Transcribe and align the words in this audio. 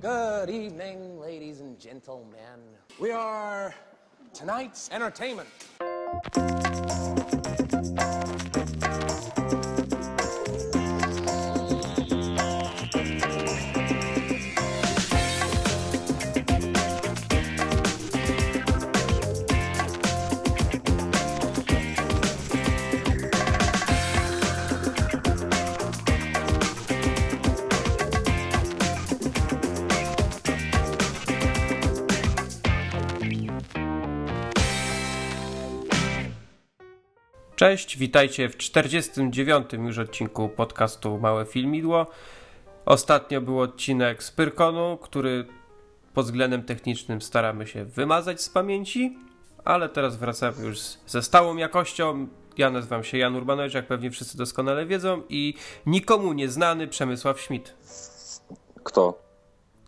Good 0.00 0.48
evening, 0.48 1.18
ladies 1.18 1.58
and 1.58 1.76
gentlemen. 1.76 2.60
We 3.00 3.10
are 3.10 3.74
tonight's 4.32 4.88
entertainment. 4.92 5.48
Cześć, 37.68 37.98
witajcie 37.98 38.48
w 38.48 38.56
49. 38.56 39.72
już 39.72 39.98
odcinku 39.98 40.48
podcastu 40.48 41.18
Małe 41.18 41.44
Filmidło. 41.46 42.06
Ostatnio 42.86 43.40
był 43.40 43.60
odcinek 43.60 44.22
z 44.22 44.30
Pyrkonu, 44.30 44.98
który 45.02 45.46
pod 46.14 46.26
względem 46.26 46.62
technicznym 46.62 47.22
staramy 47.22 47.66
się 47.66 47.84
wymazać 47.84 48.42
z 48.42 48.48
pamięci, 48.48 49.18
ale 49.64 49.88
teraz 49.88 50.16
wracamy 50.16 50.64
już 50.64 50.78
ze 51.06 51.22
stałą 51.22 51.56
jakością. 51.56 52.28
Ja 52.58 52.70
nazywam 52.70 53.04
się 53.04 53.18
Jan 53.18 53.36
Urbanowicz, 53.36 53.74
jak 53.74 53.86
pewnie 53.86 54.10
wszyscy 54.10 54.38
doskonale 54.38 54.86
wiedzą, 54.86 55.22
i 55.28 55.54
nikomu 55.86 56.32
nieznany 56.32 56.88
Przemysław 56.88 57.40
Schmidt. 57.40 57.74
Kto? 58.84 59.18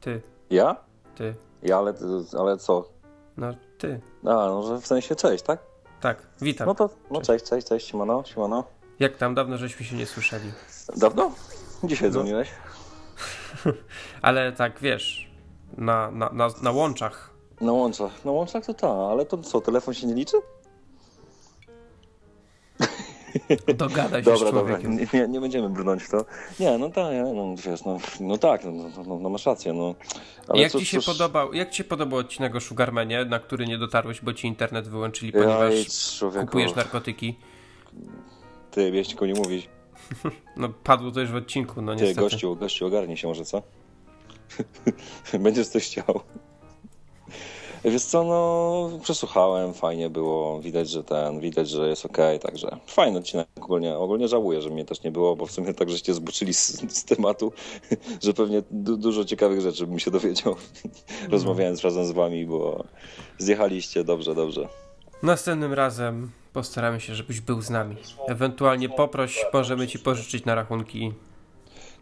Ty, 0.01 0.23
Ja? 0.51 0.77
ty, 1.15 1.35
Ja, 1.63 1.79
ale, 1.79 1.95
ale 2.39 2.57
co? 2.57 2.89
no 3.37 3.55
ty. 3.79 4.01
A, 4.23 4.27
no, 4.27 4.63
że 4.63 4.81
w 4.81 4.87
sensie 4.87 5.17
cześć, 5.17 5.45
tak? 5.45 5.70
Tak, 6.01 6.27
witam. 6.41 6.67
No 6.67 6.75
to, 6.75 6.91
no 7.11 7.21
cześć, 7.23 7.45
cześć, 7.45 7.67
cześć, 7.67 7.87
siemano, 7.91 8.25
siemano. 8.25 8.65
Jak 9.01 9.17
tam 9.17 9.35
dawno 9.35 9.57
żeśmy 9.57 9.87
się 9.87 9.97
nie 9.97 10.07
słyszeli. 10.07 10.53
Dawno? 10.97 11.31
Dzisiaj 11.85 12.09
No. 12.09 12.13
dzwoniłeś? 12.13 12.49
Ale 14.23 14.53
tak 14.53 14.81
wiesz, 14.81 15.31
na, 15.77 16.11
na, 16.11 16.31
na, 16.33 16.49
na 16.63 16.71
łączach. 16.71 17.31
Na 17.61 17.73
łączach, 17.73 18.25
na 18.25 18.31
łączach 18.31 18.65
to 18.67 18.75
ta, 18.75 18.89
ale 18.89 19.27
to 19.27 19.39
co, 19.39 19.61
telefon 19.61 19.95
się 19.95 20.07
nie 20.07 20.15
liczy? 20.15 20.37
Dogadaj 23.75 24.25
się 24.25 24.31
Dobra, 24.31 24.51
z 24.51 24.53
dobra, 24.53 24.79
człowiekiem. 24.79 24.97
nie, 24.97 25.21
nie, 25.21 25.29
nie 25.29 25.41
będziemy 25.41 25.69
brnąć 25.69 26.03
w 26.03 26.11
to. 26.11 26.25
Nie, 26.61 26.79
no 26.79 26.89
tak, 26.91 27.13
no 27.35 27.55
wiesz, 27.67 27.85
no, 27.85 27.99
no 28.21 28.39
tak, 28.39 28.65
no, 28.65 28.71
no, 28.73 28.89
no, 29.07 29.19
no 29.19 29.29
masz 29.29 29.47
rację, 29.47 29.73
no. 29.73 29.95
Ale 30.49 30.63
jak 30.63 30.73
cóż, 30.73 30.81
ci 30.81 30.87
się 30.87 30.97
cóż, 30.99 31.07
podobał, 31.07 31.55
jak 31.55 31.71
ci 31.71 31.77
się 31.77 31.85
podobał 31.85 32.19
odcinek 32.19 32.57
o 32.57 32.61
Sugarmanie, 32.61 33.25
na 33.25 33.39
który 33.39 33.67
nie 33.67 33.79
dotarłeś, 33.79 34.21
bo 34.21 34.33
ci 34.33 34.47
internet 34.47 34.89
wyłączyli, 34.89 35.33
ponieważ 35.33 35.75
Jaj, 35.75 36.41
kupujesz 36.47 36.75
narkotyki? 36.75 37.37
ty, 38.71 38.91
wiesz, 38.93 39.09
tylko 39.09 39.27
nie 39.27 39.35
mówić. 39.35 39.69
No 40.57 40.69
padło 40.69 41.11
to 41.11 41.21
już 41.21 41.31
w 41.31 41.35
odcinku, 41.35 41.83
no 41.83 41.95
Ty, 41.95 42.03
niestety. 42.03 42.21
gościu, 42.21 42.57
gościu, 42.57 42.87
ogarnij 42.87 43.17
się 43.17 43.29
może, 43.29 43.45
co? 43.45 43.63
Będziesz 45.41 45.69
coś 45.69 45.87
chciał. 45.87 46.21
Wiesz 47.85 48.05
co, 48.05 48.25
no 48.25 48.99
przesłuchałem, 49.03 49.75
fajnie 49.75 50.11
było, 50.11 50.61
widać, 50.61 50.91
że 50.91 51.05
ten, 51.05 51.41
widać, 51.41 51.69
że 51.69 51.89
jest 51.89 52.07
okej, 52.07 52.41
także 52.41 52.77
fajny 52.87 53.19
odcinek 53.19 53.49
ogólnie, 53.61 53.97
ogólnie 53.97 54.29
żałuję, 54.29 54.63
że 54.63 54.71
mnie 54.71 54.85
też 54.85 55.03
nie 55.03 55.11
było, 55.11 55.37
bo 55.37 55.47
w 55.47 55.53
sumie 55.53 55.75
tak 55.75 55.91
żeście 55.91 56.15
zboczyli 56.15 56.55
z, 56.55 56.93
z 56.99 57.05
tematu, 57.05 57.53
że 58.25 58.35
pewnie 58.35 58.63
du 58.71 58.97
dużo 58.97 59.25
ciekawych 59.25 59.61
rzeczy 59.61 59.87
bym 59.87 59.99
się 59.99 60.11
dowiedział, 60.11 60.57
rozmawiając 61.31 61.83
razem 61.83 62.07
z 62.07 62.11
wami, 62.11 62.47
bo 62.47 62.85
zjechaliście, 63.39 64.05
dobrze, 64.05 64.35
dobrze. 64.35 64.69
Następnym 65.23 65.73
razem 65.73 66.31
postaramy 66.53 67.01
się, 67.01 67.15
żebyś 67.15 67.41
był 67.41 67.63
z 67.63 67.71
nami. 67.71 67.97
Ewentualnie 68.29 68.89
poproś, 68.89 69.45
możemy 69.53 69.89
ci 69.89 69.99
pożyczyć 69.99 70.45
na 70.45 70.55
rachunki. 70.55 71.13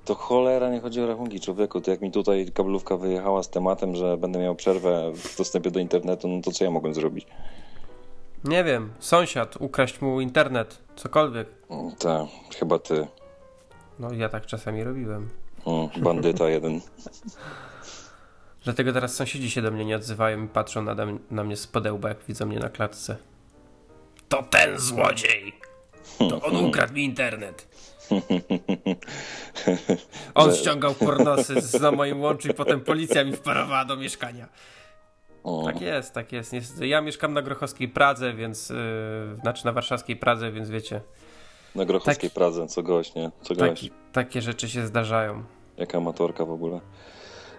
To 0.08 0.14
cholera 0.14 0.70
nie 0.70 0.80
chodzi 0.80 1.00
o 1.00 1.06
rachunki, 1.06 1.40
człowieku. 1.40 1.80
To 1.80 1.90
jak 1.90 2.00
mi 2.00 2.10
tutaj 2.10 2.46
kablówka 2.54 2.96
wyjechała 2.96 3.42
z 3.42 3.50
tematem, 3.50 3.96
że 3.96 4.16
będę 4.16 4.38
miał 4.38 4.54
przerwę 4.54 5.12
w 5.14 5.36
dostępie 5.36 5.70
do 5.70 5.80
internetu, 5.80 6.28
no 6.28 6.42
to 6.42 6.52
co 6.52 6.64
ja 6.64 6.70
mogłem 6.70 6.94
zrobić? 6.94 7.26
Nie 8.44 8.64
wiem, 8.64 8.92
sąsiad, 8.98 9.56
ukraść 9.56 10.00
mu 10.00 10.20
internet, 10.20 10.78
cokolwiek. 10.96 11.48
Tak, 11.98 12.26
chyba 12.58 12.78
ty. 12.78 13.06
No 13.98 14.12
ja 14.12 14.28
tak 14.28 14.46
czasami 14.46 14.84
robiłem. 14.84 15.28
Mm, 15.66 15.88
bandyta 15.96 16.48
jeden. 16.48 16.80
Dlatego 18.64 18.92
teraz 18.92 19.14
sąsiedzi 19.14 19.50
się 19.50 19.62
do 19.62 19.70
mnie 19.70 19.84
nie 19.84 19.96
odzywają 19.96 20.44
i 20.44 20.48
patrzą 20.48 20.82
na, 20.82 20.96
na 21.30 21.44
mnie 21.44 21.56
z 21.56 21.66
podełba, 21.66 22.08
jak 22.08 22.18
widzą 22.28 22.46
mnie 22.46 22.58
na 22.58 22.68
klatce. 22.68 23.16
To 24.28 24.42
ten 24.42 24.78
złodziej! 24.78 25.52
To 26.18 26.40
on 26.40 26.56
ukradł 26.56 26.94
mi 26.94 27.04
internet. 27.04 27.67
On 30.34 30.54
ściągał 30.54 30.94
pornosy 30.94 31.60
z- 31.60 31.80
na 31.80 31.90
moim 31.90 32.20
łączu 32.20 32.48
i 32.48 32.54
potem 32.54 32.80
policja 32.80 33.24
mi 33.24 33.32
wparowała 33.32 33.84
do 33.84 33.96
mieszkania. 33.96 34.48
O, 35.44 35.62
Tak 35.66 35.80
jest, 35.80 36.12
tak 36.14 36.32
jest. 36.32 36.52
Ja 36.80 37.00
mieszkam 37.00 37.34
na 37.34 37.42
Grochowskiej 37.42 37.88
Pradze, 37.88 38.34
więc... 38.34 38.70
Yy, 38.70 38.76
znaczy 39.42 39.64
na 39.66 39.72
Warszawskiej 39.72 40.16
Pradze, 40.16 40.52
więc 40.52 40.70
wiecie, 40.70 41.00
na 41.74 41.84
Grochowskiej 41.84 42.30
taki- 42.30 42.34
Pradze, 42.34 42.66
co 42.66 42.82
gość, 42.82 43.14
nie? 43.14 43.30
Co 43.42 43.54
gość. 43.54 43.82
taki, 43.82 43.90
takie 44.12 44.42
rzeczy 44.42 44.68
się 44.68 44.86
zdarzają. 44.86 45.44
Jaka 45.76 45.98
amatorka 45.98 46.44
w 46.44 46.50
ogóle. 46.50 46.80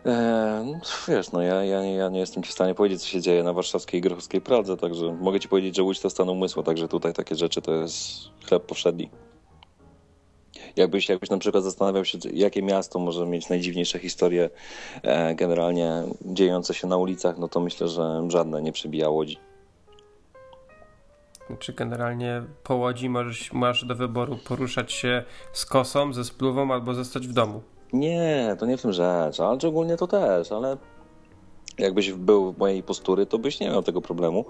Eee, 0.05 0.75
wiesz, 1.07 1.31
no 1.31 1.41
ja, 1.41 1.63
ja, 1.63 1.83
ja 1.83 2.09
nie 2.09 2.19
jestem 2.19 2.43
ci 2.43 2.49
w 2.49 2.53
stanie 2.53 2.75
powiedzieć, 2.75 3.01
co 3.01 3.07
się 3.07 3.21
dzieje 3.21 3.43
na 3.43 3.53
warszawskiej 3.53 3.97
i 3.99 4.01
grochowskiej 4.01 4.41
Pradze, 4.41 4.77
także 4.77 5.17
mogę 5.21 5.39
ci 5.39 5.47
powiedzieć, 5.47 5.75
że 5.75 5.83
Łódź 5.83 5.99
to 5.99 6.09
stan 6.09 6.29
umysłu, 6.29 6.63
także 6.63 6.88
tutaj 6.88 7.13
takie 7.13 7.35
rzeczy 7.35 7.61
to 7.61 7.71
jest 7.73 7.99
chleb 8.47 8.65
powszedni. 8.65 9.09
Jakbyś, 10.75 11.09
jakbyś 11.09 11.29
na 11.29 11.37
przykład 11.37 11.63
zastanawiał 11.63 12.05
się, 12.05 12.17
jakie 12.33 12.61
miasto 12.61 12.99
może 12.99 13.25
mieć 13.25 13.49
najdziwniejsze 13.49 13.99
historie 13.99 14.49
e, 15.03 15.35
generalnie 15.35 16.03
dziejące 16.25 16.73
się 16.73 16.87
na 16.87 16.97
ulicach, 16.97 17.37
no 17.37 17.47
to 17.47 17.59
myślę, 17.59 17.87
że 17.87 18.25
żadne 18.27 18.61
nie 18.61 18.71
przebija 18.71 19.09
Łodzi. 19.09 19.37
Czy 21.59 21.73
generalnie 21.73 22.43
po 22.63 22.75
łodzi 22.75 23.09
możesz, 23.09 23.53
masz 23.53 23.85
do 23.85 23.95
wyboru 23.95 24.37
poruszać 24.47 24.91
się 24.91 25.23
z 25.53 25.65
kosą, 25.65 26.13
ze 26.13 26.23
spluwą 26.23 26.73
albo 26.73 26.93
zostać 26.93 27.27
w 27.27 27.33
domu. 27.33 27.61
Nie, 27.93 28.55
to 28.59 28.65
nie 28.65 28.77
w 28.77 28.81
tym 28.81 28.93
rzecz, 28.93 29.39
ale 29.39 29.57
ogólnie 29.67 29.97
to 29.97 30.07
też, 30.07 30.51
ale 30.51 30.77
jakbyś 31.77 32.11
był 32.11 32.53
w 32.53 32.57
mojej 32.57 32.83
postury, 32.83 33.25
to 33.25 33.39
byś 33.39 33.59
nie 33.59 33.69
miał 33.69 33.83
tego 33.83 34.01
problemu. 34.01 34.45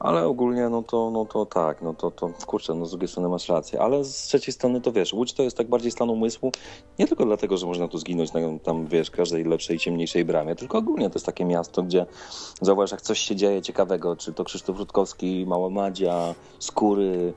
Ale 0.00 0.26
ogólnie, 0.26 0.68
no 0.68 0.82
to, 0.82 1.10
no 1.10 1.24
to 1.24 1.46
tak, 1.46 1.82
no 1.82 1.94
to, 1.94 2.10
to 2.10 2.30
kurczę, 2.46 2.74
no 2.74 2.86
z 2.86 2.90
drugiej 2.90 3.08
strony 3.08 3.28
masz 3.28 3.48
rację, 3.48 3.80
ale 3.80 4.04
z 4.04 4.22
trzeciej 4.22 4.54
strony 4.54 4.80
to 4.80 4.92
wiesz, 4.92 5.12
Łódź 5.12 5.32
to 5.32 5.42
jest 5.42 5.56
tak 5.56 5.68
bardziej 5.68 5.90
stan 5.90 6.10
umysłu, 6.10 6.52
nie 6.98 7.06
tylko 7.06 7.24
dlatego, 7.24 7.56
że 7.56 7.66
można 7.66 7.88
tu 7.88 7.98
zginąć 7.98 8.32
na 8.32 8.40
tam, 8.62 8.86
wiesz, 8.86 9.10
każdej 9.10 9.44
lepszej, 9.44 9.78
ciemniejszej 9.78 10.24
bramie, 10.24 10.54
tylko 10.54 10.78
ogólnie 10.78 11.10
to 11.10 11.14
jest 11.14 11.26
takie 11.26 11.44
miasto, 11.44 11.82
gdzie 11.82 12.06
zauważ, 12.60 12.90
jak 12.90 13.02
coś 13.02 13.18
się 13.18 13.36
dzieje 13.36 13.62
ciekawego, 13.62 14.16
czy 14.16 14.32
to 14.32 14.44
Krzysztof 14.44 14.78
Rutkowski, 14.78 15.44
Mała 15.46 15.70
Madzia, 15.70 16.34
Skóry, 16.58 17.32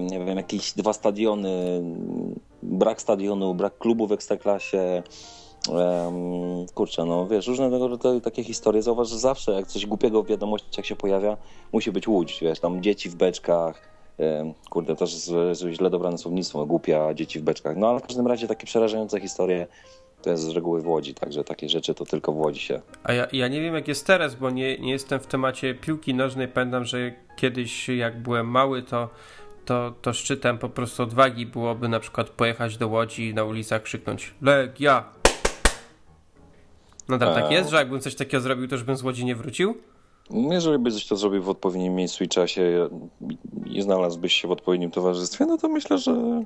nie 0.00 0.24
wiem, 0.24 0.36
jakieś 0.36 0.72
dwa 0.72 0.92
stadiony, 0.92 1.82
brak 2.62 3.02
stadionu, 3.02 3.54
brak 3.54 3.78
klubu 3.78 4.06
w 4.06 4.12
Ekstraklasie, 4.12 5.02
Kurczę, 6.74 7.04
no 7.04 7.26
wiesz, 7.26 7.46
różne 7.46 7.70
tego 7.70 7.88
rodzaju 7.88 8.20
takie 8.20 8.44
historie. 8.44 8.82
Zauważ, 8.82 9.08
że 9.08 9.18
zawsze 9.18 9.52
jak 9.52 9.66
coś 9.66 9.86
głupiego 9.86 10.22
w 10.22 10.26
wiadomościach 10.26 10.86
się 10.86 10.96
pojawia, 10.96 11.36
musi 11.72 11.92
być 11.92 12.08
łódź, 12.08 12.38
wiesz, 12.42 12.60
tam 12.60 12.82
dzieci 12.82 13.10
w 13.10 13.14
beczkach, 13.14 13.88
em, 14.18 14.54
kurde, 14.70 14.96
też 14.96 15.30
źle 15.72 15.90
dobrane 15.90 16.18
słownictwo, 16.18 16.66
głupia 16.66 17.14
dzieci 17.14 17.38
w 17.38 17.42
beczkach. 17.42 17.76
No 17.76 17.88
ale 17.88 18.00
w 18.00 18.02
każdym 18.02 18.26
razie 18.26 18.46
takie 18.46 18.66
przerażające 18.66 19.20
historie 19.20 19.66
to 20.22 20.30
jest 20.30 20.42
z 20.42 20.48
reguły 20.48 20.82
w 20.82 20.88
Łodzi, 20.88 21.14
także 21.14 21.44
takie 21.44 21.68
rzeczy 21.68 21.94
to 21.94 22.04
tylko 22.04 22.32
w 22.32 22.36
Łodzi 22.36 22.60
się. 22.60 22.80
A 23.04 23.12
ja, 23.12 23.26
ja 23.32 23.48
nie 23.48 23.60
wiem 23.60 23.74
jak 23.74 23.88
jest 23.88 24.06
teraz, 24.06 24.34
bo 24.34 24.50
nie, 24.50 24.78
nie 24.78 24.90
jestem 24.90 25.20
w 25.20 25.26
temacie 25.26 25.74
piłki 25.74 26.14
nożnej. 26.14 26.48
Pamiętam, 26.48 26.84
że 26.84 27.12
kiedyś 27.36 27.88
jak 27.88 28.22
byłem 28.22 28.46
mały, 28.46 28.82
to, 28.82 29.08
to, 29.64 29.92
to 30.02 30.12
szczytem 30.12 30.58
po 30.58 30.68
prostu 30.68 31.02
odwagi 31.02 31.46
byłoby 31.46 31.88
na 31.88 32.00
przykład 32.00 32.30
pojechać 32.30 32.76
do 32.76 32.88
Łodzi 32.88 33.28
i 33.28 33.34
na 33.34 33.44
ulicach 33.44 33.82
krzyknąć 33.82 34.34
Legia! 34.42 35.04
Nadal 37.08 37.34
tak 37.34 37.44
Eee. 37.44 37.54
jest, 37.54 37.70
że 37.70 37.76
jakbym 37.76 38.00
coś 38.00 38.14
takiego 38.14 38.40
zrobił, 38.40 38.68
to 38.68 38.74
już 38.74 38.84
bym 38.84 38.96
z 38.96 39.02
Łodzi 39.02 39.24
nie 39.24 39.36
wrócił? 39.36 39.74
Jeżeli 40.30 40.78
byś 40.78 41.06
to 41.06 41.16
zrobił 41.16 41.42
w 41.42 41.48
odpowiednim 41.48 41.94
miejscu 41.94 42.24
i 42.24 42.28
czasie 42.28 42.88
i 43.66 43.82
znalazłbyś 43.82 44.34
się 44.34 44.48
w 44.48 44.50
odpowiednim 44.50 44.90
towarzystwie, 44.90 45.46
no 45.46 45.58
to 45.58 45.68
myślę, 45.68 45.98
że 45.98 46.44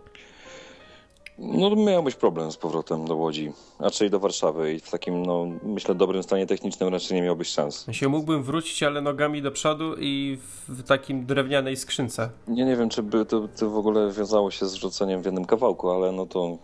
no 1.39 1.77
miałbyś 1.77 2.15
problem 2.15 2.53
z 2.53 2.57
powrotem 2.57 3.05
do 3.05 3.17
Łodzi, 3.17 3.53
raczej 3.81 4.11
do 4.11 4.21
Warszawy 4.21 4.75
i 4.75 4.81
w 4.81 4.91
takim, 4.91 5.27
no 5.27 5.47
myślę, 5.63 5.95
dobrym 5.95 6.23
stanie 6.23 6.47
technicznym 6.47 6.89
raczej 6.89 7.17
nie 7.17 7.23
miałbyś 7.23 7.49
szans. 7.49 7.85
Ja 7.87 7.93
się 7.93 8.09
mógłbym 8.09 8.43
wrócić, 8.43 8.83
ale 8.83 9.01
nogami 9.01 9.43
do 9.43 9.51
przodu 9.51 9.95
i 9.99 10.39
w, 10.69 10.83
takim 10.83 11.27
drewnianej 11.27 11.77
skrzynce. 11.77 12.31
Ja 12.49 12.65
nie 12.65 12.77
wiem, 12.77 12.89
czy 12.89 13.03
by 13.03 13.25
to, 13.27 13.49
to 13.59 13.71
w 13.71 13.77
ogóle 13.77 14.13
wiązało 14.13 14.51
się 14.51 14.67
z 14.67 14.75
rzuceniem 14.75 15.23
w 15.23 15.25
jednym 15.25 15.45
kawałku, 15.45 15.91
ale 15.91 16.13
no 16.13 16.27
to 16.27 16.59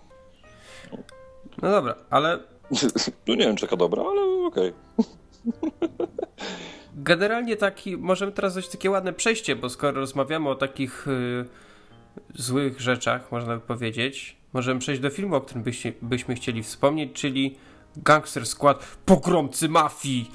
No 1.63 1.71
dobra, 1.71 1.95
ale 2.11 2.39
No 3.27 3.35
nie 3.35 3.47
wiem, 3.47 3.57
czy 3.57 3.67
taka 3.67 3.77
dobra, 3.77 4.03
ale 4.03 4.47
okej. 4.47 4.73
Generalnie 6.95 7.57
taki, 7.57 7.97
możemy 7.97 8.33
teraz 8.33 8.55
dać 8.55 8.69
takie 8.69 8.91
ładne 8.91 9.13
przejście, 9.13 9.57
bo 9.57 9.69
skoro 9.69 9.93
rozmawiamy 10.01 10.49
o 10.49 10.55
takich 10.55 11.09
y, 11.09 11.45
złych 12.35 12.81
rzeczach, 12.81 13.33
można 13.33 13.55
by 13.55 13.61
powiedzieć, 13.61 14.37
możemy 14.53 14.81
przejść 14.81 15.01
do 15.03 15.11
filmu, 15.11 15.37
o 15.37 15.41
którym 15.41 15.63
byście, 15.63 15.93
byśmy 16.03 16.35
chcieli 16.35 16.63
wspomnieć, 16.63 17.13
czyli 17.13 17.57
Gangster 17.97 18.47
Squad 18.47 18.97
Pogromcy 19.07 19.69
Mafii, 19.69 20.31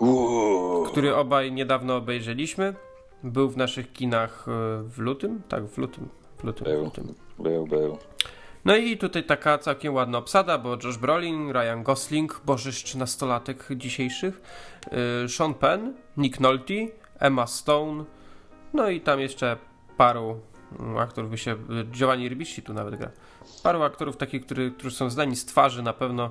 Uuu. 0.00 0.84
który 0.84 1.14
obaj 1.16 1.52
niedawno 1.52 1.96
obejrzeliśmy. 1.96 2.74
Był 3.24 3.48
w 3.48 3.56
naszych 3.56 3.92
kinach 3.92 4.46
y, 4.48 4.50
w 4.88 4.98
lutym? 4.98 5.42
Tak, 5.48 5.66
w 5.66 5.78
lutym. 5.78 6.08
W 6.38 6.44
lutym, 6.44 6.66
w 6.66 6.70
Był, 6.70 6.84
lutym. 6.84 7.14
był, 7.38 7.66
był. 7.66 7.98
No 8.64 8.76
i 8.76 8.96
tutaj 8.98 9.24
taka 9.24 9.58
całkiem 9.58 9.94
ładna 9.94 10.18
obsada, 10.18 10.58
bo 10.58 10.76
Josh 10.84 10.96
Brolin, 10.96 11.50
Ryan 11.52 11.82
Gosling, 11.82 12.40
bożyszcz 12.44 12.94
nastolatek 12.94 13.68
dzisiejszych, 13.76 14.42
yy, 15.22 15.28
Sean 15.28 15.54
Penn, 15.54 15.94
Nick 16.16 16.40
Nolte, 16.40 16.74
Emma 17.18 17.46
Stone, 17.46 18.04
no 18.74 18.88
i 18.88 19.00
tam 19.00 19.20
jeszcze 19.20 19.56
paru 19.96 20.40
mm, 20.80 20.98
aktorów 20.98 21.30
by 21.30 21.38
się, 21.38 21.56
Giovanni 21.90 22.28
Ribisi 22.28 22.62
tu 22.62 22.74
nawet 22.74 22.96
gra. 22.96 23.10
Paru 23.62 23.82
aktorów 23.82 24.16
takich, 24.16 24.46
który, 24.46 24.70
którzy 24.70 24.96
są 24.96 25.10
znani 25.10 25.36
z 25.36 25.44
twarzy 25.44 25.82
na 25.82 25.92
pewno 25.92 26.30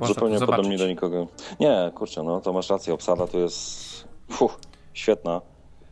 yy, 0.00 0.06
Zupełnie 0.06 0.38
podobnie 0.38 0.78
do 0.78 0.86
nikogo. 0.86 1.26
Nie, 1.60 1.92
kurczę, 1.94 2.22
no 2.22 2.40
to 2.40 2.52
masz 2.52 2.70
rację, 2.70 2.94
obsada 2.94 3.26
tu 3.26 3.38
jest 3.38 4.08
fuh, 4.30 4.58
świetna. 4.94 5.40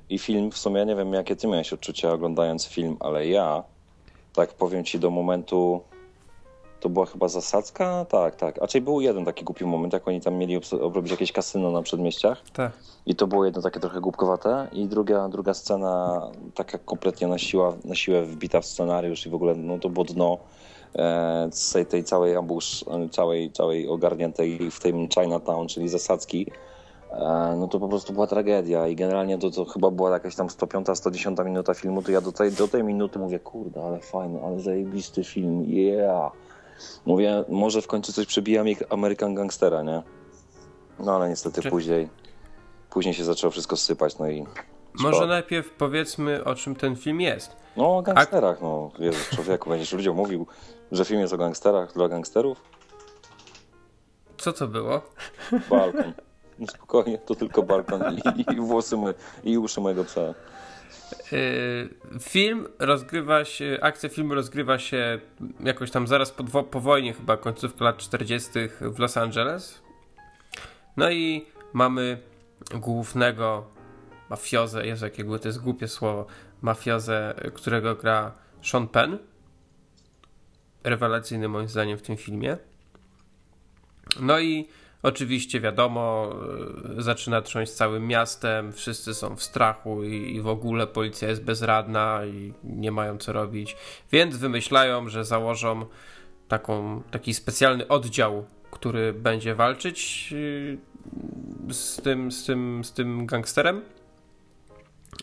I 0.09 0.19
film, 0.19 0.51
w 0.51 0.59
sumie 0.59 0.87
nie 0.87 0.97
wiem 0.97 1.13
jakie 1.13 1.37
ty 1.37 1.49
miałeś 1.49 1.73
odczucia 1.73 2.13
oglądając 2.13 2.67
film, 2.67 2.97
ale 3.01 3.27
ja, 3.27 3.63
tak 4.41 4.55
powiem 4.55 4.85
ci 4.85 4.99
do 4.99 5.11
momentu, 5.11 5.81
to 6.81 6.89
była 6.89 7.07
chyba 7.07 7.29
zasadzka? 7.29 8.05
Tak, 8.05 8.37
tak. 8.37 8.63
A 8.63 8.67
czyli 8.67 8.83
był 8.83 9.01
jeden 9.01 9.25
taki 9.25 9.45
głupi 9.45 9.65
moment, 9.65 9.93
jak 9.93 10.09
oni 10.09 10.21
tam 10.21 10.35
mieli 10.35 10.61
obrobić 10.81 11.11
jakieś 11.11 11.33
kasyno 11.33 11.71
na 11.71 11.83
przedmieściach. 11.83 12.43
Tak. 12.53 12.73
I 13.07 13.15
to 13.15 13.27
było 13.27 13.45
jedno 13.45 13.63
takie 13.63 13.81
trochę 13.81 14.01
głupkowate. 14.01 14.69
I 14.73 14.87
druga, 14.87 15.29
druga 15.29 15.55
scena 15.55 16.23
taka 16.55 16.79
kompletnie 16.79 17.27
na, 17.27 17.39
siła, 17.39 17.77
na 17.85 17.95
siłę 17.95 18.23
wbita 18.23 18.61
w 18.61 18.67
scenariusz 18.67 19.27
i 19.27 19.31
w 19.31 19.35
ogóle 19.35 19.55
no, 19.55 19.79
to 19.79 19.89
było 19.89 20.05
dno 20.05 20.39
e, 20.95 21.49
z 21.53 21.73
tej, 21.73 21.87
tej 21.87 22.05
całej 22.05 22.37
ambush, 22.37 22.85
e, 22.89 23.09
całej, 23.09 23.53
całej 23.53 23.89
ogarniętej 23.89 24.71
w 24.71 24.81
tym 24.81 25.09
Chinatown, 25.09 25.69
czyli 25.69 25.89
zasadzki. 25.89 26.47
E, 27.13 27.57
no 27.57 27.69
to 27.69 27.81
po 27.81 27.89
prostu 27.89 28.13
była 28.13 28.27
tragedia 28.27 28.87
i 28.87 28.97
generalnie 28.97 29.39
to, 29.39 29.51
to 29.51 29.65
chyba 29.65 29.91
była 29.91 30.11
jakaś 30.11 30.35
tam 30.35 30.51
105, 30.51 30.87
110 30.95 31.39
minuta 31.45 31.75
filmu, 31.75 32.03
to 32.03 32.13
ja 32.13 32.21
do 32.21 32.33
tej, 32.33 32.53
do 32.53 32.69
tej 32.69 32.85
minuty 32.85 33.19
mówię, 33.19 33.39
kurde, 33.39 33.85
ale 33.85 34.01
fajny, 34.01 34.41
ale 34.45 34.61
zajebisty 34.61 35.25
film, 35.25 35.65
yeah. 35.65 36.33
Mówię, 37.07 37.45
może 37.49 37.83
w 37.83 37.87
końcu 37.87 38.13
coś 38.13 38.27
przebija 38.27 38.65
mi 38.65 38.77
American 38.91 39.35
Gangstera, 39.35 39.83
nie? 39.83 40.03
No 40.99 41.17
ale 41.17 41.29
niestety 41.29 41.63
Czy- 41.63 41.71
później, 41.71 42.09
później 42.91 43.15
się 43.15 43.25
zaczęło 43.25 43.51
wszystko 43.51 43.77
sypać, 43.77 44.19
no 44.19 44.29
i... 44.29 44.47
Może 44.95 45.17
szkoda. 45.17 45.27
najpierw 45.27 45.71
powiedzmy 45.71 46.45
o 46.45 46.55
czym 46.55 46.77
ten 46.77 46.97
film 46.97 47.21
jest. 47.21 47.57
No 47.77 47.97
o 47.97 48.03
gangsterach, 48.03 48.61
no. 48.63 48.91
Jezu, 48.99 49.19
człowieku, 49.35 49.71
będziesz 49.71 49.93
ludziom 49.93 50.17
mówił, 50.17 50.47
że 50.93 51.05
film 51.05 51.21
jest 51.21 51.33
o 51.33 51.37
gangsterach 51.37 51.93
dla 51.95 52.09
gangsterów? 52.09 52.63
Co 54.39 54.53
to 54.53 54.67
było? 54.67 55.01
Balkon. 55.71 56.13
Spokojnie, 56.69 57.19
to 57.19 57.35
tylko 57.35 57.63
balkon 57.63 58.03
i, 58.37 58.53
i 58.53 58.57
włosy 58.57 58.97
my, 58.97 59.15
i 59.45 59.59
uszy 59.59 59.81
mojego 59.81 60.05
psa. 60.05 60.21
Yy, 61.33 62.21
Film 62.21 62.69
rozgrywa 62.79 63.45
się, 63.45 63.79
akcja 63.83 64.09
filmu 64.09 64.35
rozgrywa 64.35 64.79
się 64.79 65.21
jakoś 65.61 65.91
tam 65.91 66.07
zaraz 66.07 66.31
po, 66.31 66.63
po 66.63 66.81
wojnie, 66.81 67.13
chyba 67.13 67.37
końcówka 67.37 67.85
lat 67.85 67.97
40. 67.97 68.51
w 68.81 68.99
Los 68.99 69.17
Angeles. 69.17 69.83
No 70.97 71.11
i 71.11 71.47
mamy 71.73 72.19
głównego 72.75 73.67
mafiozę, 74.31 74.87
Jezu, 74.87 75.05
jakie 75.05 75.25
to 75.39 75.49
jest 75.49 75.63
głupie 75.63 75.89
słowo, 75.89 76.27
mafiozę, 76.63 77.35
którego 77.55 77.95
gra 77.95 78.33
Sean 78.63 78.89
Penn. 78.89 79.19
Rewelacyjny 80.85 81.49
moim 81.49 81.69
zdaniem 81.69 81.99
w 81.99 82.03
tym 82.03 82.17
filmie. 82.17 82.57
No 84.21 84.41
i 84.41 84.69
oczywiście 85.03 85.61
wiadomo, 85.61 86.35
y, 86.99 87.03
zaczyna 87.03 87.43
trząść 87.43 87.73
całym 87.73 88.07
miastem, 88.07 88.73
wszyscy 88.73 89.15
są 89.15 89.37
w 89.37 89.43
strachu 89.43 90.05
i, 90.05 90.35
i 90.37 90.41
w 90.41 90.49
ogóle 90.49 90.87
policja 90.87 91.29
jest 91.29 91.45
bezradna 91.45 92.21
i 92.25 92.53
nie 92.65 92.93
mają 92.93 93.19
co 93.19 93.33
robić, 93.33 93.77
więc 94.13 94.37
wymyślają, 94.37 95.09
że 95.09 95.25
założą 95.25 95.87
taką, 96.49 97.03
taki 97.11 97.35
specjalny 97.35 97.89
oddział, 97.89 98.47
który 98.71 99.13
będzie 99.13 99.55
walczyć 99.55 100.29
y, 100.33 100.79
z 101.71 102.03
tym, 102.03 102.33
z 102.33 102.45
tym, 102.45 102.85
z 102.85 102.93
tym 102.93 103.27
gangsterem. 103.27 103.83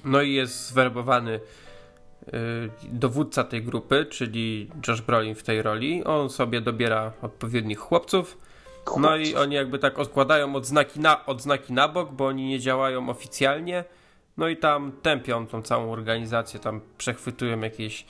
No 0.06 0.21
i 0.21 0.33
jest 0.33 0.68
zwerbowany 0.68 1.31
y, 1.33 2.29
dowódca 2.91 3.44
tej 3.44 3.63
grupy, 3.63 4.06
czyli 4.06 4.69
Josh 4.88 5.01
Brolin 5.01 5.35
w 5.35 5.44
tej 5.44 5.62
roli. 5.62 6.03
On 6.03 6.29
sobie 6.29 6.62
dobiera 6.62 7.13
odpowiednich 7.21 7.79
chłopców. 7.79 8.46
No 9.00 9.18
i 9.18 9.36
oni 9.36 9.56
jakby 9.56 9.80
tak 9.80 10.00
odkładają 10.00 10.56
odznaki 10.56 11.00
na, 11.00 11.25
odznaki 11.25 11.74
na 11.74 11.88
bok, 11.88 12.12
bo 12.12 12.28
oni 12.28 12.48
nie 12.48 12.60
działają 12.60 13.10
oficjalnie. 13.10 13.84
No 14.38 14.48
i 14.48 14.57
tam 14.57 14.92
tępią 15.01 15.48
tą 15.48 15.62
całą 15.62 15.92
organizację, 15.92 16.60
tam 16.60 16.81
przechwytują 16.98 17.60
jakieś 17.60 18.06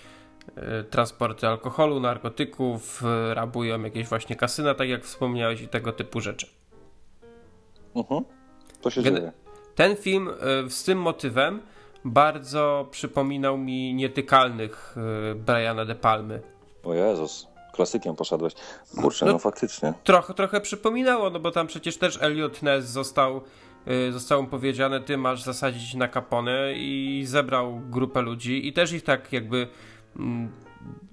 e, 0.55 0.83
transporty 0.83 1.47
alkoholu, 1.47 1.99
narkotyków, 1.99 3.03
e, 3.03 3.33
rabują 3.33 3.81
jakieś 3.83 4.07
właśnie 4.07 4.35
kasyna, 4.35 4.73
tak 4.73 4.89
jak 4.89 5.03
wspomniałeś, 5.03 5.61
i 5.61 5.67
tego 5.67 5.91
typu 5.91 6.21
rzeczy. 6.21 6.47
Mhm. 7.95 8.23
To 8.81 8.89
się 8.89 9.01
Gen- 9.01 9.15
dzieje. 9.15 9.31
Ten 9.75 9.95
film 9.95 10.29
e, 10.29 10.69
z 10.69 10.83
tym 10.83 11.01
motywem 11.01 11.61
bardzo 12.05 12.87
przypominał 12.91 13.57
mi 13.57 13.93
nietykalnych 13.93 14.95
Briana 15.35 15.85
De 15.85 15.95
Palmy. 15.95 16.41
O 16.83 16.93
Jezus, 16.93 17.47
klasykiem 17.77 18.15
poszedłeś. 18.15 18.53
Kurczę, 19.01 19.25
No- 19.25 19.31
no 19.31 19.39
faktycznie. 19.39 19.93
Trochę, 20.03 20.33
trochę 20.33 20.61
przypominało, 20.61 21.29
no 21.29 21.39
bo 21.39 21.51
tam 21.51 21.67
przecież 21.67 21.97
też 21.97 22.19
Elliot 22.21 22.61
Ness 22.63 22.85
został, 22.85 23.41
y, 23.87 24.11
zostało 24.11 24.41
mu 24.41 24.47
powiedziane, 24.47 24.99
ty 25.01 25.17
masz 25.17 25.43
zasadzić 25.43 25.93
na 25.93 26.07
Capone 26.07 26.73
i 26.75 27.23
zebrał 27.27 27.81
grupę 27.89 28.21
ludzi 28.21 28.67
i 28.67 28.73
też 28.73 28.91
ich 28.91 29.03
tak 29.03 29.33
jakby 29.33 29.67
mm, 30.15 30.51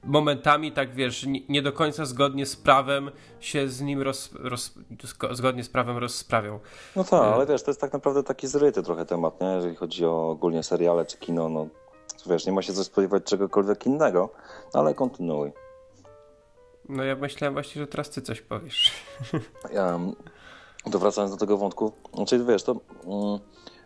momentami 0.04 0.72
tak 0.72 0.94
wiesz, 0.94 1.26
nie, 1.48 1.62
do 1.62 1.72
końca 1.72 2.04
zgodnie 2.04 2.46
z 2.46 2.56
prawem 2.56 3.10
się 3.40 3.68
z 3.68 3.80
nim 3.80 4.02
roz, 4.02 4.30
roz, 4.40 4.72
zgo- 5.04 5.34
zgodnie 5.34 5.64
z 5.64 5.68
prawem 5.68 5.98
rozprawiał. 5.98 6.60
No 6.96 7.04
tak, 7.04 7.22
ale 7.22 7.46
wiesz, 7.46 7.62
to 7.62 7.70
jest 7.70 7.80
tak 7.80 7.92
naprawdę 7.92 8.22
taki 8.22 8.46
zryty 8.46 8.82
trochę 8.82 9.06
temat, 9.06 9.40
nie? 9.40 9.46
Jeżeli 9.48 9.76
chodzi 9.76 10.04
o 10.06 10.30
ogólnie 10.30 10.62
seriale 10.62 11.04
czy 11.06 11.16
kino, 11.18 11.48
no 11.48 11.66
wiesz, 12.26 12.46
nie 12.46 12.52
ma 12.52 12.62
się 12.62 12.72
co 12.72 12.84
spodziewać 12.84 13.24
czegokolwiek 13.24 13.86
innego, 13.86 14.30
no, 14.74 14.80
ale 14.80 14.94
kontynuuj. 14.94 15.52
No 16.88 17.04
ja 17.04 17.16
myślałem 17.16 17.54
właśnie, 17.54 17.80
że 17.80 17.86
teraz 17.86 18.10
ty 18.10 18.22
coś 18.22 18.40
powiesz. 18.40 18.92
Ja, 19.74 20.00
to 20.92 20.98
wracając 20.98 21.32
do 21.32 21.38
tego 21.38 21.56
wątku, 21.56 21.92
znaczy 22.14 22.44
wiesz, 22.44 22.62
to 22.62 22.76
mm, 23.06 23.38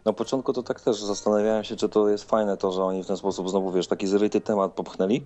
na 0.04 0.12
początku 0.12 0.52
to 0.52 0.62
tak 0.62 0.80
też 0.80 1.02
zastanawiałem 1.02 1.64
się, 1.64 1.76
czy 1.76 1.88
to 1.88 2.08
jest 2.08 2.24
fajne 2.24 2.56
to, 2.56 2.72
że 2.72 2.82
oni 2.84 3.02
w 3.02 3.06
ten 3.06 3.16
sposób 3.16 3.50
znowu, 3.50 3.72
wiesz, 3.72 3.86
taki 3.86 4.06
zryty 4.06 4.40
temat 4.40 4.72
popchnęli, 4.72 5.24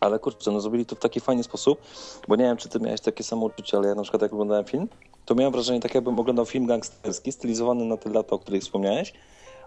ale 0.00 0.18
kurczę, 0.18 0.50
no 0.50 0.60
zrobili 0.60 0.86
to 0.86 0.96
w 0.96 0.98
taki 0.98 1.20
fajny 1.20 1.42
sposób, 1.42 1.80
bo 2.28 2.36
nie 2.36 2.44
wiem, 2.44 2.56
czy 2.56 2.68
ty 2.68 2.80
miałeś 2.80 3.00
takie 3.00 3.24
samo 3.24 3.46
uczucie, 3.46 3.76
ale 3.76 3.88
ja 3.88 3.94
na 3.94 4.02
przykład 4.02 4.22
jak 4.22 4.32
oglądałem 4.32 4.64
film, 4.64 4.88
to 5.24 5.34
miałem 5.34 5.52
wrażenie 5.52 5.80
tak 5.80 5.94
jakbym 5.94 6.18
oglądał 6.18 6.46
film 6.46 6.66
gangsterski, 6.66 7.32
stylizowany 7.32 7.84
na 7.84 7.96
te 7.96 8.10
lata, 8.10 8.30
o 8.30 8.38
których 8.38 8.62
wspomniałeś, 8.62 9.12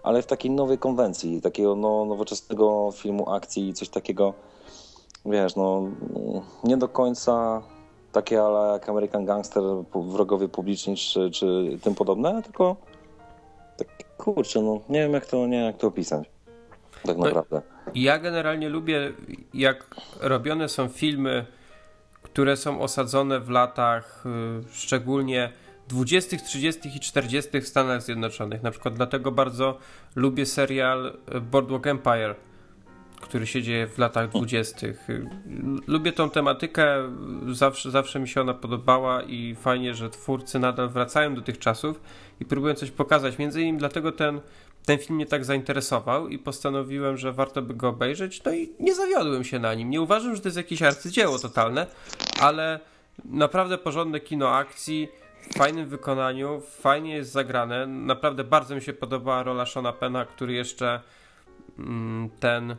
ale 0.02 0.22
w 0.22 0.26
takiej 0.26 0.50
nowej 0.50 0.78
konwencji, 0.78 1.40
takiego 1.40 1.76
no, 1.76 2.04
nowoczesnego 2.04 2.90
filmu 2.92 3.30
akcji 3.30 3.68
i 3.68 3.74
coś 3.74 3.88
takiego, 3.88 4.34
wiesz, 5.26 5.56
no 5.56 5.82
nie 6.64 6.76
do 6.76 6.88
końca 6.88 7.62
takie 8.12 8.42
ale 8.42 8.72
jak 8.72 8.88
American 8.88 9.24
Gangster, 9.24 9.62
wrogowie 9.94 10.48
publiczni 10.48 10.96
czy, 10.96 11.30
czy 11.30 11.78
tym 11.82 11.94
podobne, 11.94 12.42
tylko 12.42 12.76
tak 13.76 13.88
kurczę, 14.16 14.62
no 14.62 14.80
nie 14.88 15.00
wiem 15.00 15.12
jak 15.12 15.26
to, 15.26 15.36
nie 15.46 15.56
wiem 15.56 15.66
jak 15.66 15.76
to 15.76 15.86
opisać. 15.86 16.30
Tak 17.06 17.16
No- 17.16 17.24
naprawdę. 17.24 17.62
Ja 17.94 18.18
generalnie 18.18 18.68
lubię, 18.68 19.12
jak 19.54 19.86
robione 20.20 20.68
są 20.68 20.88
filmy, 20.88 21.46
które 22.22 22.56
są 22.56 22.80
osadzone 22.80 23.40
w 23.40 23.50
latach 23.50 24.24
y, 24.26 24.72
szczególnie 24.72 25.52
20., 25.88 26.36
30. 26.36 26.88
i 26.96 27.00
40. 27.00 27.60
w 27.60 27.68
Stanach 27.68 28.02
Zjednoczonych. 28.02 28.62
Na 28.62 28.70
przykład 28.70 28.94
dlatego 28.94 29.32
bardzo 29.32 29.78
lubię 30.16 30.46
serial 30.46 31.16
Boardwalk 31.50 31.86
Empire, 31.86 32.34
który 33.24 33.46
się 33.46 33.62
dzieje 33.62 33.86
w 33.86 33.98
latach 33.98 34.28
20. 34.28 34.86
Y, 34.86 34.94
Lubię 35.86 36.12
tą 36.12 36.30
tematykę, 36.30 36.86
zawsze, 37.52 37.90
zawsze 37.90 38.20
mi 38.20 38.28
się 38.28 38.40
ona 38.40 38.54
podobała 38.54 39.22
i 39.22 39.54
fajnie, 39.54 39.94
że 39.94 40.10
twórcy 40.10 40.58
nadal 40.58 40.88
wracają 40.88 41.34
do 41.34 41.42
tych 41.42 41.58
czasów 41.58 42.00
i 42.40 42.44
próbują 42.44 42.74
coś 42.74 42.90
pokazać. 42.90 43.38
Między 43.38 43.62
innymi 43.62 43.78
dlatego 43.78 44.12
ten 44.12 44.40
ten 44.86 44.98
film 44.98 45.16
mnie 45.16 45.26
tak 45.26 45.44
zainteresował 45.44 46.28
i 46.28 46.38
postanowiłem, 46.38 47.16
że 47.16 47.32
warto 47.32 47.62
by 47.62 47.74
go 47.74 47.88
obejrzeć. 47.88 48.44
No 48.44 48.52
i 48.52 48.72
nie 48.80 48.94
zawiodłem 48.94 49.44
się 49.44 49.58
na 49.58 49.74
nim. 49.74 49.90
Nie 49.90 50.02
uważam, 50.02 50.34
że 50.34 50.40
to 50.40 50.48
jest 50.48 50.56
jakieś 50.56 50.82
arcydzieło 50.82 51.38
totalne, 51.38 51.86
ale 52.40 52.80
naprawdę 53.24 53.78
porządne 53.78 54.20
kino 54.20 54.50
akcji, 54.50 55.08
w 55.50 55.58
fajnym 55.58 55.88
wykonaniu, 55.88 56.62
fajnie 56.80 57.16
jest 57.16 57.32
zagrane. 57.32 57.86
Naprawdę 57.86 58.44
bardzo 58.44 58.74
mi 58.74 58.82
się 58.82 58.92
podobała 58.92 59.42
rola 59.42 59.66
Shona 59.66 59.92
Pena, 59.92 60.24
który 60.24 60.52
jeszcze 60.52 61.00
mm, 61.78 62.30
ten 62.40 62.76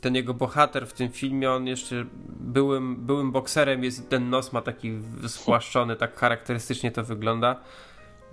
ten 0.00 0.14
jego 0.14 0.34
bohater 0.34 0.86
w 0.86 0.92
tym 0.92 1.10
filmie, 1.10 1.50
on 1.50 1.66
jeszcze 1.66 2.04
byłym, 2.40 2.96
byłym 2.96 3.32
bokserem 3.32 3.84
jest 3.84 4.08
ten 4.08 4.30
nos 4.30 4.52
ma 4.52 4.62
taki 4.62 4.98
spłaszczony, 5.26 5.96
tak 5.96 6.16
charakterystycznie 6.16 6.90
to 6.90 7.04
wygląda. 7.04 7.56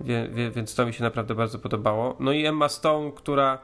Wie, 0.00 0.28
wie, 0.28 0.50
więc 0.50 0.74
to 0.74 0.86
mi 0.86 0.92
się 0.92 1.02
naprawdę 1.02 1.34
bardzo 1.34 1.58
podobało. 1.58 2.16
No 2.20 2.32
i 2.32 2.46
Emma 2.46 2.68
Stone, 2.68 3.12
która 3.12 3.58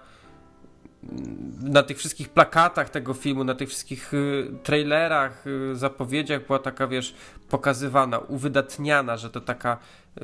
na 1.62 1.82
tych 1.82 1.98
wszystkich 1.98 2.28
plakatach 2.28 2.90
tego 2.90 3.14
filmu, 3.14 3.44
na 3.44 3.54
tych 3.54 3.68
wszystkich 3.68 4.14
y, 4.14 4.50
trailerach, 4.62 5.46
y, 5.46 5.76
zapowiedziach 5.76 6.46
była 6.46 6.58
taka, 6.58 6.86
wiesz, 6.86 7.14
pokazywana, 7.48 8.18
uwydatniana, 8.18 9.16
że 9.16 9.30
to 9.30 9.40
taka 9.40 9.78
y, 10.16 10.20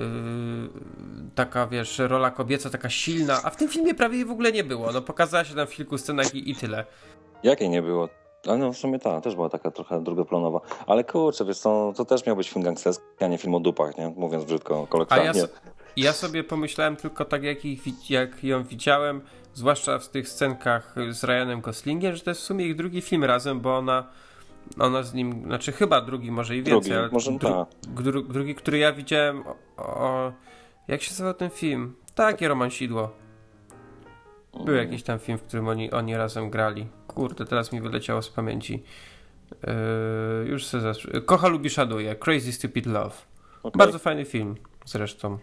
taka, 1.34 1.66
wiesz, 1.66 1.98
rola 1.98 2.30
kobieca, 2.30 2.70
taka 2.70 2.90
silna, 2.90 3.40
a 3.42 3.50
w 3.50 3.56
tym 3.56 3.68
filmie 3.68 3.94
prawie 3.94 4.26
w 4.26 4.30
ogóle 4.30 4.52
nie 4.52 4.64
było. 4.64 4.92
No 4.92 5.02
pokazała 5.02 5.44
się 5.44 5.54
tam 5.54 5.66
w 5.66 5.70
kilku 5.70 5.98
scenach 5.98 6.34
i, 6.34 6.50
i 6.50 6.56
tyle. 6.56 6.86
Jakiej 7.42 7.70
nie 7.70 7.82
było? 7.82 8.08
Ale 8.48 8.58
no 8.58 8.72
w 8.72 8.76
sumie 8.76 8.98
ta, 8.98 9.20
też 9.20 9.34
była 9.34 9.48
taka 9.48 9.70
trochę 9.70 10.02
drugoplanowa. 10.02 10.60
Ale 10.86 11.04
kurczę, 11.04 11.44
wiesz 11.44 11.60
to, 11.60 11.92
to 11.96 12.04
też 12.04 12.26
miał 12.26 12.36
być 12.36 12.50
film 12.50 12.64
gangsterski, 12.64 13.04
a 13.20 13.26
nie 13.26 13.38
film 13.38 13.54
o 13.54 13.60
dupach, 13.60 13.98
nie? 13.98 14.08
Mówiąc 14.16 14.44
brzydko, 14.44 14.86
kolokwialnie. 14.86 15.40
Ja, 15.40 15.46
ja, 15.96 16.12
sobie 16.12 16.44
pomyślałem 16.44 16.96
tylko 16.96 17.24
tak, 17.24 17.42
jak, 17.42 17.64
ich, 17.64 18.10
jak 18.10 18.44
ją 18.44 18.64
widziałem, 18.64 19.20
zwłaszcza 19.54 19.98
w 19.98 20.08
tych 20.08 20.28
scenkach 20.28 20.94
z 21.10 21.24
Ryanem 21.24 21.60
Goslingiem, 21.60 22.16
że 22.16 22.22
to 22.22 22.30
jest 22.30 22.40
w 22.40 22.44
sumie 22.44 22.66
ich 22.66 22.76
drugi 22.76 23.00
film 23.00 23.24
razem, 23.24 23.60
bo 23.60 23.76
ona 23.76 24.06
ona 24.78 25.02
z 25.02 25.14
nim, 25.14 25.44
znaczy 25.44 25.72
chyba 25.72 26.00
drugi, 26.00 26.30
może 26.30 26.56
i 26.56 26.62
więcej, 26.62 26.72
drugi, 26.72 26.92
ale 26.92 27.08
może 27.08 27.32
dru, 27.32 27.66
dru, 27.88 28.22
drugi, 28.22 28.54
który 28.54 28.78
ja 28.78 28.92
widziałem 28.92 29.44
o, 29.46 29.56
o, 29.76 30.32
jak 30.88 31.02
się 31.02 31.10
nazywał 31.10 31.34
ten 31.34 31.50
film? 31.50 31.94
Takie 32.14 32.48
Romansidło. 32.48 33.10
Był 34.64 34.74
jakiś 34.74 35.02
tam 35.02 35.18
film, 35.18 35.38
w 35.38 35.42
którym 35.42 35.68
oni, 35.68 35.90
oni 35.90 36.16
razem 36.16 36.50
grali. 36.50 36.86
Kurde, 37.14 37.44
teraz 37.44 37.72
mi 37.72 37.80
wyleciało 37.80 38.22
z 38.22 38.28
pamięci. 38.28 38.82
Yy, 39.52 40.48
już 40.48 40.66
se 40.66 40.80
zas... 40.80 40.98
Kocha 41.26 41.48
lubi 41.48 41.70
szaduje. 41.70 42.16
Crazy 42.16 42.52
Stupid 42.52 42.86
Love. 42.86 43.14
Okay. 43.62 43.78
Bardzo 43.78 43.98
fajny 43.98 44.24
film 44.24 44.54
zresztą. 44.84 45.38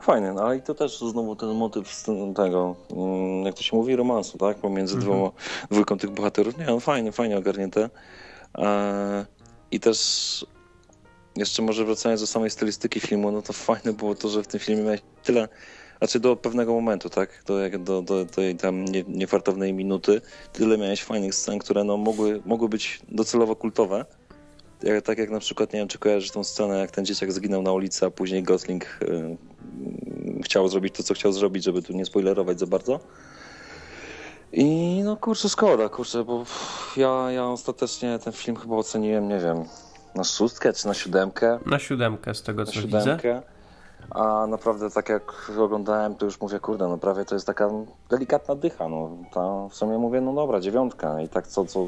Fajny, 0.00 0.32
no 0.32 0.42
ale 0.42 0.56
i 0.56 0.62
to 0.62 0.74
też 0.74 0.98
znowu 0.98 1.36
ten 1.36 1.48
motyw 1.48 2.04
tego, 2.36 2.76
mm, 2.90 3.44
jak 3.44 3.54
to 3.54 3.62
się 3.62 3.76
mówi, 3.76 3.96
romansu, 3.96 4.38
tak? 4.38 4.56
Pomiędzy 4.56 4.94
mm 4.94 5.06
-hmm. 5.06 5.10
dwoma, 5.10 5.30
dwójką 5.70 5.98
tych 5.98 6.10
bohaterów. 6.10 6.58
Nie, 6.58 6.66
no 6.66 6.80
fajnie, 6.80 7.12
fajnie 7.12 7.38
ogarnięte. 7.38 7.90
Eee, 8.54 9.24
I 9.70 9.80
też 9.80 10.46
jeszcze 11.36 11.62
może 11.62 11.84
wracając 11.84 12.20
do 12.20 12.26
samej 12.26 12.50
stylistyki 12.50 13.00
filmu, 13.00 13.32
no 13.32 13.42
to 13.42 13.52
fajne 13.52 13.92
było 13.92 14.14
to, 14.14 14.28
że 14.28 14.42
w 14.42 14.46
tym 14.46 14.60
filmie 14.60 14.82
miałeś 14.82 15.00
tyle 15.22 15.48
znaczy 15.98 16.20
do 16.20 16.36
pewnego 16.36 16.72
momentu, 16.72 17.10
tak? 17.10 17.42
Do, 17.46 17.78
do, 17.78 18.02
do, 18.02 18.26
tej 18.26 18.56
tam 18.56 18.84
nie, 18.84 19.04
niefartownej 19.08 19.72
minuty. 19.72 20.20
Tyle 20.52 20.78
miałeś 20.78 21.02
fajnych 21.02 21.34
scen, 21.34 21.58
które 21.58 21.84
no, 21.84 21.96
mogły, 21.96 22.42
mogły 22.46 22.68
być 22.68 23.00
docelowo 23.08 23.56
kultowe. 23.56 24.04
Jak, 24.82 25.04
tak 25.04 25.18
jak 25.18 25.30
na 25.30 25.40
przykład, 25.40 25.72
nie 25.72 25.78
wiem, 25.78 25.88
czy 25.88 25.98
kojarzysz 25.98 26.30
tą 26.30 26.44
scenę, 26.44 26.78
jak 26.78 26.90
ten 26.90 27.06
dzieciak 27.06 27.32
zginął 27.32 27.62
na 27.62 27.72
ulicy, 27.72 28.06
a 28.06 28.10
później 28.10 28.42
Gosling 28.42 28.84
y, 29.02 29.36
chciał 30.42 30.68
zrobić 30.68 30.94
to, 30.94 31.02
co 31.02 31.14
chciał 31.14 31.32
zrobić, 31.32 31.64
żeby 31.64 31.82
tu 31.82 31.92
nie 31.92 32.04
spoilerować 32.04 32.60
za 32.60 32.66
bardzo. 32.66 33.00
I 34.52 35.00
no 35.04 35.16
kurczę, 35.16 35.48
szkoda, 35.48 35.88
kurczę, 35.88 36.24
bo 36.24 36.44
ja, 36.96 37.30
ja 37.30 37.46
ostatecznie 37.46 38.18
ten 38.18 38.32
film 38.32 38.56
chyba 38.56 38.76
oceniłem, 38.76 39.28
nie 39.28 39.38
wiem, 39.38 39.64
na 40.14 40.24
szóstkę 40.24 40.72
czy 40.72 40.86
na 40.86 40.94
siódemkę. 40.94 41.58
Na 41.66 41.78
siódemkę 41.78 42.34
z 42.34 42.42
tego, 42.42 42.64
co 42.64 42.74
na 42.74 42.82
siódemkę. 42.82 43.34
widzę. 43.34 43.57
A 44.10 44.46
naprawdę 44.46 44.90
tak 44.90 45.08
jak 45.08 45.52
oglądałem, 45.58 46.14
to 46.14 46.24
już 46.24 46.40
mówię, 46.40 46.60
kurde, 46.60 46.88
no 46.88 46.98
prawie 46.98 47.24
to 47.24 47.34
jest 47.34 47.46
taka 47.46 47.70
delikatna 48.10 48.54
dycha. 48.54 48.88
No. 48.88 49.10
Ta, 49.32 49.68
w 49.68 49.74
sumie 49.74 49.98
mówię, 49.98 50.20
no 50.20 50.34
dobra, 50.34 50.60
dziewiątka. 50.60 51.20
I 51.20 51.28
tak 51.28 51.46
co, 51.46 51.64
co, 51.64 51.86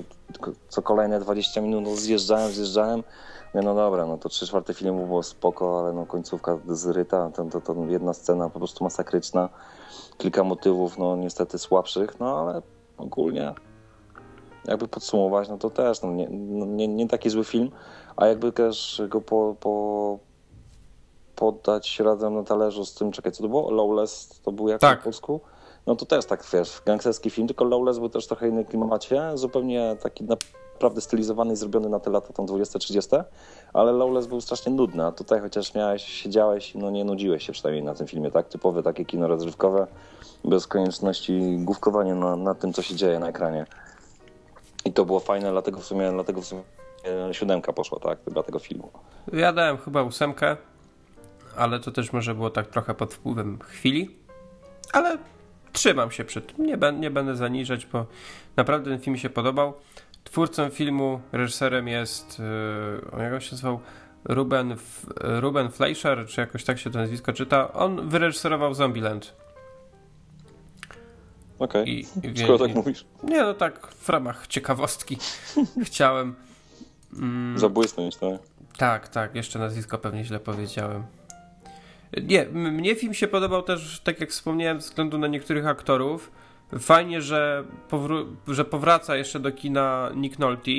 co 0.68 0.82
kolejne 0.82 1.20
20 1.20 1.60
minut 1.60 1.84
no, 1.84 1.96
zjeżdżałem, 1.96 2.50
zjeżdżałem. 2.50 3.02
Mówię, 3.54 3.66
no 3.66 3.74
dobra, 3.74 4.06
no 4.06 4.18
to 4.18 4.28
trzy 4.28 4.46
czwarte 4.46 4.74
filmu 4.74 5.06
było 5.06 5.22
spoko, 5.22 5.80
ale 5.80 5.92
no 5.92 6.06
końcówka 6.06 6.58
zryta. 6.68 7.30
To, 7.30 7.44
to, 7.44 7.60
to 7.60 7.74
jedna 7.88 8.14
scena 8.14 8.50
po 8.50 8.58
prostu 8.58 8.84
masakryczna. 8.84 9.48
Kilka 10.18 10.44
motywów, 10.44 10.98
no 10.98 11.16
niestety 11.16 11.58
słabszych, 11.58 12.20
no 12.20 12.38
ale 12.38 12.62
ogólnie 12.98 13.54
jakby 14.64 14.88
podsumować, 14.88 15.48
no 15.48 15.58
to 15.58 15.70
też 15.70 16.02
no, 16.02 16.12
nie, 16.12 16.28
no, 16.30 16.66
nie, 16.66 16.88
nie 16.88 17.08
taki 17.08 17.30
zły 17.30 17.44
film, 17.44 17.70
a 18.16 18.26
jakby 18.26 18.52
też 18.52 19.02
go 19.08 19.20
po, 19.20 19.56
po 19.60 20.18
poddać 21.40 22.00
razem 22.00 22.34
na 22.34 22.42
talerzu 22.42 22.84
z 22.84 22.94
tym, 22.94 23.12
czekaj, 23.12 23.32
co 23.32 23.42
to 23.42 23.48
było? 23.48 23.70
Lawless 23.70 24.40
to 24.44 24.52
był 24.52 24.68
jak 24.68 24.80
tak. 24.80 24.98
po 24.98 25.04
polsku? 25.04 25.40
No 25.86 25.96
to 25.96 26.06
też 26.06 26.24
tak, 26.24 26.44
wiesz, 26.52 26.82
gangsterski 26.86 27.30
film, 27.30 27.46
tylko 27.46 27.64
Lawless 27.64 27.98
był 27.98 28.08
też 28.08 28.26
trochę 28.26 28.48
inny 28.48 28.64
klimacie, 28.64 29.30
zupełnie 29.34 29.96
taki 30.02 30.24
naprawdę 30.24 31.00
stylizowany 31.00 31.52
i 31.52 31.56
zrobiony 31.56 31.88
na 31.88 32.00
te 32.00 32.10
lata 32.10 32.32
tam 32.32 32.46
20-30, 32.46 33.24
ale 33.72 33.92
Lawless 33.92 34.26
był 34.26 34.40
strasznie 34.40 34.72
nudny, 34.72 35.04
a 35.06 35.12
tutaj 35.12 35.40
chociaż 35.40 35.74
miałeś, 35.74 36.04
siedziałeś, 36.04 36.74
no 36.74 36.90
nie 36.90 37.04
nudziłeś 37.04 37.46
się 37.46 37.52
przynajmniej 37.52 37.84
na 37.84 37.94
tym 37.94 38.06
filmie, 38.06 38.30
tak? 38.30 38.48
Typowe 38.48 38.82
takie 38.82 39.04
kino 39.04 39.28
rozrywkowe, 39.28 39.86
bez 40.44 40.66
konieczności 40.66 41.58
główkowania 41.58 42.14
na, 42.14 42.36
na 42.36 42.54
tym, 42.54 42.72
co 42.72 42.82
się 42.82 42.94
dzieje 42.94 43.18
na 43.18 43.28
ekranie. 43.28 43.66
I 44.84 44.92
to 44.92 45.04
było 45.04 45.20
fajne, 45.20 45.50
dlatego 45.50 45.80
w 45.80 45.84
sumie, 45.84 46.10
dlatego 46.12 46.40
w 46.40 46.46
sumie 46.46 46.62
e, 47.28 47.34
siódemka 47.34 47.72
poszła, 47.72 47.98
tak? 47.98 48.18
Dla 48.26 48.42
tego 48.42 48.58
filmu. 48.58 48.88
Ja 49.32 49.52
dałem 49.52 49.78
chyba 49.78 50.02
ósemkę 50.02 50.56
ale 51.60 51.80
to 51.80 51.90
też 51.90 52.12
może 52.12 52.34
było 52.34 52.50
tak 52.50 52.66
trochę 52.66 52.94
pod 52.94 53.14
wpływem 53.14 53.58
chwili. 53.58 54.10
Ale 54.92 55.18
trzymam 55.72 56.10
się 56.10 56.24
przy 56.24 56.40
tym. 56.40 56.66
Nie, 56.66 56.78
nie 56.92 57.10
będę 57.10 57.36
zaniżać, 57.36 57.86
bo 57.86 58.06
naprawdę 58.56 58.90
ten 58.90 59.00
film 59.00 59.12
mi 59.12 59.18
się 59.18 59.30
podobał. 59.30 59.74
Twórcą 60.24 60.70
filmu, 60.70 61.20
reżyserem 61.32 61.88
jest, 61.88 62.38
yy, 63.12 63.22
jak 63.22 63.32
on 63.32 63.40
się 63.40 63.52
nazywał? 63.52 63.80
Ruben, 64.24 64.76
Ruben 65.20 65.70
Fleischer, 65.70 66.26
czy 66.26 66.40
jakoś 66.40 66.64
tak 66.64 66.78
się 66.78 66.90
to 66.90 66.98
nazwisko 66.98 67.32
czyta. 67.32 67.72
On 67.72 68.08
wyreżyserował 68.08 68.74
Zombieland. 68.74 69.34
Okej, 71.58 72.06
okay. 72.18 72.34
skoro 72.36 72.58
tak 72.58 72.74
mówisz. 72.74 73.04
Nie, 73.22 73.42
no 73.42 73.54
tak 73.54 73.86
w 73.86 74.08
ramach 74.08 74.46
ciekawostki 74.46 75.18
chciałem... 75.84 76.34
Mm, 77.12 77.58
Zabłysnąć, 77.58 78.16
tak? 78.16 78.40
Tak, 78.76 79.08
tak, 79.08 79.34
jeszcze 79.34 79.58
nazwisko 79.58 79.98
pewnie 79.98 80.24
źle 80.24 80.40
powiedziałem. 80.40 81.04
Nie, 82.22 82.46
mnie 82.46 82.94
film 82.94 83.14
się 83.14 83.28
podobał 83.28 83.62
też, 83.62 84.00
tak 84.00 84.20
jak 84.20 84.30
wspomniałem, 84.30 84.80
ze 84.80 84.88
względu 84.88 85.18
na 85.18 85.26
niektórych 85.26 85.66
aktorów. 85.66 86.32
Fajnie, 86.78 87.22
że, 87.22 87.64
powr- 87.90 88.26
że 88.48 88.64
powraca 88.64 89.16
jeszcze 89.16 89.40
do 89.40 89.52
kina 89.52 90.10
Nick 90.14 90.38
Nolte. 90.38 90.70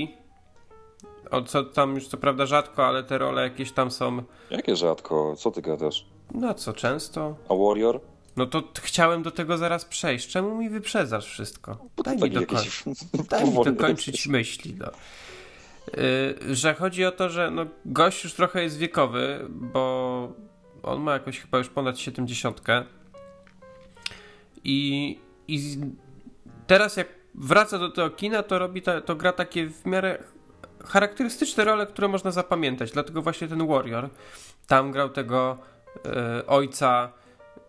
O, 1.32 1.42
co 1.42 1.64
tam 1.64 1.96
już 1.96 2.08
co 2.08 2.18
prawda 2.18 2.46
rzadko, 2.46 2.88
ale 2.88 3.04
te 3.04 3.18
role 3.18 3.42
jakieś 3.44 3.72
tam 3.72 3.92
są. 3.92 4.24
Jakie 4.50 4.76
rzadko? 4.76 5.36
Co 5.36 5.52
ty 5.52 5.62
gadasz? 5.62 6.06
No 6.34 6.54
co, 6.54 6.74
często? 6.74 7.36
A 7.50 7.56
Warrior? 7.56 8.00
No 8.38 8.46
to 8.46 8.64
chciałem 8.82 9.24
do 9.24 9.32
tego 9.32 9.58
zaraz 9.58 9.86
przejść. 9.86 10.30
Czemu 10.30 10.58
mi 10.58 10.70
wyprzedzasz 10.70 11.26
wszystko? 11.26 11.78
Daj 12.06 12.18
mi, 12.18 12.30
dokoń... 12.30 12.58
jakieś... 12.58 12.84
Daj 13.30 13.46
mi 13.46 13.64
dokończyć 13.64 14.28
myśli. 14.28 14.76
No. 14.80 14.88
Yy, 16.48 16.56
że 16.56 16.74
chodzi 16.74 17.06
o 17.06 17.12
to, 17.12 17.30
że 17.30 17.52
no, 17.52 17.66
gość 17.86 18.24
już 18.24 18.34
trochę 18.34 18.64
jest 18.64 18.78
wiekowy, 18.78 19.46
bo 19.50 20.34
on 20.84 21.02
ma 21.02 21.14
jakoś 21.14 21.40
chyba 21.40 21.58
już 21.58 21.70
ponad 21.70 22.00
70. 22.00 22.62
I, 24.64 25.20
i 25.48 25.78
teraz 26.68 26.98
jak 26.98 27.08
wraca 27.36 27.80
do 27.80 27.90
tego 27.90 28.10
kina, 28.10 28.44
to 28.44 28.60
robi 28.60 28.82
ta, 28.82 29.02
to 29.02 29.16
gra 29.16 29.34
takie 29.34 29.70
w 29.70 29.86
miarę 29.86 30.24
charakterystyczne 30.86 31.64
role, 31.64 31.86
które 31.86 32.08
można 32.08 32.32
zapamiętać. 32.32 32.92
Dlatego 32.92 33.22
właśnie 33.22 33.48
ten 33.48 33.68
Warrior 33.68 34.10
tam 34.68 34.92
grał 34.92 35.10
tego 35.10 35.58
e, 36.06 36.48
ojca, 36.48 37.12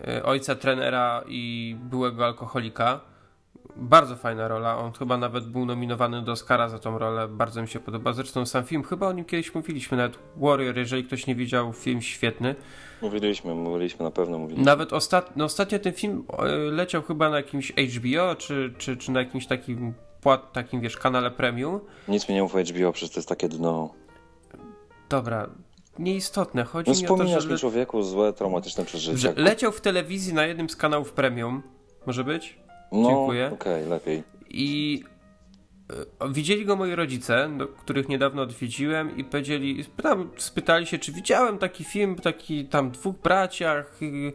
e, 0.08 0.22
ojca 0.22 0.54
trenera 0.54 1.24
i 1.26 1.76
byłego 1.80 2.26
alkoholika 2.26 3.00
bardzo 3.76 4.16
fajna 4.16 4.48
rola. 4.48 4.78
On 4.78 4.92
chyba 4.92 5.16
nawet 5.16 5.46
był 5.46 5.66
nominowany 5.66 6.22
do 6.22 6.32
Oscara 6.32 6.68
za 6.68 6.78
tą 6.78 6.98
rolę. 6.98 7.28
Bardzo 7.28 7.62
mi 7.62 7.68
się 7.68 7.80
podoba. 7.80 8.12
Zresztą 8.12 8.46
sam 8.46 8.64
film, 8.64 8.82
chyba 8.82 9.08
o 9.08 9.12
nim 9.12 9.24
kiedyś 9.24 9.54
mówiliśmy, 9.54 9.96
nawet 9.96 10.18
Warrior, 10.36 10.76
jeżeli 10.76 11.04
ktoś 11.04 11.26
nie 11.26 11.34
widział, 11.34 11.72
film 11.72 12.02
świetny. 12.02 12.54
Mówiliśmy, 13.02 13.54
mówiliśmy 13.54 14.04
na 14.04 14.10
pewno. 14.10 14.38
Mówiliśmy. 14.38 14.64
Nawet 14.64 14.92
ostat... 14.92 15.36
no, 15.36 15.44
ostatnio 15.44 15.78
ten 15.78 15.92
film 15.92 16.24
e, 16.38 16.44
leciał 16.54 17.02
chyba 17.02 17.30
na 17.30 17.36
jakimś 17.36 17.72
HBO, 17.72 18.34
czy, 18.34 18.74
czy, 18.78 18.96
czy 18.96 19.12
na 19.12 19.20
jakimś 19.20 19.46
takim 19.46 19.94
płat, 20.20 20.52
takim 20.52 20.80
wiesz, 20.80 20.96
kanale 20.96 21.30
premium. 21.30 21.80
Nic 22.08 22.28
mi 22.28 22.34
nie 22.34 22.42
mów 22.42 22.54
HBO, 22.54 22.92
przecież 22.92 23.14
to 23.14 23.18
jest 23.18 23.28
takie 23.28 23.48
dno. 23.48 23.94
Dobra, 25.08 25.50
nieistotne. 25.98 26.64
Chodzi 26.64 26.90
no, 26.90 26.98
mi 26.98 27.06
o 27.08 27.16
to, 27.16 27.40
że... 27.40 27.48
mi 27.48 27.58
człowieku 27.58 28.02
złe, 28.02 28.32
traumatyczne 28.32 28.84
przeżycia. 28.84 29.32
leciał 29.36 29.72
w 29.72 29.80
telewizji 29.80 30.34
na 30.34 30.46
jednym 30.46 30.70
z 30.70 30.76
kanałów 30.76 31.12
premium. 31.12 31.62
Może 32.06 32.24
być? 32.24 32.58
No, 32.92 33.08
Dziękuję. 33.08 33.50
Okej, 33.54 33.82
okay, 33.82 33.88
lepiej. 33.90 34.22
I 34.50 35.02
widzieli 36.30 36.64
go 36.64 36.76
moi 36.76 36.94
rodzice, 36.94 37.50
których 37.78 38.08
niedawno 38.08 38.42
odwiedziłem 38.42 39.16
i 39.16 39.24
powiedzieli, 39.24 39.84
tam 40.02 40.30
spytali 40.36 40.86
się, 40.86 40.98
czy 40.98 41.12
widziałem 41.12 41.58
taki 41.58 41.84
film, 41.84 42.16
taki 42.16 42.64
tam 42.64 42.90
dwóch 42.90 43.16
braciach, 43.16 44.02
y, 44.02 44.32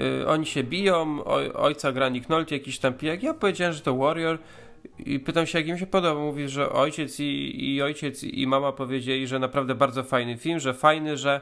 y, 0.00 0.28
oni 0.28 0.46
się 0.46 0.64
biją, 0.64 1.24
oj, 1.24 1.52
ojca 1.52 1.92
gra 1.92 2.08
Nick 2.08 2.28
Nolte, 2.28 2.54
jakiś 2.54 2.78
tam 2.78 2.94
pijak. 2.94 3.22
Ja 3.22 3.34
powiedziałem, 3.34 3.74
że 3.74 3.80
to 3.80 3.96
Warrior 3.96 4.38
i 4.98 5.20
pytam 5.20 5.46
się, 5.46 5.58
jak 5.58 5.68
im 5.68 5.78
się 5.78 5.86
podoba. 5.86 6.20
Mówi, 6.20 6.48
że 6.48 6.72
ojciec 6.72 7.20
i, 7.20 7.74
i 7.74 7.82
ojciec 7.82 8.24
i 8.24 8.46
mama 8.46 8.72
powiedzieli, 8.72 9.26
że 9.26 9.38
naprawdę 9.38 9.74
bardzo 9.74 10.02
fajny 10.02 10.36
film, 10.36 10.60
że 10.60 10.74
fajny, 10.74 11.16
że 11.16 11.40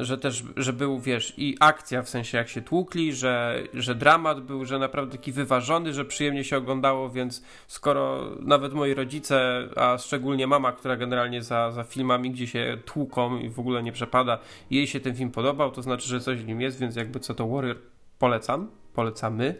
że 0.00 0.18
też, 0.18 0.44
że 0.56 0.72
był, 0.72 1.00
wiesz, 1.00 1.34
i 1.36 1.56
akcja, 1.60 2.02
w 2.02 2.08
sensie 2.08 2.38
jak 2.38 2.48
się 2.48 2.62
tłukli, 2.62 3.12
że, 3.12 3.62
że 3.74 3.94
dramat 3.94 4.40
był, 4.40 4.64
że 4.64 4.78
naprawdę 4.78 5.16
taki 5.16 5.32
wyważony, 5.32 5.92
że 5.92 6.04
przyjemnie 6.04 6.44
się 6.44 6.56
oglądało, 6.56 7.10
więc 7.10 7.42
skoro 7.66 8.30
nawet 8.40 8.72
moi 8.72 8.94
rodzice, 8.94 9.68
a 9.76 9.98
szczególnie 9.98 10.46
mama, 10.46 10.72
która 10.72 10.96
generalnie 10.96 11.42
za, 11.42 11.70
za 11.72 11.84
filmami, 11.84 12.30
gdzie 12.30 12.46
się 12.46 12.78
tłuką 12.84 13.38
i 13.38 13.48
w 13.48 13.58
ogóle 13.60 13.82
nie 13.82 13.92
przepada, 13.92 14.38
jej 14.70 14.86
się 14.86 15.00
ten 15.00 15.16
film 15.16 15.30
podobał, 15.30 15.70
to 15.70 15.82
znaczy, 15.82 16.08
że 16.08 16.20
coś 16.20 16.38
w 16.42 16.46
nim 16.46 16.60
jest, 16.60 16.78
więc 16.78 16.96
jakby 16.96 17.20
co 17.20 17.34
to 17.34 17.48
Warrior 17.48 17.76
polecam, 18.18 18.70
polecamy 18.94 19.54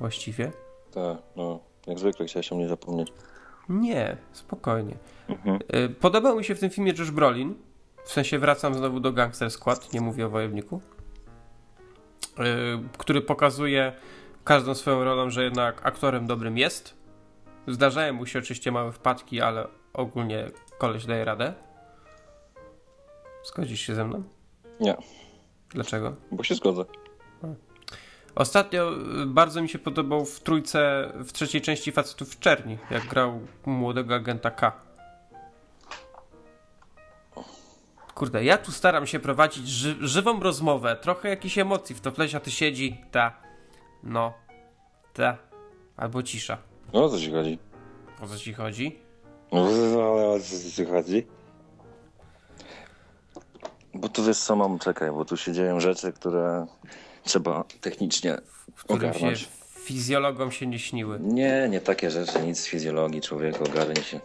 właściwie. 0.00 0.52
Tak, 0.94 1.18
no, 1.36 1.60
jak 1.86 1.98
zwykle 1.98 2.26
chciałeś 2.26 2.52
o 2.52 2.56
mnie 2.56 2.68
zapomnieć. 2.68 3.12
Nie, 3.68 4.16
spokojnie. 4.32 4.94
Mhm. 5.28 5.58
Podobał 6.00 6.36
mi 6.36 6.44
się 6.44 6.54
w 6.54 6.60
tym 6.60 6.70
filmie 6.70 6.92
Josh 6.98 7.10
Brolin, 7.10 7.54
w 8.04 8.12
sensie 8.12 8.38
wracam 8.38 8.74
znowu 8.74 9.00
do 9.00 9.12
Gangster 9.12 9.50
Squad, 9.50 9.92
nie 9.92 10.00
mówię 10.00 10.26
o 10.26 10.30
wojowniku. 10.30 10.80
Yy, 12.38 12.44
który 12.98 13.20
pokazuje 13.20 13.92
każdą 14.44 14.74
swoją 14.74 15.04
rolą, 15.04 15.30
że 15.30 15.44
jednak 15.44 15.86
aktorem 15.86 16.26
dobrym 16.26 16.58
jest. 16.58 16.94
Zdarzają 17.68 18.12
mu 18.12 18.26
się 18.26 18.38
oczywiście 18.38 18.72
małe 18.72 18.92
wpadki, 18.92 19.40
ale 19.40 19.68
ogólnie 19.92 20.50
koleś 20.78 21.06
daje 21.06 21.24
radę. 21.24 21.54
Zgodzisz 23.44 23.80
się 23.80 23.94
ze 23.94 24.04
mną? 24.04 24.22
Nie. 24.80 24.96
Dlaczego? 25.70 26.16
Bo 26.32 26.44
się 26.44 26.54
zgodzę. 26.54 26.84
Ostatnio 28.34 28.92
y, 29.22 29.26
bardzo 29.26 29.62
mi 29.62 29.68
się 29.68 29.78
podobał 29.78 30.24
w 30.24 30.40
trójce, 30.40 31.12
w 31.14 31.32
trzeciej 31.32 31.60
części 31.60 31.92
Facetów 31.92 32.30
w 32.30 32.38
Czerni, 32.38 32.78
jak 32.90 33.06
grał 33.06 33.40
młodego 33.66 34.14
agenta 34.14 34.50
K. 34.50 34.72
Kurde, 38.14 38.44
ja 38.44 38.58
tu 38.58 38.72
staram 38.72 39.06
się 39.06 39.20
prowadzić 39.20 39.68
ży 39.68 39.96
żywą 40.00 40.40
rozmowę, 40.40 40.96
trochę 41.02 41.28
jakichś 41.28 41.58
emocji 41.58 41.94
w 41.94 42.00
to 42.00 42.12
ty 42.40 42.50
siedzi, 42.50 43.00
ta, 43.10 43.32
no, 44.02 44.32
ta, 45.12 45.38
albo 45.96 46.22
cisza. 46.22 46.58
No 46.92 47.04
o 47.04 47.08
co 47.08 47.18
ci 47.18 47.30
chodzi? 47.30 47.58
O 48.22 48.26
co 48.26 48.38
ci 48.38 48.54
chodzi? 48.54 48.98
No 49.52 49.62
o 50.32 50.38
co 50.40 50.70
ci 50.70 50.84
chodzi? 50.84 51.26
Bo 53.94 54.08
tu 54.08 54.24
wiesz 54.24 54.38
co 54.38 54.56
mam, 54.56 54.78
czekaj, 54.78 55.10
bo 55.10 55.24
tu 55.24 55.36
się 55.36 55.52
dzieją 55.52 55.80
rzeczy, 55.80 56.12
które 56.12 56.66
trzeba 57.22 57.64
technicznie 57.80 58.38
ogarnąć. 58.88 59.38
Się 59.38 59.46
fizjologom 59.84 60.52
się 60.52 60.66
nie 60.66 60.78
śniły. 60.78 61.18
Nie, 61.20 61.68
nie 61.70 61.80
takie 61.80 62.10
rzeczy, 62.10 62.42
nic 62.42 62.60
z 62.60 62.66
fizjologii, 62.66 63.20
człowieku, 63.20 63.64
ogarnij 63.64 64.04
się. 64.04 64.20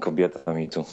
Kobieta 0.00 0.54
mi 0.54 0.68
tu 0.68 0.84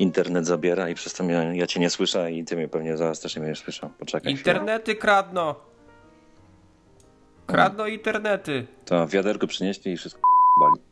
internet 0.00 0.46
zabiera 0.46 0.88
i 0.88 0.94
przez 0.94 1.14
to 1.14 1.24
ja, 1.24 1.54
ja 1.54 1.66
cię 1.66 1.80
nie 1.80 1.90
słyszę 1.90 2.32
i 2.32 2.44
ty 2.44 2.56
mnie 2.56 2.68
pewnie 2.68 2.96
zaraz 2.96 3.20
też 3.20 3.36
nie 3.36 3.42
będziesz 3.42 3.64
słyszał. 3.64 3.90
Poczekaj. 3.98 4.32
Internety 4.32 4.82
chwilę. 4.82 5.00
kradną. 5.00 5.54
Kradną 7.46 7.84
hmm. 7.84 7.94
internety. 7.94 8.66
To 8.84 9.08
wiaderko 9.08 9.46
przynieśli 9.46 9.92
i 9.92 9.96
wszystko 9.96 10.20
bali. 10.60 10.82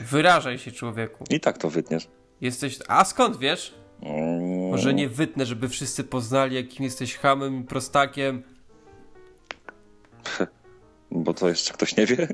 Wyrażaj 0.00 0.58
się, 0.58 0.72
człowieku. 0.72 1.24
I 1.30 1.40
tak 1.40 1.58
to 1.58 1.70
wytniesz. 1.70 2.08
Jesteś. 2.40 2.78
A 2.88 3.04
skąd 3.04 3.36
wiesz? 3.36 3.74
Mm. 4.02 4.70
Może 4.70 4.94
nie 4.94 5.08
wytnę, 5.08 5.46
żeby 5.46 5.68
wszyscy 5.68 6.04
poznali, 6.04 6.56
jakim 6.56 6.84
jesteś 6.84 7.16
hamem 7.16 7.60
i 7.60 7.64
prostakiem. 7.64 8.42
Bo 11.10 11.34
to 11.34 11.48
jeszcze 11.48 11.74
ktoś 11.74 11.96
nie 11.96 12.06
wie. 12.06 12.28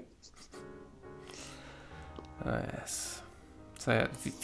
Yes. 2.84 3.17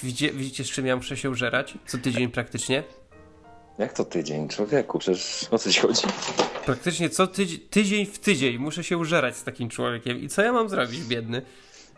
Widzicie, 0.03 0.33
widzicie, 0.33 0.65
z 0.65 0.71
czym 0.71 0.87
ja 0.87 0.97
muszę 0.97 1.17
się 1.17 1.31
użerać? 1.31 1.75
Co 1.87 1.99
tydzień 1.99 2.31
praktycznie? 2.31 2.83
Jak 3.79 3.93
to 3.93 4.05
tydzień? 4.05 4.49
Człowieku, 4.49 4.99
przecież 4.99 5.47
o 5.51 5.59
co 5.59 5.73
ci 5.73 5.81
chodzi? 5.81 6.03
Praktycznie 6.65 7.11
co 7.11 7.27
tydzień, 7.27 7.61
tydzień 7.71 8.07
w 8.07 8.19
tydzień 8.19 8.59
muszę 8.59 8.85
się 8.85 8.99
użerać 8.99 9.37
z 9.37 9.45
takim 9.45 9.69
człowiekiem. 9.69 10.21
I 10.21 10.29
co 10.29 10.43
ja 10.43 10.53
mam 10.53 10.69
zrobić, 10.69 11.01
biedny? 11.01 11.43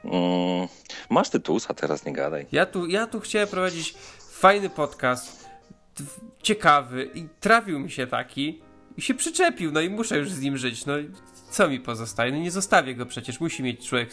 Mm, 0.05 0.69
masz 1.11 1.31
tytusa, 1.31 1.75
teraz 1.75 2.05
nie 2.05 2.13
gadaj. 2.13 2.47
Ja 2.53 2.67
tu, 2.67 2.87
ja 2.87 3.07
tu 3.07 3.21
chciałem 3.21 3.49
prowadzić 3.49 3.95
fajny 4.31 4.71
podcast, 4.71 5.49
ciekawy 6.43 7.11
i 7.15 7.29
trafił 7.41 7.79
mi 7.79 7.91
się 7.91 8.07
taki 8.07 8.63
i 8.97 9.03
się 9.03 9.15
przyczepił, 9.15 9.73
no 9.73 9.81
i 9.81 9.91
muszę 9.91 10.19
już 10.19 10.31
z 10.31 10.41
nim 10.41 10.57
żyć. 10.57 10.87
No 10.87 10.95
co 11.51 11.69
mi 11.69 11.81
pozostaje? 11.81 12.33
No 12.33 12.39
nie 12.39 12.51
zostawię 12.51 12.95
go 12.95 13.07
przecież. 13.07 13.41
Musi 13.41 13.63
mieć 13.63 13.89
człowiek 13.89 14.11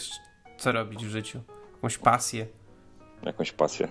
co 0.58 0.72
robić 0.72 1.06
w 1.06 1.10
życiu. 1.10 1.42
Jakąś 1.76 1.98
pasję 1.98 2.48
jakąś 3.26 3.52
pasję. 3.52 3.88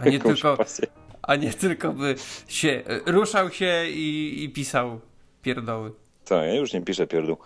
A 0.00 0.08
nie, 0.08 0.18
tylko, 0.18 0.56
pasję. 0.56 0.86
a 1.22 1.36
nie 1.36 1.52
tylko 1.52 1.92
by 1.92 2.14
się 2.48 2.82
ruszał 3.06 3.50
się 3.50 3.84
i, 3.88 4.44
i 4.44 4.48
pisał 4.48 5.00
pierdoły. 5.42 5.92
Tak, 6.24 6.46
ja 6.46 6.54
już 6.54 6.72
nie 6.72 6.80
piszę 6.80 7.06
pierdół. 7.06 7.36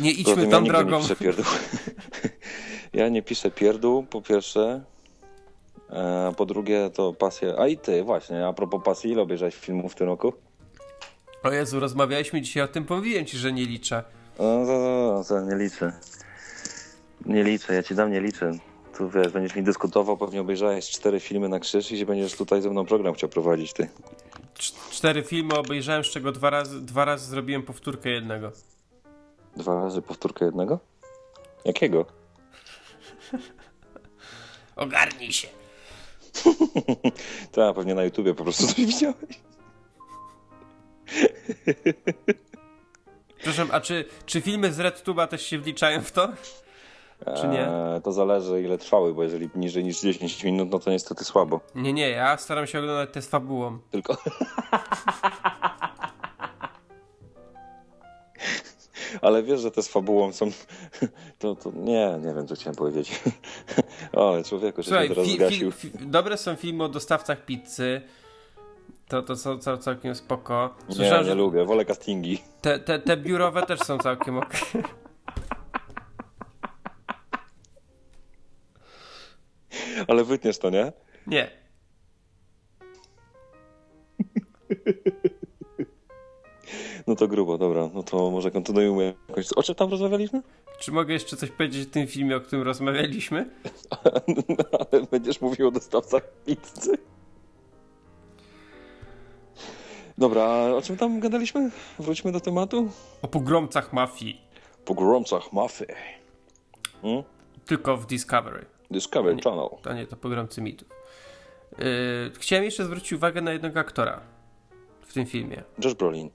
Nie 0.00 0.10
idźmy 0.10 0.46
tą 0.46 0.64
ja 0.64 0.72
drogą. 0.72 0.96
Nie 0.96 1.02
piszę 1.02 1.16
pierdół. 1.16 1.44
ja 2.92 3.08
nie 3.08 3.22
piszę 3.22 3.50
pierdół, 3.50 4.02
po 4.02 4.22
pierwsze. 4.22 4.82
E, 5.90 6.32
po 6.36 6.46
drugie 6.46 6.90
to 6.94 7.12
pasję. 7.12 7.54
A 7.58 7.68
i 7.68 7.78
ty, 7.78 8.02
właśnie, 8.02 8.46
a 8.46 8.52
propos 8.52 8.82
pasji, 8.84 9.10
ile 9.10 9.22
obejrzałeś 9.22 9.54
filmów 9.54 9.92
w 9.92 9.94
tym 9.94 10.06
roku? 10.06 10.32
O 11.42 11.50
Jezu, 11.52 11.80
rozmawialiśmy 11.80 12.40
dzisiaj 12.40 12.62
o 12.62 12.68
tym, 12.68 12.84
powiedziałem 12.84 13.26
ci, 13.26 13.38
że 13.38 13.52
nie 13.52 13.64
liczę. 13.64 14.02
No, 14.38 14.66
to, 14.66 14.66
to, 14.66 15.24
to 15.28 15.40
nie 15.40 15.56
liczę. 15.56 15.92
Nie 17.26 17.44
liczę, 17.44 17.74
ja 17.74 17.82
ci 17.82 17.94
dam 17.94 18.12
nie 18.12 18.20
liczę 18.20 18.52
tu 18.96 19.10
wiesz, 19.10 19.32
będziesz 19.32 19.56
mi 19.56 19.62
dyskutował, 19.62 20.16
pewnie 20.16 20.40
obejrzałeś 20.40 20.90
cztery 20.90 21.20
filmy 21.20 21.48
na 21.48 21.60
krzyż 21.60 21.92
i 21.92 22.06
będziesz 22.06 22.34
tutaj 22.34 22.62
ze 22.62 22.70
mną 22.70 22.86
program 22.86 23.14
chciał 23.14 23.28
prowadzić, 23.28 23.72
ty. 23.72 23.88
cztery 24.90 25.22
filmy 25.22 25.54
obejrzałem, 25.54 26.04
z 26.04 26.06
czego 26.06 26.32
dwa 26.32 26.50
razy, 26.50 26.80
dwa 26.80 27.04
razy 27.04 27.30
zrobiłem 27.30 27.62
powtórkę 27.62 28.10
jednego. 28.10 28.52
Dwa 29.56 29.74
razy 29.74 30.02
powtórkę 30.02 30.44
jednego? 30.44 30.78
Jakiego? 31.64 32.06
Ogarnij 34.76 35.32
się. 35.32 35.48
tak, 37.52 37.74
pewnie 37.74 37.94
na 37.94 38.04
YouTubie 38.04 38.34
po 38.34 38.44
prostu 38.44 38.66
coś 38.66 38.86
widziałeś. 38.86 39.40
Proszę, 43.44 43.66
a 43.70 43.80
czy, 43.80 44.04
czy 44.26 44.40
filmy 44.40 44.72
z 44.72 44.78
RedTube'a 44.78 45.28
też 45.28 45.46
się 45.46 45.58
wliczają 45.58 46.02
w 46.02 46.12
to? 46.12 46.28
Czy 47.40 47.48
nie? 47.48 47.68
Eee, 47.68 48.02
to 48.02 48.12
zależy 48.12 48.62
ile 48.62 48.78
trwały, 48.78 49.14
bo 49.14 49.22
jeżeli 49.22 49.50
niżej 49.54 49.84
niż 49.84 50.00
10 50.00 50.44
minut, 50.44 50.70
no 50.70 50.78
to 50.78 50.90
niestety 50.90 51.24
słabo. 51.24 51.60
Nie, 51.74 51.92
nie, 51.92 52.10
ja 52.10 52.36
staram 52.36 52.66
się 52.66 52.78
oglądać 52.78 53.10
te 53.12 53.22
z 53.22 53.26
fabułą. 53.26 53.78
Tylko... 53.90 54.16
Ale 59.22 59.42
wiesz, 59.42 59.60
że 59.60 59.70
te 59.70 59.82
z 59.82 59.88
fabułą 59.88 60.32
są... 60.32 60.50
To, 61.38 61.54
to 61.54 61.72
nie, 61.74 62.18
nie 62.22 62.34
wiem, 62.34 62.46
co 62.46 62.54
chciałem 62.54 62.76
powiedzieć. 62.76 63.22
o, 64.12 64.36
człowieku, 64.44 64.82
że 64.82 64.88
Słuchaj, 64.88 65.08
teraz 65.08 65.26
fi, 65.26 65.34
zgasił. 65.34 65.72
Fi, 65.72 65.90
fi, 65.90 66.06
dobre 66.06 66.36
są 66.36 66.56
filmy 66.56 66.84
o 66.84 66.88
dostawcach 66.88 67.44
pizzy. 67.44 68.00
To, 69.08 69.22
to 69.22 69.36
są 69.36 69.58
cał, 69.58 69.78
całkiem 69.78 70.14
spoko. 70.14 70.74
Słyszałem, 70.88 71.12
nie, 71.12 71.18
nie 71.18 71.24
że... 71.24 71.34
lubię, 71.34 71.64
wolę 71.64 71.84
castingi. 71.84 72.42
Te, 72.60 72.78
te, 72.78 72.98
te 72.98 73.16
biurowe 73.16 73.62
też 73.62 73.80
są 73.80 73.98
całkiem 73.98 74.38
ok. 74.38 74.54
Ale 80.08 80.24
wytniesz 80.24 80.58
to, 80.58 80.70
nie? 80.70 80.92
Nie. 81.26 81.50
No 87.06 87.16
to 87.16 87.28
grubo, 87.28 87.58
dobra. 87.58 87.90
No 87.94 88.02
to 88.02 88.30
może 88.30 88.50
kontynuujmy 88.50 89.14
jakoś. 89.28 89.52
O 89.52 89.62
czym 89.62 89.74
tam 89.74 89.90
rozmawialiśmy? 89.90 90.42
Czy 90.78 90.92
mogę 90.92 91.12
jeszcze 91.12 91.36
coś 91.36 91.50
powiedzieć 91.50 91.88
o 91.88 91.90
tym 91.90 92.06
filmie, 92.06 92.36
o 92.36 92.40
którym 92.40 92.64
rozmawialiśmy? 92.64 93.50
Ale 94.92 95.02
będziesz 95.10 95.40
mówił 95.40 95.68
o 95.68 95.70
dostawcach 95.70 96.22
pizzy. 96.46 96.98
Dobra, 100.18 100.44
a 100.44 100.74
o 100.74 100.82
czym 100.82 100.96
tam 100.96 101.20
gadaliśmy? 101.20 101.70
Wróćmy 101.98 102.32
do 102.32 102.40
tematu. 102.40 102.90
O 103.22 103.28
pogromcach 103.28 103.92
mafii. 103.92 104.40
Pogromcach 104.84 105.52
mafii. 105.52 105.90
Hmm? 107.02 107.22
Tylko 107.66 107.96
w 107.96 108.06
Discovery. 108.06 108.66
Discovery 108.90 109.36
Channel. 109.44 109.68
To 109.82 109.92
nie, 109.92 110.06
to 110.06 110.16
pogromcy 110.16 110.62
mitów. 110.62 110.88
Yy, 111.78 111.84
chciałem 112.38 112.64
jeszcze 112.64 112.84
zwrócić 112.84 113.12
uwagę 113.12 113.40
na 113.40 113.52
jednego 113.52 113.80
aktora 113.80 114.20
w 115.00 115.12
tym 115.12 115.26
filmie. 115.26 115.62
Josh 115.84 115.94
Brolin. 115.94 116.30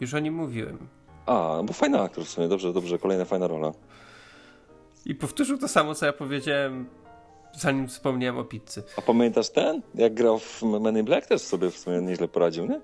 Już 0.00 0.14
o 0.14 0.18
nim 0.18 0.34
mówiłem. 0.34 0.88
A, 1.26 1.62
bo 1.64 1.72
fajny 1.72 2.00
aktor 2.00 2.24
w 2.24 2.28
sumie, 2.28 2.48
dobrze, 2.48 2.72
dobrze, 2.72 2.98
kolejna 2.98 3.24
fajna 3.24 3.46
rola. 3.46 3.72
I 5.06 5.14
powtórzył 5.14 5.58
to 5.58 5.68
samo, 5.68 5.94
co 5.94 6.06
ja 6.06 6.12
powiedziałem, 6.12 6.88
zanim 7.52 7.88
wspomniałem 7.88 8.38
o 8.38 8.44
pizzy. 8.44 8.82
A 8.96 9.02
pamiętasz 9.02 9.50
ten? 9.50 9.82
Jak 9.94 10.14
grał 10.14 10.38
w 10.38 10.62
Men 10.62 10.98
in 10.98 11.04
Black 11.04 11.26
też 11.26 11.42
sobie 11.42 11.70
w 11.70 11.78
sumie 11.78 12.02
nieźle 12.02 12.28
poradził, 12.28 12.66
nie? 12.66 12.80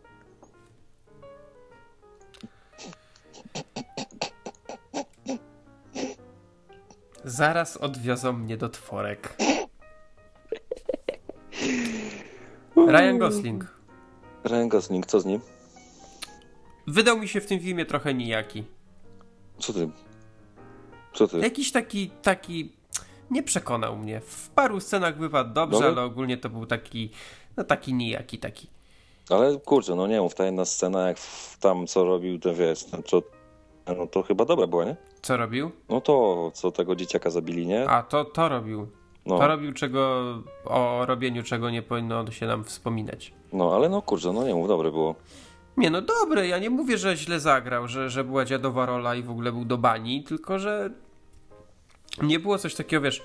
Zaraz 7.27 7.77
odwiozą 7.77 8.33
mnie 8.33 8.57
do 8.57 8.69
tworek. 8.69 9.37
Ryan 12.77 13.19
Gosling. 13.19 13.81
Ryan 14.45 14.69
Gosling, 14.69 15.07
co 15.07 15.21
z 15.21 15.25
nim? 15.25 15.41
Wydał 16.87 17.19
mi 17.19 17.29
się 17.29 17.41
w 17.41 17.47
tym 17.47 17.61
filmie 17.61 17.87
trochę 17.87 18.15
nijaki. 18.15 18.65
Co 19.59 19.73
ty? 19.73 19.89
Co 21.15 21.29
ty? 21.29 21.39
Jakiś 21.39 21.73
taki, 21.73 22.11
taki... 22.11 22.73
Nie 23.31 23.43
przekonał 23.43 23.97
mnie. 23.97 24.21
W 24.21 24.49
paru 24.49 24.81
scenach 24.81 25.19
wypadł 25.19 25.55
dobrze, 25.55 25.79
Dobry? 25.79 25.89
ale 25.89 26.03
ogólnie 26.03 26.37
to 26.39 26.51
był 26.51 26.67
taki... 26.67 27.11
No 27.57 27.65
taki 27.65 27.95
nijaki 27.95 28.39
taki. 28.39 28.71
Ale 29.31 29.61
kurczę, 29.61 29.95
no 29.95 30.07
nie 30.07 30.21
mów, 30.21 30.35
ta 30.35 30.45
jedna 30.45 30.65
scena, 30.65 31.09
jak 31.09 31.17
tam 31.61 31.87
co 31.87 32.05
robił 32.05 32.39
ten 32.39 32.55
wiesz, 32.55 32.85
ten, 32.85 33.03
co, 33.03 33.23
no 33.99 34.07
to 34.07 34.23
chyba 34.23 34.45
dobra 34.45 34.67
była, 34.67 34.85
nie? 34.85 34.97
Co 35.27 35.37
robił? 35.37 35.71
No 35.89 36.01
to, 36.01 36.51
co 36.55 36.73
tego 36.73 36.97
dzieciaka 36.97 37.31
zabili, 37.31 37.67
nie? 37.67 37.89
A, 37.89 38.03
to, 38.03 38.25
to 38.25 38.49
robił. 38.49 38.89
No, 39.27 39.39
To 39.39 39.49
robił 39.49 39.73
czego... 39.73 40.25
O 40.65 41.07
robieniu 41.07 41.43
czego 41.43 41.71
nie 41.71 41.83
powinno 41.83 42.31
się 42.31 42.47
nam 42.47 42.65
wspominać. 42.65 43.33
no 43.53 43.75
ale 43.75 43.89
no 43.89 44.03
kurczę, 44.03 44.33
no 44.33 44.45
nie 44.45 44.55
mów, 44.55 44.69
dobre 44.69 44.91
było. 44.91 45.15
Nie 45.77 45.91
no 45.91 46.03
dobre, 46.03 46.49
ja 46.49 46.59
nie 46.59 46.71
mówię, 46.71 46.99
że 46.99 47.17
źle 47.17 47.41
zagrał, 47.41 47.89
że, 47.89 48.11
że 48.11 48.25
była 48.25 48.45
dziadowa 48.45 48.87
rola 48.87 49.15
i 49.15 49.23
w 49.23 49.31
ogóle 49.31 49.53
był 49.53 49.65
do 49.65 49.79
bani, 49.79 50.25
tylko 50.25 50.59
że 50.59 50.91
nie 52.23 52.39
było 52.39 52.59
coś 52.59 52.75
takiego, 52.75 53.03
wiesz, 53.03 53.23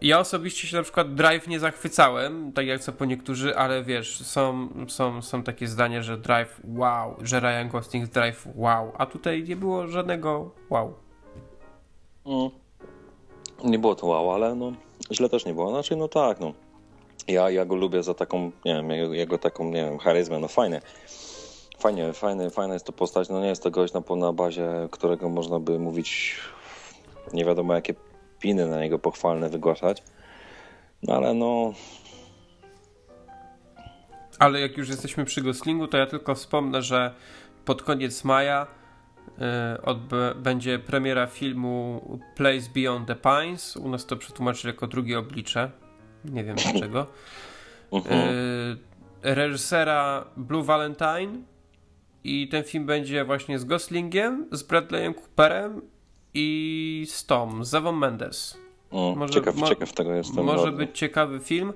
ja 0.00 0.18
osobiście 0.18 0.68
się 0.68 0.76
na 0.76 0.82
przykład 0.82 1.14
Drive 1.14 1.48
nie 1.48 1.60
zachwycałem, 1.60 2.52
tak 2.52 2.66
jak 2.66 2.80
co 2.80 2.92
po 2.92 3.04
niektórzy, 3.04 3.56
ale 3.56 3.82
wiesz, 3.82 4.26
są, 4.26 4.68
są, 4.88 5.22
są 5.22 5.42
takie 5.42 5.68
zdania, 5.68 6.02
że 6.02 6.18
Drive 6.18 6.60
wow, 6.64 7.16
że 7.22 7.40
Ryan 7.40 7.68
Gosling 7.68 8.06
z 8.06 8.10
Drive 8.10 8.48
wow, 8.54 8.92
a 8.98 9.06
tutaj 9.06 9.44
nie 9.44 9.56
było 9.56 9.88
żadnego 9.88 10.50
wow. 10.70 10.94
Mm. 12.26 12.50
Nie 13.64 13.78
było 13.78 13.94
to 13.94 14.06
wow, 14.06 14.30
ale 14.30 14.54
no 14.54 14.72
źle 15.12 15.28
też 15.28 15.44
nie 15.44 15.54
było. 15.54 15.70
Znaczy, 15.70 15.96
no 15.96 16.08
tak, 16.08 16.40
no. 16.40 16.52
Ja, 17.28 17.50
ja 17.50 17.64
go 17.64 17.74
lubię 17.74 18.02
za 18.02 18.14
taką, 18.14 18.50
nie 18.64 18.74
wiem, 18.74 18.90
jego, 18.90 19.38
taką, 19.38 19.64
nie 19.64 19.84
wiem, 19.84 19.98
charyzmę, 19.98 20.38
no 20.38 20.48
fajnie. 20.48 20.80
Fajnie, 21.78 22.12
fajny, 22.12 22.50
fajna 22.50 22.74
jest 22.74 22.86
to 22.86 22.92
postać. 22.92 23.28
No 23.28 23.40
nie 23.40 23.48
jest 23.48 23.62
to 23.62 23.70
gość 23.70 23.92
na, 23.92 24.02
na 24.16 24.32
bazie, 24.32 24.88
którego 24.90 25.28
można 25.28 25.60
by 25.60 25.78
mówić 25.78 26.36
nie 27.32 27.44
wiadomo 27.44 27.74
jakie 27.74 27.94
piny 28.40 28.66
na 28.66 28.80
niego 28.80 28.98
pochwalne 28.98 29.48
wygłaszać. 29.48 30.02
No 31.02 31.14
ale 31.14 31.34
no, 31.34 31.72
Ale 34.42 34.60
jak 34.60 34.76
już 34.76 34.88
jesteśmy 34.88 35.24
przy 35.24 35.42
Goslingu, 35.42 35.88
to 35.88 35.96
ja 35.96 36.06
tylko 36.06 36.34
wspomnę, 36.34 36.82
że 36.82 37.14
pod 37.64 37.82
koniec 37.82 38.24
maja 38.24 38.66
odb- 39.82 40.34
będzie 40.34 40.78
premiera 40.78 41.26
filmu 41.26 42.02
Place 42.36 42.70
Beyond 42.74 43.08
the 43.08 43.16
Pines. 43.16 43.76
U 43.76 43.88
nas 43.88 44.06
to 44.06 44.16
przetłumaczyli 44.16 44.74
jako 44.74 44.86
drugie 44.86 45.18
oblicze. 45.18 45.70
Nie 46.24 46.44
wiem 46.44 46.56
dlaczego. 46.56 47.06
Y, 47.94 48.00
reżysera 49.22 50.24
Blue 50.36 50.62
Valentine 50.64 51.42
i 52.24 52.48
ten 52.48 52.64
film 52.64 52.86
będzie 52.86 53.24
właśnie 53.24 53.58
z 53.58 53.64
Goslingiem, 53.64 54.46
z 54.52 54.62
Bradleyem 54.62 55.14
Cooperem 55.14 55.80
i 56.34 57.06
z 57.10 57.26
Tom, 57.26 57.64
z 57.64 57.74
Ewą 57.74 57.92
Mendes. 57.92 58.58
Mm, 58.92 59.18
może- 59.18 59.34
ciekaw, 59.34 59.56
mo- 59.56 59.68
ciekaw 59.68 59.92
tego 59.92 60.14
jestem. 60.14 60.44
Może 60.44 60.62
bardzo. 60.62 60.76
być 60.76 60.98
ciekawy 60.98 61.40
film. 61.40 61.72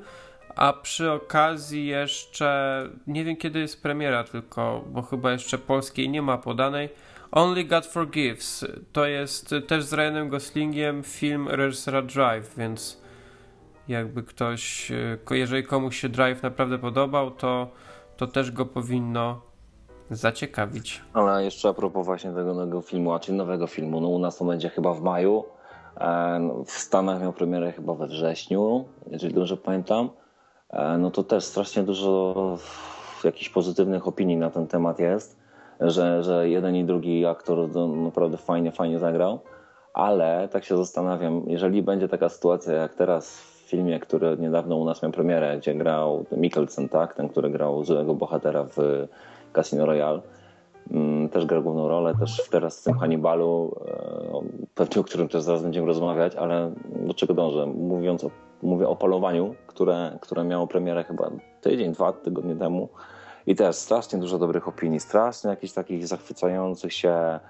A 0.57 0.73
przy 0.73 1.13
okazji 1.13 1.87
jeszcze 1.87 2.83
nie 3.07 3.25
wiem 3.25 3.37
kiedy 3.37 3.59
jest 3.59 3.83
premiera, 3.83 4.25
tylko 4.25 4.85
bo 4.93 5.03
chyba 5.03 5.33
jeszcze 5.33 5.59
polskiej 5.59 6.09
nie 6.09 6.23
ma 6.23 6.39
podanej. 6.39 6.89
Only 7.33 7.65
God 7.65 7.87
Forgives. 7.87 8.65
To 8.93 9.07
jest 9.07 9.55
też 9.69 9.85
z 9.85 9.93
Ryanem 9.93 10.29
Goslingiem 10.29 11.03
film 11.03 11.49
reżysera 11.49 12.03
Drive, 12.03 12.55
więc 12.57 13.01
jakby 13.89 14.23
ktoś, 14.23 14.91
e, 14.91 15.37
jeżeli 15.37 15.65
komuś 15.65 16.01
się 16.01 16.09
Drive 16.09 16.43
naprawdę 16.43 16.79
podobał, 16.79 17.31
to, 17.31 17.69
to 18.17 18.27
też 18.27 18.51
go 18.51 18.67
powinno 18.67 19.41
zaciekawić. 20.11 21.03
Ale 21.13 21.45
jeszcze 21.45 21.69
a 21.69 21.75
propos 21.75 22.07
właśnie 22.07 22.31
tego 22.33 22.55
nowego 22.55 22.81
filmu, 22.81 23.13
a 23.13 23.21
czy 23.21 23.33
nowego 23.33 23.67
filmu, 23.67 24.01
no 24.01 24.09
u 24.09 24.19
nas 24.19 24.37
to 24.37 24.45
będzie 24.45 24.69
chyba 24.69 24.95
w 24.95 25.03
maju. 25.03 25.45
E, 26.01 26.39
no, 26.41 26.65
W 26.65 26.71
Stanach 26.71 27.23
miał 27.23 27.33
premierę 27.33 27.73
chyba 27.73 27.95
we 27.95 28.07
wrześniu, 28.07 28.85
jeżeli 29.11 29.35
dobrze 29.35 29.57
pamiętam. 29.57 30.11
E, 30.71 30.99
No 30.99 31.11
to 31.11 31.25
też 31.25 31.45
strasznie 31.45 31.83
dużo 31.83 32.35
jakichś 33.25 33.49
pozytywnych 33.49 34.09
opinii 34.09 34.37
na 34.37 34.51
ten 34.51 34.67
temat 34.67 34.99
jest, 34.99 35.39
że, 35.81 36.23
że 36.23 36.49
jeden 36.49 36.77
i 36.77 36.85
drugi 36.85 37.27
aktor 37.27 37.69
naprawdę 37.97 38.37
fajnie, 38.37 38.73
fajnie 38.73 38.99
zagrał. 38.99 39.39
Ale 39.95 40.49
tak 40.53 40.65
się 40.65 40.77
zastanawiam, 40.77 41.43
jeżeli 41.47 41.83
będzie 41.83 42.09
taka 42.09 42.29
sytuacja 42.29 42.73
jak 42.73 42.95
teraz 42.95 43.41
w 43.41 43.71
filmie, 43.71 44.01
który 44.01 44.37
niedawno 44.39 44.77
u 44.77 44.85
nas 44.85 45.03
miał 45.03 45.13
premierę, 45.13 45.59
gdzie 45.59 45.75
grał 45.75 46.25
Mikkelsen, 46.33 46.89
tak? 46.89 47.15
Ten, 47.15 47.29
który 47.29 47.51
grał 47.51 47.85
złego 47.85 48.15
bohatera 48.15 48.65
w 48.65 49.07
Casino 49.53 49.87
Royale. 49.87 50.21
Mm, 50.91 51.29
Też 51.29 51.47
gra 51.47 51.61
główną 51.61 51.89
rolę, 51.89 52.15
też 52.15 52.49
teraz 52.51 52.81
w 52.81 52.85
tym 52.85 52.99
Hannibalu, 52.99 53.77
e, 53.87 54.67
pewnie 54.75 55.01
o 55.01 55.05
którym 55.05 55.29
też 55.29 55.43
zaraz 55.43 55.63
będziemy 55.63 55.87
rozmawiać, 55.87 56.35
ale 56.37 56.73
do 57.07 57.15
czego 57.15 57.35
dążę? 57.35 57.67
Mówiąc 57.67 58.25
o, 58.25 58.31
mówię 58.63 58.89
o 58.89 58.97
polowaniu, 58.97 59.55
które, 59.67 60.19
które 60.21 60.45
miało 60.45 60.67
premierę 60.67 61.05
chyba 61.05 61.31
tydzień, 61.61 61.93
dwa 61.93 62.13
tygodnie 62.13 62.57
temu 62.57 62.89
i 63.47 63.55
też 63.55 63.77
strasznie 63.77 64.19
dużo 64.19 64.39
dobrych 64.39 64.69
opinii, 64.69 65.01
strasznie 65.01 65.51
jakichś 65.51 65.73
takich 65.73 66.07
zachwycających 66.07 66.93
się 66.93 67.41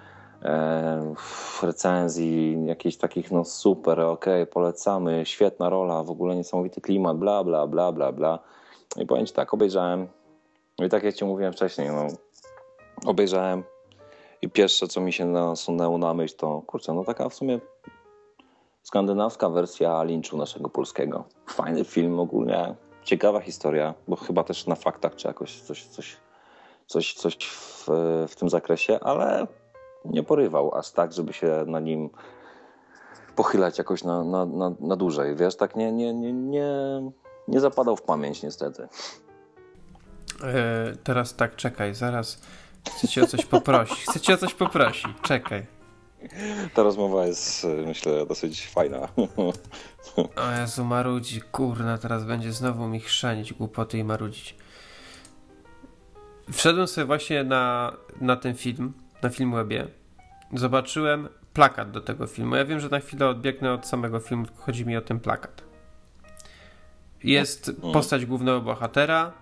e, 0.42 1.14
recenzji, 1.62 2.66
jakichś 2.66 2.96
takich 2.96 3.30
no 3.30 3.44
super, 3.44 4.00
okej, 4.00 4.46
polecamy, 4.46 5.26
świetna 5.26 5.68
rola, 5.68 6.02
w 6.02 6.10
ogóle 6.10 6.36
niesamowity 6.36 6.80
klimat, 6.80 7.18
bla, 7.18 7.44
bla, 7.44 7.66
bla, 7.66 7.92
bla, 7.92 8.12
bla. 8.12 8.38
I 8.96 9.06
powiem 9.06 9.26
Ci 9.26 9.32
tak, 9.32 9.54
obejrzałem 9.54 10.08
i 10.78 10.88
tak 10.88 11.02
jak 11.02 11.14
Ci 11.14 11.24
mówiłem 11.24 11.52
wcześniej, 11.52 11.88
no 11.88 12.06
obejrzałem 13.06 13.64
i 14.42 14.50
pierwsze, 14.50 14.88
co 14.88 15.00
mi 15.00 15.12
się 15.12 15.24
nasunęło 15.24 15.98
na 15.98 16.14
myśl, 16.14 16.36
to 16.36 16.62
kurczę, 16.66 16.92
no 16.92 17.04
taka 17.04 17.28
w 17.28 17.34
sumie 17.34 17.60
skandynawska 18.82 19.50
wersja 19.50 20.02
Lynchu 20.02 20.36
naszego 20.36 20.68
polskiego. 20.68 21.24
Fajny 21.46 21.84
film 21.84 22.20
ogólnie, 22.20 22.74
ciekawa 23.06 23.40
historia, 23.40 23.94
bo 24.08 24.16
chyba 24.16 24.44
też 24.44 24.66
na 24.66 24.74
faktach 24.74 25.14
czy 25.16 25.28
jakoś 25.28 25.60
coś, 25.60 25.84
coś, 25.84 26.16
coś, 26.86 27.14
coś 27.14 27.36
w, 27.46 27.84
w 28.28 28.36
tym 28.36 28.48
zakresie, 28.48 29.00
ale 29.00 29.46
nie 30.04 30.22
porywał 30.22 30.74
aż 30.74 30.90
tak, 30.90 31.12
żeby 31.12 31.32
się 31.32 31.64
na 31.66 31.80
nim 31.80 32.10
pochylać 33.36 33.78
jakoś 33.78 34.04
na, 34.04 34.24
na, 34.24 34.46
na, 34.46 34.72
na 34.80 34.96
dłużej. 34.96 35.36
Wiesz, 35.36 35.56
tak 35.56 35.76
nie, 35.76 35.92
nie, 35.92 36.14
nie, 36.14 36.32
nie, 36.32 36.70
nie 37.48 37.60
zapadał 37.60 37.96
w 37.96 38.02
pamięć 38.02 38.42
niestety. 38.42 38.88
E, 40.42 40.92
teraz 41.04 41.36
tak, 41.36 41.56
czekaj, 41.56 41.94
zaraz 41.94 42.42
chcę 42.96 43.08
cię 43.08 43.22
o 43.22 43.26
coś 43.26 43.46
poprosić. 43.46 43.98
Chcę 43.98 44.20
cię 44.20 44.34
o 44.34 44.36
coś 44.36 44.54
poprosić, 44.54 45.06
czekaj. 45.22 45.75
Ta 46.74 46.82
rozmowa 46.82 47.26
jest, 47.26 47.66
myślę, 47.86 48.26
dosyć 48.26 48.66
fajna. 48.66 49.08
O 50.16 50.60
Jezu, 50.60 50.84
marudzi, 50.84 51.40
kurna, 51.40 51.98
teraz 51.98 52.24
będzie 52.24 52.52
znowu 52.52 52.88
mi 52.88 53.00
chrzanić 53.00 53.52
głupoty 53.52 53.98
i 53.98 54.04
marudzić. 54.04 54.56
Wszedłem 56.52 56.86
sobie 56.86 57.04
właśnie 57.04 57.44
na, 57.44 57.92
na 58.20 58.36
ten 58.36 58.54
film, 58.54 58.92
na 59.22 59.30
Filmwebie. 59.30 59.88
Zobaczyłem 60.54 61.28
plakat 61.52 61.90
do 61.90 62.00
tego 62.00 62.26
filmu. 62.26 62.56
Ja 62.56 62.64
wiem, 62.64 62.80
że 62.80 62.88
na 62.88 63.00
chwilę 63.00 63.28
odbiegnę 63.28 63.72
od 63.72 63.86
samego 63.86 64.20
filmu, 64.20 64.46
chodzi 64.56 64.86
mi 64.86 64.96
o 64.96 65.00
ten 65.00 65.20
plakat. 65.20 65.62
Jest 67.24 67.72
postać 67.92 68.26
głównego 68.26 68.60
bohatera, 68.60 69.32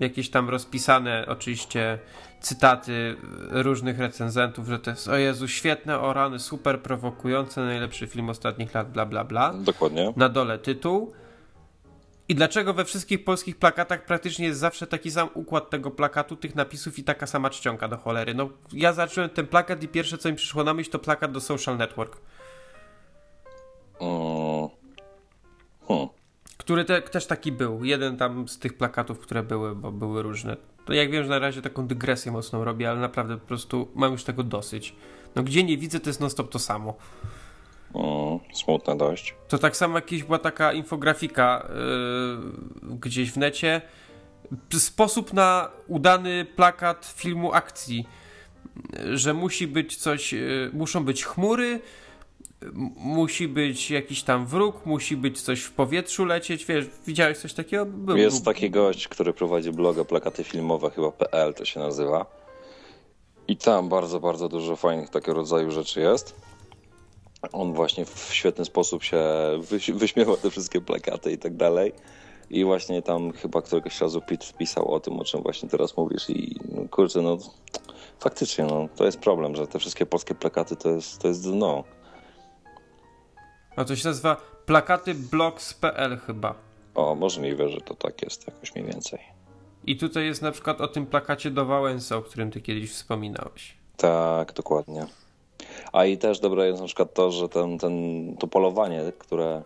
jakieś 0.00 0.30
tam 0.30 0.48
rozpisane 0.50 1.24
oczywiście 1.28 1.98
cytaty 2.40 3.16
różnych 3.50 3.98
recenzentów, 3.98 4.68
że 4.68 4.78
to 4.78 4.90
jest 4.90 5.08
o 5.08 5.16
Jezu, 5.16 5.48
świetne, 5.48 6.00
o 6.00 6.12
rany, 6.12 6.38
super 6.38 6.82
prowokujące, 6.82 7.60
najlepszy 7.60 8.06
film 8.06 8.30
ostatnich 8.30 8.74
lat, 8.74 8.92
bla 8.92 9.06
bla 9.06 9.24
bla 9.24 9.54
Dokładnie. 9.54 10.12
na 10.16 10.28
dole 10.28 10.58
tytuł. 10.58 11.12
I 12.28 12.34
dlaczego 12.34 12.74
we 12.74 12.84
wszystkich 12.84 13.24
polskich 13.24 13.58
plakatach 13.58 14.04
praktycznie 14.04 14.46
jest 14.46 14.60
zawsze 14.60 14.86
taki 14.86 15.10
sam 15.10 15.28
układ 15.34 15.70
tego 15.70 15.90
plakatu, 15.90 16.36
tych 16.36 16.54
napisów 16.54 16.98
i 16.98 17.04
taka 17.04 17.26
sama 17.26 17.50
czcionka 17.50 17.88
do 17.88 17.96
cholery? 17.96 18.34
No, 18.34 18.48
ja 18.72 18.92
zacząłem 18.92 19.30
ten 19.30 19.46
plakat 19.46 19.82
i 19.82 19.88
pierwsze 19.88 20.18
co 20.18 20.28
mi 20.28 20.34
przyszło 20.36 20.64
na 20.64 20.74
myśl 20.74 20.90
to 20.90 20.98
plakat 20.98 21.32
do 21.32 21.40
Social 21.40 21.76
Network, 21.76 22.20
Mm. 24.00 24.68
Hmm. 25.88 26.08
Który 26.64 26.84
te, 26.84 27.02
też 27.02 27.26
taki 27.26 27.52
był. 27.52 27.84
Jeden 27.84 28.16
tam 28.16 28.48
z 28.48 28.58
tych 28.58 28.76
plakatów, 28.76 29.18
które 29.18 29.42
były, 29.42 29.76
bo 29.76 29.92
były 29.92 30.22
różne. 30.22 30.56
To 30.84 30.92
jak 30.92 31.10
wiem, 31.10 31.22
że 31.24 31.30
na 31.30 31.38
razie 31.38 31.62
taką 31.62 31.86
dygresję 31.86 32.32
mocną 32.32 32.64
robię, 32.64 32.90
ale 32.90 33.00
naprawdę 33.00 33.38
po 33.38 33.46
prostu 33.46 33.88
mam 33.94 34.12
już 34.12 34.24
tego 34.24 34.42
dosyć. 34.42 34.94
No 35.34 35.42
gdzie 35.42 35.64
nie 35.64 35.78
widzę, 35.78 36.00
to 36.00 36.10
jest 36.10 36.20
non 36.20 36.30
stop 36.30 36.50
to 36.50 36.58
samo. 36.58 36.94
Mm, 37.94 38.40
smutne 38.54 38.96
dość. 38.96 39.34
To 39.48 39.58
tak 39.58 39.76
samo 39.76 39.98
jakieś 39.98 40.22
była 40.22 40.38
taka 40.38 40.72
infografika 40.72 41.68
yy, 42.82 42.96
gdzieś 42.98 43.32
w 43.32 43.36
necie. 43.36 43.82
Sposób 44.72 45.32
na 45.32 45.70
udany 45.86 46.46
plakat 46.56 47.14
filmu 47.16 47.52
akcji. 47.52 48.06
Że 49.12 49.34
musi 49.34 49.66
być 49.66 49.96
coś, 49.96 50.32
yy, 50.32 50.70
muszą 50.72 51.04
być 51.04 51.24
chmury, 51.24 51.80
musi 52.96 53.48
być 53.48 53.90
jakiś 53.90 54.22
tam 54.22 54.46
wróg, 54.46 54.86
musi 54.86 55.16
być 55.16 55.40
coś 55.42 55.60
w 55.60 55.72
powietrzu 55.72 56.24
lecieć. 56.24 56.64
Wiesz, 56.64 56.86
widziałeś 57.06 57.38
coś 57.38 57.52
takiego? 57.54 57.86
Był, 57.86 58.16
Jest 58.16 58.44
taki 58.44 58.70
gość, 58.70 59.08
który 59.08 59.32
prowadzi 59.32 59.72
bloga 59.72 60.04
plakaty 60.04 60.44
filmowe, 60.44 60.90
chyba 60.90 61.10
PL 61.12 61.54
to 61.54 61.64
się 61.64 61.80
nazywa. 61.80 62.26
I 63.48 63.56
tam 63.56 63.88
bardzo, 63.88 64.20
bardzo 64.20 64.48
dużo 64.48 64.76
fajnych 64.76 65.10
takiego 65.10 65.34
rodzaju 65.34 65.70
rzeczy 65.70 66.00
jest. 66.00 66.34
On 67.52 67.72
właśnie 67.72 68.04
w 68.04 68.28
świetny 68.32 68.64
sposób 68.64 69.04
się 69.04 69.22
wyś- 69.60 69.92
wyśmiewał 69.92 70.36
te 70.36 70.50
wszystkie 70.50 70.80
plakaty 70.80 71.32
i 71.32 71.38
tak 71.38 71.56
dalej. 71.56 71.92
I 72.50 72.64
właśnie 72.64 73.02
tam 73.02 73.32
chyba 73.32 73.62
któregoś 73.62 74.00
razu 74.00 74.20
Pete 74.20 74.46
pisał 74.58 74.92
o 74.94 75.00
tym, 75.00 75.20
o 75.20 75.24
czym 75.24 75.42
właśnie 75.42 75.68
teraz 75.68 75.96
mówisz. 75.96 76.30
I 76.30 76.56
no, 76.72 76.88
kurczę, 76.90 77.22
no 77.22 77.38
faktycznie, 78.20 78.64
no, 78.64 78.88
to 78.96 79.04
jest 79.04 79.18
problem, 79.18 79.56
że 79.56 79.66
te 79.66 79.78
wszystkie 79.78 80.06
polskie 80.06 80.34
plakaty 80.34 80.76
to 80.76 80.90
jest, 80.90 81.18
to 81.18 81.28
jest 81.28 81.50
dno. 81.50 81.84
A 83.76 83.84
to 83.84 83.96
się 83.96 84.08
nazywa 84.08 84.36
plakaty 84.66 85.14
blogs.pl 85.14 86.18
chyba. 86.18 86.54
O, 86.94 87.14
możliwe, 87.14 87.68
że 87.68 87.80
to 87.80 87.94
tak 87.94 88.22
jest 88.22 88.46
jakoś 88.46 88.74
mniej 88.74 88.86
więcej. 88.86 89.18
I 89.86 89.96
tutaj 89.96 90.26
jest 90.26 90.42
na 90.42 90.52
przykład 90.52 90.80
o 90.80 90.88
tym 90.88 91.06
plakacie 91.06 91.50
do 91.50 91.64
Wałęsy, 91.64 92.16
o 92.16 92.22
którym 92.22 92.50
ty 92.50 92.60
kiedyś 92.60 92.92
wspominałeś. 92.92 93.76
Tak, 93.96 94.52
dokładnie. 94.52 95.06
A 95.92 96.04
i 96.04 96.18
też 96.18 96.40
dobre 96.40 96.66
jest 96.66 96.80
na 96.80 96.86
przykład 96.86 97.14
to, 97.14 97.30
że 97.30 97.48
ten, 97.48 97.78
ten, 97.78 98.36
to 98.36 98.46
polowanie, 98.46 99.12
które... 99.18 99.62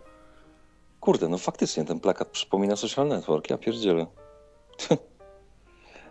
Kurde, 0.99 1.29
no 1.29 1.37
faktycznie 1.37 1.85
ten 1.85 1.99
plakat 1.99 2.27
przypomina 2.27 2.75
Social 2.75 3.07
Network, 3.07 3.49
ja 3.49 3.57
pierdzielę. 3.57 4.05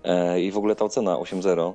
E, 0.04 0.40
I 0.40 0.50
w 0.50 0.58
ogóle 0.58 0.76
ta 0.76 0.84
ocena 0.84 1.16
8.0, 1.16 1.74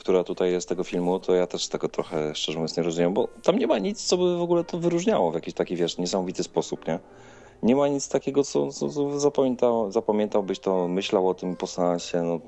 która 0.00 0.24
tutaj 0.24 0.52
jest 0.52 0.68
tego 0.68 0.84
filmu, 0.84 1.18
to 1.18 1.34
ja 1.34 1.46
też 1.46 1.68
tego 1.68 1.88
trochę, 1.88 2.34
szczerze 2.34 2.58
mówiąc, 2.58 2.76
nie 2.76 2.82
rozumiem, 2.82 3.14
bo 3.14 3.28
tam 3.42 3.58
nie 3.58 3.66
ma 3.66 3.78
nic, 3.78 4.02
co 4.02 4.16
by 4.16 4.36
w 4.36 4.42
ogóle 4.42 4.64
to 4.64 4.78
wyróżniało 4.78 5.30
w 5.30 5.34
jakiś 5.34 5.54
taki, 5.54 5.76
wiesz, 5.76 5.98
niesamowity 5.98 6.42
sposób, 6.42 6.86
nie? 6.86 6.98
Nie 7.62 7.76
ma 7.76 7.88
nic 7.88 8.08
takiego, 8.08 8.44
co, 8.44 8.72
co, 8.72 8.88
co 8.88 9.20
zapamiętał, 9.20 9.92
zapamiętałbyś 9.92 10.58
to, 10.58 10.88
myślał 10.88 11.28
o 11.28 11.34
tym 11.34 11.56
po 11.56 11.66
seansie, 11.66 12.22
no... 12.22 12.40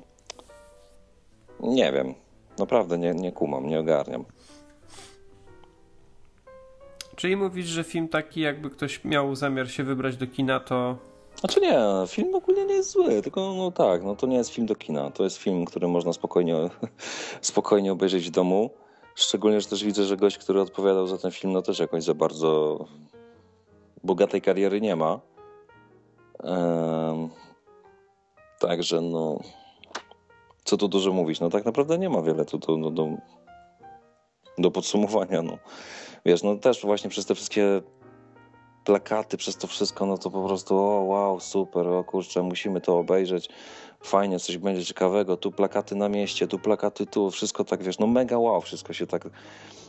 Nie 1.59 1.91
wiem. 1.91 2.13
Naprawdę 2.57 2.97
nie, 2.97 3.13
nie 3.13 3.31
kumam, 3.31 3.67
nie 3.67 3.79
ogarniam. 3.79 4.25
Czyli 7.15 7.35
mówisz, 7.35 7.65
że 7.65 7.83
film 7.83 8.07
taki, 8.07 8.41
jakby 8.41 8.69
ktoś 8.69 9.03
miał 9.03 9.35
zamiar 9.35 9.71
się 9.71 9.83
wybrać 9.83 10.17
do 10.17 10.27
kina, 10.27 10.59
to 10.59 10.97
Znaczy 11.43 11.61
nie, 11.61 11.77
film 12.07 12.35
ogólnie 12.35 12.65
nie 12.65 12.73
jest 12.73 12.91
zły, 12.91 13.21
tylko 13.21 13.53
no 13.53 13.71
tak, 13.71 14.03
no 14.03 14.15
to 14.15 14.27
nie 14.27 14.37
jest 14.37 14.49
film 14.49 14.67
do 14.67 14.75
kina. 14.75 15.11
To 15.11 15.23
jest 15.23 15.37
film, 15.37 15.65
który 15.65 15.87
można 15.87 16.13
spokojnie, 16.13 16.55
spokojnie 17.41 17.91
obejrzeć 17.91 18.27
w 18.27 18.31
domu. 18.31 18.69
Szczególnie, 19.15 19.61
że 19.61 19.67
też 19.67 19.83
widzę, 19.83 20.03
że 20.03 20.17
gość, 20.17 20.37
który 20.37 20.61
odpowiadał 20.61 21.07
za 21.07 21.17
ten 21.17 21.31
film, 21.31 21.53
no 21.53 21.61
też 21.61 21.79
jakoś 21.79 22.03
za 22.03 22.13
bardzo 22.13 22.79
bogatej 24.03 24.41
kariery 24.41 24.81
nie 24.81 24.95
ma. 24.95 25.19
Em, 26.43 27.29
także 28.59 29.01
no, 29.01 29.39
co 30.63 30.77
tu 30.77 30.87
dużo 30.87 31.13
mówić, 31.13 31.39
no 31.39 31.49
tak 31.49 31.65
naprawdę 31.65 31.97
nie 31.97 32.09
ma 32.09 32.21
wiele 32.21 32.45
tu 32.45 32.57
do, 32.57 32.91
do, 32.91 33.07
do 34.57 34.71
podsumowania, 34.71 35.41
no. 35.41 35.57
Wiesz, 36.25 36.43
no 36.43 36.55
też 36.55 36.81
właśnie 36.81 37.09
przez 37.09 37.25
te 37.25 37.35
wszystkie 37.35 37.81
plakaty, 38.85 39.37
przez 39.37 39.57
to 39.57 39.67
wszystko, 39.67 40.05
no 40.05 40.17
to 40.17 40.29
po 40.29 40.45
prostu 40.45 40.77
o 40.77 41.01
wow, 41.01 41.39
super, 41.39 41.87
o 41.87 42.03
kurczę, 42.03 42.43
musimy 42.43 42.81
to 42.81 42.97
obejrzeć, 42.97 43.49
fajnie, 44.01 44.39
coś 44.39 44.57
będzie 44.57 44.85
ciekawego, 44.85 45.37
tu 45.37 45.51
plakaty 45.51 45.95
na 45.95 46.09
mieście, 46.09 46.47
tu 46.47 46.59
plakaty 46.59 47.05
tu, 47.05 47.31
wszystko 47.31 47.63
tak, 47.63 47.83
wiesz, 47.83 47.99
no 47.99 48.07
mega 48.07 48.37
wow, 48.37 48.61
wszystko 48.61 48.93
się 48.93 49.07
tak 49.07 49.29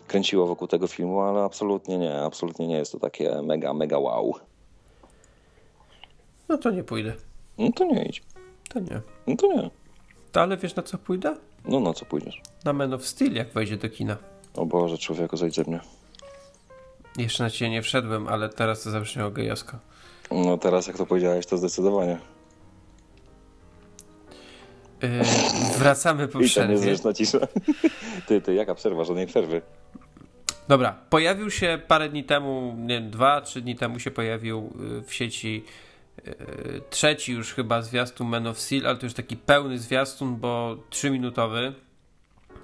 kręciło 0.06 0.46
wokół 0.46 0.68
tego 0.68 0.86
filmu, 0.86 1.20
ale 1.20 1.42
absolutnie 1.42 1.98
nie, 1.98 2.22
absolutnie 2.22 2.66
nie 2.66 2.76
jest 2.76 2.92
to 2.92 2.98
takie 2.98 3.42
mega, 3.42 3.74
mega 3.74 3.98
wow. 3.98 4.34
no 6.48 6.58
to 6.58 6.70
nie 6.70 6.84
pójdę. 6.84 7.12
No 7.58 7.72
to 7.72 7.84
nie 7.84 8.04
idź, 8.04 8.22
To 8.68 8.80
nie. 8.80 9.00
no 9.26 9.36
to 9.36 9.46
nie. 9.46 9.70
To 10.32 10.40
ale 10.40 10.56
wiesz 10.56 10.76
na 10.76 10.82
co 10.82 10.98
pójdę? 10.98 11.36
No 11.64 11.80
na 11.80 11.92
co 11.92 12.04
pójdziesz? 12.04 12.42
Na 12.64 12.72
Man 12.72 12.94
of 12.94 13.06
Steel, 13.06 13.34
jak 13.34 13.52
wejdzie 13.52 13.76
do 13.76 13.88
kina. 13.88 14.16
O 14.56 14.66
Boże, 14.66 14.98
człowieku, 14.98 15.36
zejdź 15.36 15.54
ze 15.54 15.64
mnie. 15.64 15.80
Jeszcze 17.18 17.42
na 17.44 17.50
ciebie 17.50 17.70
nie 17.70 17.82
wszedłem, 17.82 18.28
ale 18.28 18.48
teraz 18.48 18.82
to 18.82 18.90
zabrzmiało 18.90 19.30
gejowsko. 19.30 19.78
No 20.30 20.58
teraz 20.58 20.86
jak 20.86 20.96
to 20.96 21.06
powiedziałeś, 21.06 21.46
to 21.46 21.58
zdecydowanie. 21.58 22.18
Yy, 25.02 25.08
wracamy 25.78 26.28
po 26.28 26.40
I 26.42 26.44
przerwie. 26.44 26.74
niezręczna 26.74 27.12
cisza. 27.14 27.38
Ty, 28.28 28.40
ty, 28.40 28.54
jaka 28.54 28.74
przerwa, 28.74 29.04
żadnej 29.04 29.26
przerwy. 29.26 29.62
Dobra, 30.68 30.98
pojawił 31.10 31.50
się 31.50 31.80
parę 31.88 32.08
dni 32.08 32.24
temu, 32.24 32.74
nie 32.78 33.00
wiem, 33.00 33.10
dwa, 33.10 33.40
trzy 33.40 33.60
dni 33.60 33.76
temu 33.76 33.98
się 33.98 34.10
pojawił 34.10 34.72
y, 34.98 35.02
w 35.02 35.14
sieci 35.14 35.64
y, 36.28 36.32
trzeci 36.90 37.32
już 37.32 37.54
chyba 37.54 37.82
zwiastun 37.82 38.28
Man 38.28 38.46
of 38.46 38.60
Steel, 38.60 38.86
ale 38.86 38.96
to 38.96 39.06
już 39.06 39.14
taki 39.14 39.36
pełny 39.36 39.78
zwiastun, 39.78 40.36
bo 40.36 40.76
trzyminutowy. 40.90 41.72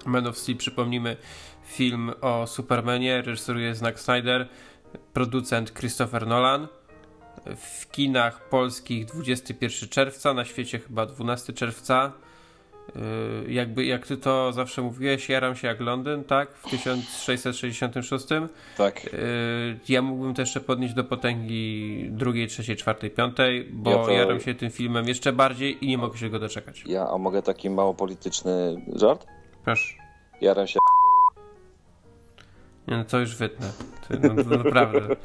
Man 0.05 0.27
of 0.27 0.37
Steel, 0.37 0.57
przypomnijmy, 0.57 1.17
film 1.71 2.11
o 2.21 2.47
Supermanie, 2.47 3.21
reżyseruje 3.21 3.75
Zack 3.75 3.99
Snyder, 3.99 4.47
producent 5.13 5.73
Christopher 5.73 6.27
Nolan. 6.27 6.67
W 7.55 7.91
kinach 7.91 8.49
polskich 8.49 9.05
21 9.05 9.89
czerwca, 9.89 10.33
na 10.33 10.45
świecie 10.45 10.79
chyba 10.79 11.05
12 11.05 11.53
czerwca. 11.53 12.11
Yy, 13.45 13.53
jakby, 13.53 13.85
jak 13.85 14.07
ty 14.07 14.17
to 14.17 14.53
zawsze 14.53 14.81
mówiłeś, 14.81 15.29
jaram 15.29 15.55
się 15.55 15.67
jak 15.67 15.79
Londyn, 15.79 16.23
tak? 16.23 16.53
W 16.53 16.69
1666. 16.69 18.25
Tak. 18.77 19.03
Yy, 19.03 19.11
ja 19.89 20.01
mógłbym 20.01 20.33
to 20.33 20.41
jeszcze 20.41 20.59
podnieść 20.61 20.93
do 20.93 21.03
potęgi 21.03 22.05
drugiej, 22.09 22.47
trzeciej, 22.47 22.75
czwartej, 22.75 23.09
piątej, 23.11 23.69
bo 23.71 23.91
Ja 23.91 23.97
to- 23.97 24.11
jaram 24.11 24.39
się 24.39 24.55
tym 24.55 24.71
filmem 24.71 25.07
jeszcze 25.07 25.33
bardziej 25.33 25.85
i 25.85 25.87
nie 25.87 25.97
mogę 25.97 26.17
się 26.17 26.29
go 26.29 26.39
doczekać. 26.39 26.83
Ja, 26.85 27.07
a 27.09 27.17
mogę 27.17 27.41
taki 27.41 27.69
mało 27.69 27.93
polityczny 27.93 28.81
żart? 28.95 29.25
Proszę. 29.63 29.93
Jaram 30.41 30.67
się 30.67 30.79
Nie, 32.87 32.97
no 32.97 33.05
to 33.05 33.19
już 33.19 33.35
wytnę. 33.35 33.71
No, 34.09 34.43
to 34.43 34.49
naprawdę. 34.49 35.01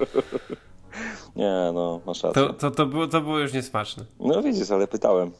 Nie, 1.36 1.70
no, 1.74 2.00
masz 2.06 2.22
rację. 2.22 2.42
To, 2.42 2.52
to, 2.52 2.70
to, 2.70 2.86
było, 2.86 3.06
to 3.06 3.20
było 3.20 3.38
już 3.38 3.52
niesmaczne. 3.52 4.04
No 4.20 4.42
widzisz, 4.42 4.70
ale 4.70 4.88
pytałem. 4.88 5.30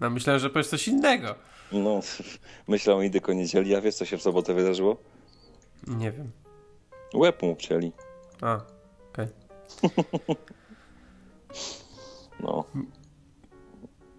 No 0.00 0.10
myślałem, 0.10 0.40
że 0.40 0.50
powiesz 0.50 0.66
coś 0.66 0.88
innego. 0.88 1.34
No, 1.72 2.00
myślałem 2.68 3.00
o 3.00 3.02
indyko 3.02 3.32
niedzieli, 3.32 3.74
a 3.74 3.80
wiesz 3.80 3.94
co 3.94 4.04
się 4.04 4.16
w 4.18 4.22
sobotę 4.22 4.54
wydarzyło? 4.54 4.96
Nie 5.86 6.12
wiem. 6.12 6.30
Łeb 7.14 7.42
mu 7.42 7.50
obcięli. 7.50 7.92
A, 8.40 8.60
okej. 9.12 9.26
No. 12.40 12.64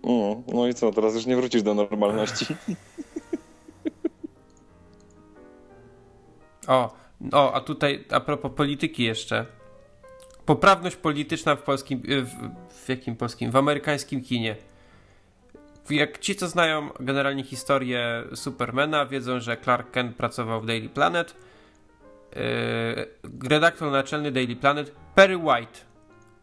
Mm, 0.03 0.43
no 0.47 0.67
i 0.67 0.73
co, 0.73 0.91
teraz 0.91 1.15
już 1.15 1.25
nie 1.25 1.35
wrócisz 1.35 1.63
do 1.63 1.73
normalności. 1.73 2.45
O, 6.67 6.95
o, 7.31 7.53
a 7.53 7.61
tutaj 7.61 8.05
a 8.11 8.19
propos 8.19 8.51
polityki 8.55 9.03
jeszcze. 9.03 9.45
Poprawność 10.45 10.95
polityczna 10.95 11.55
w 11.55 11.61
polskim, 11.61 12.01
y, 12.09 12.21
w, 12.21 12.29
w 12.69 12.89
jakim 12.89 13.15
polskim? 13.15 13.51
W 13.51 13.55
amerykańskim 13.55 14.21
kinie. 14.21 14.55
Jak 15.89 16.19
ci, 16.19 16.35
co 16.35 16.47
znają 16.47 16.89
generalnie 16.99 17.43
historię 17.43 18.23
Supermana, 18.35 19.05
wiedzą, 19.05 19.39
że 19.39 19.57
Clark 19.57 19.91
Kent 19.91 20.15
pracował 20.15 20.61
w 20.61 20.65
Daily 20.65 20.89
Planet. 20.89 21.35
Yy, 22.35 22.39
redaktor 23.49 23.91
naczelny 23.91 24.31
Daily 24.31 24.55
Planet 24.55 24.91
Perry 25.15 25.37
White. 25.37 25.79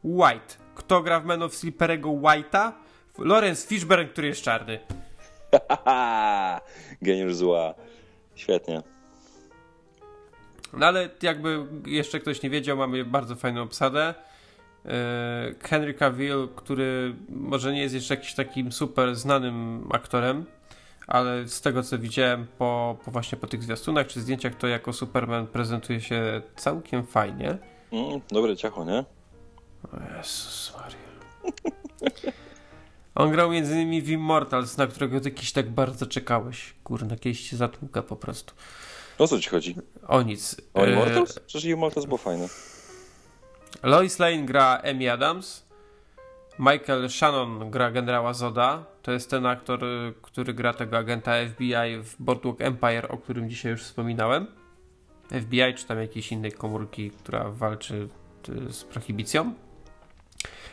White. 0.04 0.56
Kto 0.74 1.02
gra 1.02 1.20
w 1.20 1.24
Man 1.24 1.42
of 1.42 1.52
White'a? 1.52 2.72
Lawrence 3.18 3.68
Fishburne, 3.68 4.04
który 4.04 4.28
jest 4.28 4.42
czarny. 4.42 4.78
Geniusz 7.02 7.34
zła. 7.34 7.74
Świetnie. 8.34 8.82
No 10.72 10.86
ale 10.86 11.10
jakby 11.22 11.66
jeszcze 11.86 12.20
ktoś 12.20 12.42
nie 12.42 12.50
wiedział, 12.50 12.76
mamy 12.76 13.04
bardzo 13.04 13.36
fajną 13.36 13.62
obsadę. 13.62 14.14
Yy, 14.84 14.90
Henry 15.62 15.94
Cavill, 15.94 16.48
który 16.56 17.14
może 17.28 17.72
nie 17.72 17.80
jest 17.80 17.94
jeszcze 17.94 18.14
jakimś 18.14 18.34
takim 18.34 18.72
super 18.72 19.16
znanym 19.16 19.88
aktorem, 19.92 20.44
ale 21.06 21.48
z 21.48 21.60
tego 21.60 21.82
co 21.82 21.98
widziałem 21.98 22.46
po, 22.58 22.98
po 23.04 23.10
właśnie 23.10 23.38
po 23.38 23.46
tych 23.46 23.62
zwiastunach 23.62 24.06
czy 24.06 24.20
zdjęciach, 24.20 24.54
to 24.54 24.66
jako 24.66 24.92
Superman 24.92 25.46
prezentuje 25.46 26.00
się 26.00 26.42
całkiem 26.56 27.06
fajnie. 27.06 27.58
Mm, 27.92 28.20
dobre 28.28 28.56
ciacho, 28.56 28.84
nie? 28.84 29.04
O 29.92 30.16
Jezus 30.16 30.74
Maria. 30.76 32.32
On 33.14 33.30
grał 33.30 33.50
między 33.50 33.72
innymi 33.74 34.02
w 34.02 34.08
Immortals, 34.08 34.76
na 34.76 34.86
którego 34.86 35.20
ty 35.20 35.30
kiedyś 35.30 35.52
tak 35.52 35.70
bardzo 35.70 36.06
czekałeś. 36.06 36.74
Kurna, 36.84 37.16
kiedyś 37.16 37.50
cię 37.50 37.56
zatłuka 37.56 38.02
po 38.02 38.16
prostu. 38.16 38.54
O 39.18 39.26
co 39.26 39.40
ci 39.40 39.48
chodzi? 39.48 39.74
O 40.08 40.22
nic. 40.22 40.56
O 40.74 40.86
E, 40.86 40.90
Immortals? 40.90 41.38
Przecież 41.38 41.70
Immortals 41.70 42.06
było 42.06 42.18
fajne. 42.18 42.48
Lois 43.82 44.18
Lane 44.18 44.42
gra 44.42 44.82
Amy 44.90 45.12
Adams. 45.12 45.66
Michael 46.58 47.08
Shannon 47.10 47.70
gra 47.70 47.90
generała 47.90 48.34
Zoda. 48.34 48.84
To 49.02 49.12
jest 49.12 49.30
ten 49.30 49.46
aktor, 49.46 49.84
y, 49.84 50.14
który 50.22 50.54
gra 50.54 50.74
tego 50.74 50.98
agenta 50.98 51.32
FBI 51.48 52.02
w 52.02 52.16
Boardwalk 52.18 52.60
Empire, 52.60 53.08
o 53.08 53.16
którym 53.18 53.50
dzisiaj 53.50 53.72
już 53.72 53.82
wspominałem. 53.82 54.46
FBI, 55.28 55.74
czy 55.76 55.86
tam 55.86 55.98
jakiejś 55.98 56.32
innej 56.32 56.52
komórki, 56.52 57.10
która 57.10 57.50
walczy 57.50 58.08
y, 58.68 58.72
z 58.72 58.84
prohibicją. 58.84 59.54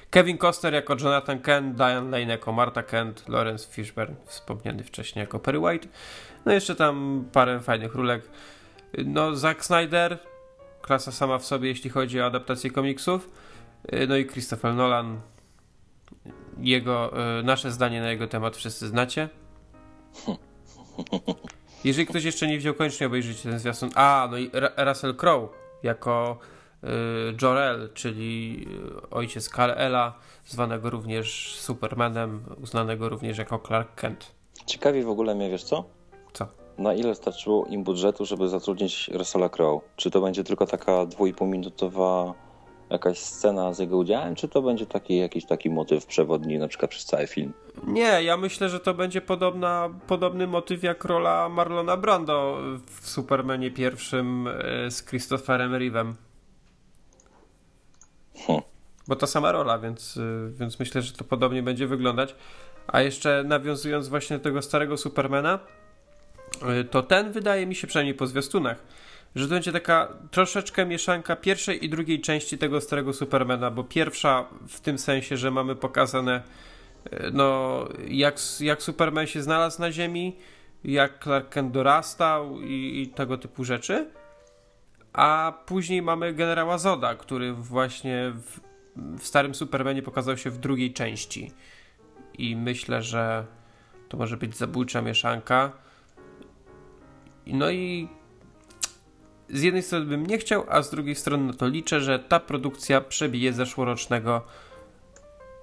Kevin 0.09 0.37
Costner 0.37 0.73
jako 0.73 0.95
Jonathan 0.99 1.39
Kent, 1.39 1.75
Diane 1.75 2.11
Lane 2.19 2.31
jako 2.31 2.51
Martha 2.51 2.83
Kent, 2.83 3.29
Lawrence 3.29 3.67
Fishburne 3.71 4.15
wspomniany 4.25 4.83
wcześniej 4.83 5.21
jako 5.23 5.39
Perry 5.39 5.59
White. 5.59 5.87
No 6.45 6.51
jeszcze 6.51 6.75
tam 6.75 7.25
parę 7.31 7.59
fajnych 7.59 7.95
rólek. 7.95 8.29
No 9.05 9.35
Zack 9.35 9.65
Snyder, 9.65 10.17
klasa 10.81 11.11
sama 11.11 11.37
w 11.37 11.45
sobie, 11.45 11.69
jeśli 11.69 11.89
chodzi 11.89 12.21
o 12.21 12.25
adaptację 12.25 12.71
komiksów. 12.71 13.29
Y, 13.93 14.07
No 14.07 14.17
i 14.17 14.25
Christopher 14.25 14.73
Nolan. 14.73 15.21
Jego, 16.59 17.13
y, 17.39 17.43
nasze 17.43 17.71
zdanie 17.71 18.01
na 18.01 18.09
jego 18.09 18.27
temat 18.27 18.57
wszyscy 18.57 18.87
znacie. 18.87 19.29
Jeżeli 21.83 22.07
ktoś 22.07 22.23
jeszcze 22.23 22.47
nie 22.47 22.57
widział, 22.57 22.73
koniecznie 22.73 23.07
obejrzyjcie 23.07 23.49
ten 23.49 23.59
zwiastun. 23.59 23.89
A, 23.95 24.27
no 24.31 24.37
i 24.37 24.51
Russell 24.77 25.15
Crowe 25.15 25.47
jako 25.83 26.39
Jor-El, 27.41 27.89
czyli 27.93 28.65
y, 29.03 29.09
ojciec 29.09 29.49
Kal-Ela, 29.49 30.13
zwanego 30.45 30.89
również 30.89 31.55
Supermanem, 31.55 32.43
uznanego 32.63 33.09
również 33.09 33.37
jako 33.37 33.59
Clark 33.59 33.95
Kent. 33.95 34.31
Ciekawi 34.65 35.03
w 35.03 35.09
ogóle 35.09 35.35
mnie, 35.35 35.49
wiesz 35.49 35.63
co? 35.63 35.83
Co? 36.33 36.47
Na 36.77 36.93
ile 36.93 37.15
starczyło 37.15 37.65
im 37.65 37.83
budżetu, 37.83 38.25
żeby 38.25 38.49
zatrudnić 38.49 39.09
Russella 39.13 39.49
Crowe? 39.49 39.85
Czy 39.95 40.11
to 40.11 40.21
będzie 40.21 40.43
tylko 40.43 40.65
taka 40.65 41.05
dwóch 41.05 41.41
minutowa 41.41 42.33
jakaś 42.89 43.19
scena 43.19 43.73
z 43.73 43.79
jego 43.79 43.97
udziałem, 43.97 44.35
czy 44.35 44.47
to 44.47 44.61
będzie 44.61 44.85
taki 44.85 45.17
jakiś 45.17 45.45
taki 45.45 45.69
motyw 45.69 46.05
przewodni 46.05 46.57
na 46.57 46.67
przykład 46.67 46.91
przez 46.91 47.05
cały 47.05 47.27
film? 47.27 47.53
Nie, 47.87 48.23
ja 48.23 48.37
myślę, 48.37 48.69
że 48.69 48.79
to 48.79 48.93
będzie 48.93 49.21
podobna, 49.21 49.89
podobny 50.07 50.47
motyw 50.47 50.83
jak 50.83 51.05
rola 51.05 51.49
Marlona 51.49 51.97
Brando 51.97 52.57
w 52.85 53.09
Supermanie 53.09 53.71
pierwszym 53.71 54.47
e, 54.47 54.91
z 54.91 55.05
Christopherem 55.05 55.71
Reeve'em. 55.71 56.13
Hm. 58.47 58.61
Bo 59.07 59.15
to 59.15 59.27
sama 59.27 59.51
rola, 59.51 59.79
więc, 59.79 60.17
y, 60.17 60.51
więc 60.59 60.79
myślę, 60.79 61.01
że 61.01 61.13
to 61.13 61.23
podobnie 61.23 61.63
będzie 61.63 61.87
wyglądać. 61.87 62.35
A 62.87 63.01
jeszcze 63.01 63.43
nawiązując 63.43 64.07
właśnie 64.07 64.37
do 64.37 64.43
tego 64.43 64.61
starego 64.61 64.97
Supermana, 64.97 65.59
y, 66.81 66.83
to 66.83 67.03
ten 67.03 67.31
wydaje 67.31 67.65
mi 67.65 67.75
się, 67.75 67.87
przynajmniej 67.87 68.15
po 68.15 68.27
zwiastunach, 68.27 68.83
że 69.35 69.47
to 69.47 69.53
będzie 69.53 69.71
taka 69.71 70.13
troszeczkę 70.31 70.85
mieszanka 70.85 71.35
pierwszej 71.35 71.85
i 71.85 71.89
drugiej 71.89 72.21
części 72.21 72.57
tego 72.57 72.81
starego 72.81 73.13
Supermana, 73.13 73.71
bo 73.71 73.83
pierwsza 73.83 74.45
w 74.67 74.79
tym 74.79 74.97
sensie, 74.97 75.37
że 75.37 75.51
mamy 75.51 75.75
pokazane 75.75 76.41
y, 77.13 77.31
no, 77.33 77.79
jak, 78.07 78.35
jak 78.59 78.83
Superman 78.83 79.27
się 79.27 79.41
znalazł 79.41 79.81
na 79.81 79.91
Ziemi, 79.91 80.35
jak 80.83 81.23
Clark 81.23 81.49
Kent 81.49 81.71
dorastał 81.71 82.61
i, 82.61 83.01
i 83.01 83.07
tego 83.07 83.37
typu 83.37 83.63
rzeczy. 83.63 84.09
A 85.19 85.53
później 85.65 86.01
mamy 86.01 86.33
generała 86.33 86.77
Zoda, 86.77 87.15
który 87.15 87.53
właśnie 87.53 88.31
w, 88.35 88.59
w 89.19 89.27
starym 89.27 89.55
Supermanie 89.55 90.01
pokazał 90.01 90.37
się 90.37 90.49
w 90.49 90.57
drugiej 90.57 90.93
części. 90.93 91.51
I 92.37 92.55
myślę, 92.55 93.01
że 93.03 93.45
to 94.09 94.17
może 94.17 94.37
być 94.37 94.57
zabójcza 94.57 95.01
mieszanka. 95.01 95.71
No 97.47 97.71
i 97.71 98.07
z 99.49 99.61
jednej 99.61 99.83
strony 99.83 100.05
bym 100.05 100.25
nie 100.25 100.37
chciał, 100.37 100.63
a 100.69 100.81
z 100.81 100.89
drugiej 100.89 101.15
strony 101.15 101.43
na 101.43 101.53
to 101.53 101.67
liczę, 101.67 102.01
że 102.01 102.19
ta 102.19 102.39
produkcja 102.39 103.01
przebije 103.01 103.53
zeszłorocznego 103.53 104.41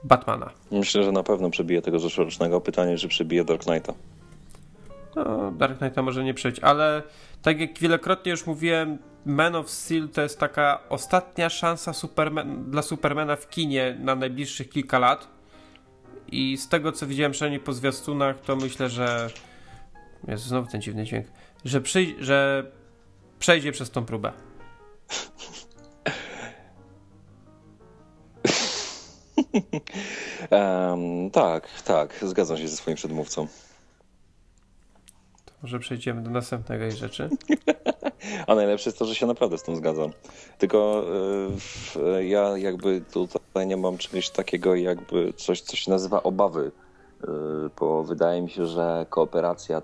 Batmana. 0.05 0.51
Myślę, 0.71 1.03
że 1.05 1.13
na 1.13 1.23
pewno 1.23 1.51
przebije 1.51 1.83
tego 1.83 1.99
zeszłorocznego. 1.99 2.61
Pytanie, 2.61 2.99
czy 2.99 3.09
przebije 3.09 3.45
Dark 3.45 3.65
Knighta. 3.65 3.95
No, 5.17 5.53
Dark 5.53 5.79
Knighta 5.79 6.03
może 6.03 6.25
nie 6.25 6.35
przejść, 6.35 6.61
ale 6.61 7.03
tak 7.43 7.61
jak 7.61 7.79
wielokrotnie 7.79 8.31
już 8.31 8.47
mówiłem, 8.47 8.99
Man 9.25 9.55
of 9.55 9.71
Steel 9.71 10.09
to 10.09 10.23
jest 10.23 10.41
taka 10.41 10.81
ostatnia 10.89 11.49
szansa 11.49 11.93
Superman, 11.93 12.71
dla 12.71 12.83
Supermana 12.83 13.37
w 13.37 13.49
kinie 13.49 13.97
na 14.01 14.15
najbliższych 14.15 14.69
kilka 14.69 14.99
lat. 14.99 15.29
I 16.33 16.57
z 16.57 16.69
tego 16.69 16.93
co 16.93 17.07
widziałem 17.07 17.33
przynajmniej 17.33 17.61
po 17.61 17.73
zwiastunach, 17.73 18.41
to 18.41 18.57
myślę, 18.57 18.89
że. 18.89 19.31
Jezu, 20.29 20.49
znowu 20.49 20.71
ten 20.71 20.83
dziwny 20.83 21.05
dźwięk. 21.05 21.27
Że, 21.65 21.81
przyj- 21.81 22.15
że 22.19 22.71
przejdzie 23.39 23.73
przez 23.73 23.91
tą 23.91 24.05
próbę. 24.05 24.33
Em, 30.51 31.31
tak, 31.31 31.69
tak, 31.83 32.19
zgadzam 32.23 32.57
się 32.57 32.69
ze 32.69 32.77
swoim 32.77 32.97
przedmówcą. 32.97 33.47
Może 35.63 35.79
przejdziemy 35.79 36.23
do 36.23 36.31
następnej 36.31 36.93
rzeczy. 36.93 37.29
A 38.47 38.55
najlepsze 38.55 38.89
jest 38.91 38.99
to, 38.99 39.05
że 39.05 39.15
się 39.15 39.27
naprawdę 39.27 39.59
z 39.59 39.63
tym 39.63 39.77
zgadzam. 39.77 40.11
Tylko 40.59 41.03
y, 41.03 41.61
w- 41.61 41.97
ja 42.21 42.59
jakby 42.59 43.01
tutaj 43.01 43.67
nie 43.67 43.77
mam 43.77 43.99
czegoś 43.99 44.31
takiego 44.31 44.75
jakby 44.75 45.33
coś, 45.33 45.61
co 45.61 45.77
się 45.77 45.91
nazywa 45.91 46.23
obawy, 46.23 46.71
y, 47.25 47.27
bo 47.81 48.03
wydaje 48.03 48.43
mi 48.43 48.51
się, 48.51 48.67
że 48.67 49.07
kooperacja 49.11 49.83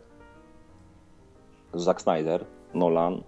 Zack 1.75 2.01
Snyder, 2.01 2.45
Nolan, 2.75 3.23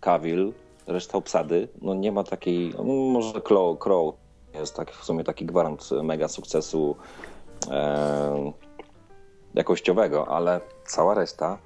Cavill, 0.00 0.52
reszta 0.86 1.18
obsady, 1.18 1.68
no 1.82 1.94
nie 1.94 2.12
ma 2.12 2.24
takiej, 2.24 2.74
no 2.78 2.84
może 2.84 3.40
Crow, 3.40 3.78
Crow 3.78 4.14
jest 4.54 4.76
tak 4.76 4.90
w 4.92 5.04
sumie 5.04 5.24
taki 5.24 5.46
gwarant 5.46 5.90
mega 6.02 6.28
sukcesu 6.28 6.96
jakościowego, 9.54 10.28
ale 10.28 10.60
cała 10.86 11.14
reszta 11.14 11.58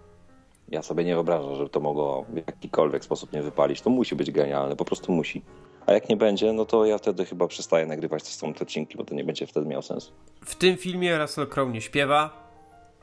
ja 0.72 0.82
sobie 0.82 1.04
nie 1.04 1.14
wyobrażam, 1.14 1.54
żeby 1.54 1.70
to 1.70 1.80
mogło 1.80 2.22
w 2.28 2.36
jakikolwiek 2.36 3.04
sposób 3.04 3.32
nie 3.32 3.42
wypalić. 3.42 3.80
To 3.80 3.90
musi 3.90 4.16
być 4.16 4.30
genialne, 4.30 4.76
po 4.76 4.84
prostu 4.84 5.12
musi. 5.12 5.42
A 5.86 5.92
jak 5.92 6.08
nie 6.08 6.16
będzie, 6.16 6.52
no 6.52 6.64
to 6.64 6.84
ja 6.84 6.98
wtedy 6.98 7.24
chyba 7.24 7.48
przestaję 7.48 7.86
nagrywać 7.86 8.36
te 8.36 8.46
odcinki, 8.46 8.96
bo 8.96 9.04
to 9.04 9.14
nie 9.14 9.24
będzie 9.24 9.46
wtedy 9.46 9.66
miało 9.66 9.82
sensu. 9.82 10.12
W 10.44 10.54
tym 10.54 10.76
filmie 10.76 11.18
Russell 11.18 11.46
Crowe 11.46 11.72
nie 11.72 11.80
śpiewa, 11.80 12.42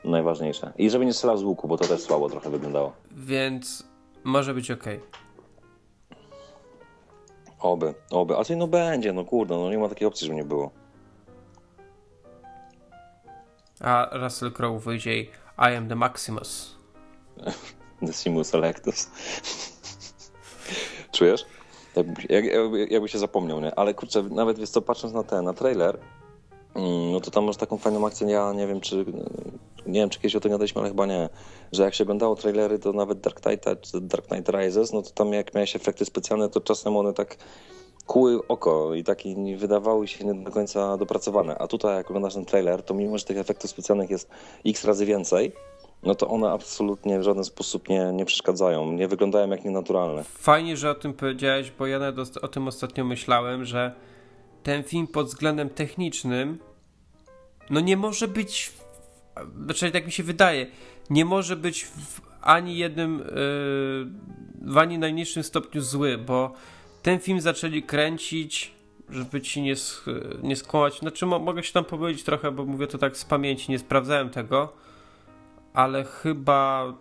Najważniejsze. 0.04 0.72
I 0.78 0.90
żeby 0.90 1.06
nie 1.06 1.12
strzelał 1.12 1.38
z 1.38 1.42
łuku, 1.42 1.68
bo 1.68 1.78
to 1.78 1.84
też 1.84 2.00
słabo 2.00 2.28
trochę 2.28 2.50
wyglądało. 2.50 2.92
więc 3.12 3.88
może 4.24 4.54
być 4.54 4.70
ok. 4.70 4.84
Oby, 7.60 7.94
oby. 8.10 8.36
A 8.36 8.44
ty 8.44 8.56
no 8.56 8.66
będzie, 8.66 9.12
no 9.12 9.24
kurde, 9.24 9.56
no 9.56 9.70
nie 9.70 9.78
ma 9.78 9.88
takiej 9.88 10.08
opcji, 10.08 10.26
żeby 10.26 10.36
nie 10.36 10.44
było. 10.44 10.70
A 13.80 14.08
Russell 14.12 14.52
Crowe 14.52 14.78
wyjdzie 14.78 15.20
i 15.20 15.28
I 15.58 15.76
am 15.76 15.88
the 15.88 15.94
Maximus. 15.96 16.79
Decimus 18.02 18.54
Electus. 18.54 19.10
Czujesz? 21.12 21.46
Jakby, 21.96 22.22
jak, 22.28 22.44
jakby, 22.44 22.86
jakby 22.90 23.08
się 23.08 23.18
zapomniał, 23.18 23.60
nie? 23.60 23.74
Ale 23.74 23.94
kurczę, 23.94 24.22
nawet 24.22 24.58
wiesz 24.58 24.70
co, 24.70 24.82
patrząc 24.82 25.14
na 25.14 25.22
ten, 25.22 25.44
na 25.44 25.52
trailer, 25.52 25.98
mm, 26.74 27.12
no 27.12 27.20
to 27.20 27.30
tam 27.30 27.44
masz 27.44 27.56
taką 27.56 27.78
fajną 27.78 28.06
akcję, 28.06 28.30
ja 28.30 28.52
nie 28.52 28.66
wiem 28.66 28.80
czy, 28.80 29.04
nie 29.86 30.00
wiem 30.00 30.10
czy 30.10 30.18
kiedyś 30.18 30.36
o 30.36 30.40
tym 30.40 30.50
gadaliśmy, 30.50 30.80
ale 30.80 30.90
chyba 30.90 31.06
nie, 31.06 31.28
że 31.72 31.82
jak 31.82 31.94
się 31.94 32.04
oglądało 32.04 32.36
trailery, 32.36 32.78
to 32.78 32.92
nawet 32.92 33.20
Dark 33.20 33.40
Knight, 33.40 33.80
czy 33.80 34.00
Dark 34.00 34.26
Knight 34.26 34.48
Rises, 34.48 34.92
no 34.92 35.02
to 35.02 35.10
tam 35.10 35.32
jak 35.32 35.54
miałeś 35.54 35.76
efekty 35.76 36.04
specjalne, 36.04 36.48
to 36.48 36.60
czasem 36.60 36.96
one 36.96 37.12
tak 37.12 37.36
kuły 38.06 38.46
oko 38.46 38.94
i 38.94 39.04
taki 39.04 39.36
nie 39.36 39.56
wydawały 39.56 40.08
się 40.08 40.24
nie 40.24 40.34
do 40.34 40.50
końca 40.50 40.96
dopracowane. 40.96 41.58
A 41.58 41.66
tutaj 41.66 41.96
jak 41.96 42.10
oglądasz 42.10 42.34
ten 42.34 42.44
trailer, 42.44 42.82
to 42.82 42.94
mimo, 42.94 43.18
że 43.18 43.24
tych 43.24 43.38
efektów 43.38 43.70
specjalnych 43.70 44.10
jest 44.10 44.28
x 44.66 44.84
razy 44.84 45.06
więcej, 45.06 45.52
no 46.02 46.14
to 46.14 46.28
one 46.28 46.50
absolutnie 46.50 47.18
w 47.18 47.22
żaden 47.22 47.44
sposób 47.44 47.88
nie, 47.88 48.12
nie 48.12 48.24
przeszkadzają, 48.24 48.92
nie 48.92 49.08
wyglądają 49.08 49.50
jak 49.50 49.64
nienaturalne. 49.64 50.24
Fajnie, 50.24 50.76
że 50.76 50.90
o 50.90 50.94
tym 50.94 51.14
powiedziałeś, 51.14 51.72
bo 51.78 51.86
ja 51.86 51.98
nawet 51.98 52.36
o 52.36 52.48
tym 52.48 52.68
ostatnio 52.68 53.04
myślałem, 53.04 53.64
że 53.64 53.94
ten 54.62 54.82
film 54.82 55.06
pod 55.06 55.26
względem 55.26 55.70
technicznym 55.70 56.58
no 57.70 57.80
nie 57.80 57.96
może 57.96 58.28
być, 58.28 58.72
znaczy 59.64 59.90
tak 59.90 60.06
mi 60.06 60.12
się 60.12 60.22
wydaje, 60.22 60.66
nie 61.10 61.24
może 61.24 61.56
być 61.56 61.84
w 61.84 62.20
ani 62.42 62.76
jednym, 62.76 63.18
yy, 63.18 63.24
w 64.72 64.78
ani 64.78 64.98
najmniejszym 64.98 65.42
stopniu 65.42 65.82
zły, 65.82 66.18
bo 66.18 66.52
ten 67.02 67.18
film 67.18 67.40
zaczęli 67.40 67.82
kręcić, 67.82 68.72
żeby 69.10 69.40
ci 69.40 69.62
nie, 69.62 69.74
nie 70.42 70.56
skłamać, 70.56 70.98
znaczy 70.98 71.26
mo- 71.26 71.38
mogę 71.38 71.62
się 71.62 71.72
tam 71.72 71.84
pomylić 71.84 72.22
trochę, 72.22 72.50
bo 72.52 72.64
mówię 72.64 72.86
to 72.86 72.98
tak 72.98 73.16
z 73.16 73.24
pamięci, 73.24 73.72
nie 73.72 73.78
sprawdzałem 73.78 74.30
tego, 74.30 74.72
ale 75.74 76.04
chyba 76.04 76.92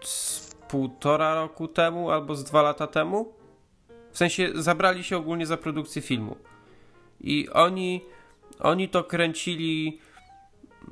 z 0.00 0.54
półtora 0.68 1.34
roku 1.34 1.68
temu 1.68 2.10
albo 2.10 2.34
z 2.34 2.44
dwa 2.44 2.62
lata 2.62 2.86
temu. 2.86 3.32
W 4.12 4.18
sensie 4.18 4.50
zabrali 4.54 5.04
się 5.04 5.16
ogólnie 5.16 5.46
za 5.46 5.56
produkcję 5.56 6.02
filmu. 6.02 6.36
I 7.20 7.48
oni, 7.52 8.04
oni 8.60 8.88
to 8.88 9.04
kręcili 9.04 10.00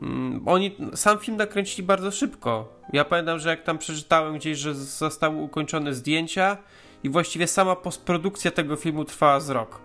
mm, 0.03 0.49
oni 0.49 0.77
sam 0.95 1.19
film 1.19 1.37
nakręcili 1.37 1.87
bardzo 1.87 2.11
szybko. 2.11 2.69
Ja 2.93 3.05
pamiętam, 3.05 3.39
że 3.39 3.49
jak 3.49 3.63
tam 3.63 3.79
przeczytałem 3.79 4.35
gdzieś, 4.35 4.59
że 4.59 4.75
zostały 4.75 5.37
ukończone 5.37 5.95
zdjęcia 5.95 6.57
i 7.05 7.09
właściwie 7.09 7.47
sama 7.47 7.77
postprodukcja 7.77 8.51
tego 8.51 8.77
filmu 8.77 9.05
trwała 9.05 9.41
z 9.41 9.51
rok. 9.51 9.81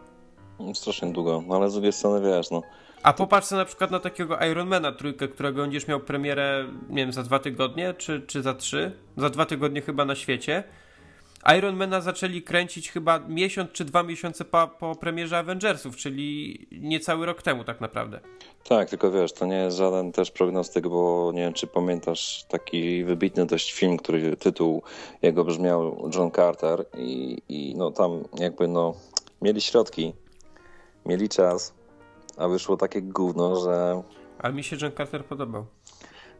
Strasznie 0.73 1.11
długo, 1.11 1.43
no 1.47 1.55
ale 1.55 1.69
z 1.69 1.73
drugiej 1.73 1.93
strony 1.93 2.31
wiesz, 2.31 2.51
no. 2.51 2.61
A 3.03 3.13
popatrz 3.13 3.51
na 3.51 3.65
przykład 3.65 3.91
na 3.91 3.99
takiego 3.99 4.37
Ironmana 4.51 4.91
trójkę, 4.91 5.27
którego 5.27 5.61
będziesz 5.61 5.87
miał 5.87 5.99
premierę, 5.99 6.65
nie 6.89 7.03
wiem, 7.03 7.13
za 7.13 7.23
dwa 7.23 7.39
tygodnie, 7.39 7.93
czy, 7.93 8.21
czy 8.21 8.41
za 8.41 8.53
trzy? 8.53 8.91
Za 9.17 9.29
dwa 9.29 9.45
tygodnie 9.45 9.81
chyba 9.81 10.05
na 10.05 10.15
świecie. 10.15 10.63
Ironmana 11.57 12.01
zaczęli 12.01 12.41
kręcić 12.41 12.91
chyba 12.91 13.19
miesiąc 13.19 13.71
czy 13.71 13.85
dwa 13.85 14.03
miesiące 14.03 14.45
po, 14.45 14.67
po 14.67 14.95
premierze 14.95 15.37
Avengersów, 15.37 15.95
czyli 15.95 16.57
niecały 16.71 17.25
rok 17.25 17.41
temu 17.41 17.63
tak 17.63 17.81
naprawdę. 17.81 18.19
Tak, 18.63 18.89
tylko 18.89 19.11
wiesz, 19.11 19.33
to 19.33 19.45
nie 19.45 19.55
jest 19.55 19.77
żaden 19.77 20.11
też 20.11 20.31
prognostyk, 20.31 20.87
bo 20.87 21.31
nie 21.33 21.41
wiem, 21.41 21.53
czy 21.53 21.67
pamiętasz 21.67 22.45
taki 22.49 23.03
wybitny 23.03 23.45
dość 23.45 23.73
film, 23.73 23.97
który 23.97 24.37
tytuł 24.37 24.83
jego 25.21 25.43
brzmiał 25.43 26.09
John 26.15 26.31
Carter 26.31 26.85
i, 26.97 27.41
i 27.49 27.75
no 27.75 27.91
tam 27.91 28.23
jakby 28.39 28.67
no 28.67 28.93
mieli 29.41 29.61
środki, 29.61 30.13
mieli 31.05 31.29
czas, 31.29 31.73
a 32.37 32.47
wyszło 32.47 32.77
takie 32.77 33.01
gówno, 33.01 33.55
że 33.63 34.03
Ale 34.39 34.53
mi 34.53 34.63
się 34.63 34.77
John 34.81 34.91
Carter 34.97 35.25
podobał. 35.25 35.65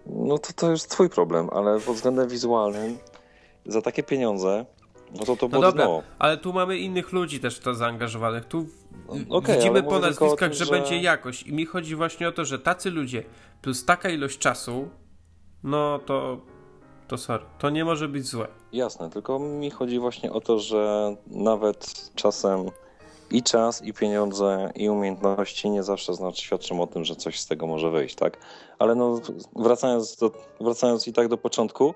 no 0.05 0.37
to 0.37 0.53
to 0.53 0.71
jest 0.71 0.89
twój 0.91 1.09
problem, 1.09 1.49
ale 1.53 1.79
pod 1.79 1.95
względem 1.95 2.29
wizualnym 2.29 2.97
za 3.65 3.81
takie 3.81 4.03
pieniądze, 4.03 4.65
no 5.11 5.25
to 5.25 5.35
to 5.35 5.45
No 5.45 5.49
było 5.49 5.61
dobra, 5.61 5.85
dno. 5.85 6.01
ale 6.19 6.37
tu 6.37 6.53
mamy 6.53 6.77
innych 6.77 7.11
ludzi 7.11 7.39
też 7.39 7.57
w 7.57 7.63
to 7.63 7.73
zaangażowanych. 7.75 8.45
Tu 8.45 8.65
okej, 9.29 9.55
widzimy 9.55 9.79
ale 9.79 9.83
po 9.89 9.99
nazwiskach, 9.99 10.39
tym, 10.39 10.53
że, 10.53 10.65
że- 10.65 10.71
będzie 10.71 10.97
jakość. 10.97 11.43
I 11.43 11.53
mi 11.53 11.65
chodzi 11.65 11.95
właśnie 11.95 12.27
o 12.27 12.31
to, 12.31 12.45
że 12.45 12.59
tacy 12.59 12.91
ludzie 12.91 13.23
plus 13.61 13.85
taka 13.85 14.09
ilość 14.09 14.37
czasu, 14.39 14.89
no 15.63 15.99
to, 15.99 16.37
to 17.07 17.17
sorry, 17.17 17.43
to 17.59 17.69
nie 17.69 17.85
może 17.85 18.07
być 18.07 18.25
złe. 18.27 18.47
Jasne, 18.71 19.09
tylko 19.09 19.39
mi 19.39 19.69
chodzi 19.71 19.99
właśnie 19.99 20.31
o 20.33 20.41
to, 20.41 20.59
że 20.59 21.15
nawet 21.27 22.11
czasem 22.15 22.65
i 23.31 23.43
czas, 23.43 23.83
i 23.83 23.93
pieniądze, 23.93 24.71
i 24.75 24.89
umiejętności 24.89 25.69
nie 25.69 25.83
zawsze 25.83 26.13
znaczy, 26.13 26.41
świadczą 26.41 26.81
o 26.81 26.87
tym, 26.87 27.05
że 27.05 27.15
coś 27.15 27.39
z 27.39 27.47
tego 27.47 27.67
może 27.67 27.91
wyjść, 27.91 28.15
tak? 28.15 28.37
Ale 28.79 28.95
no, 28.95 29.21
wracając, 29.55 30.15
do, 30.15 30.31
wracając 30.61 31.07
i 31.07 31.13
tak 31.13 31.27
do 31.27 31.37
początku, 31.37 31.93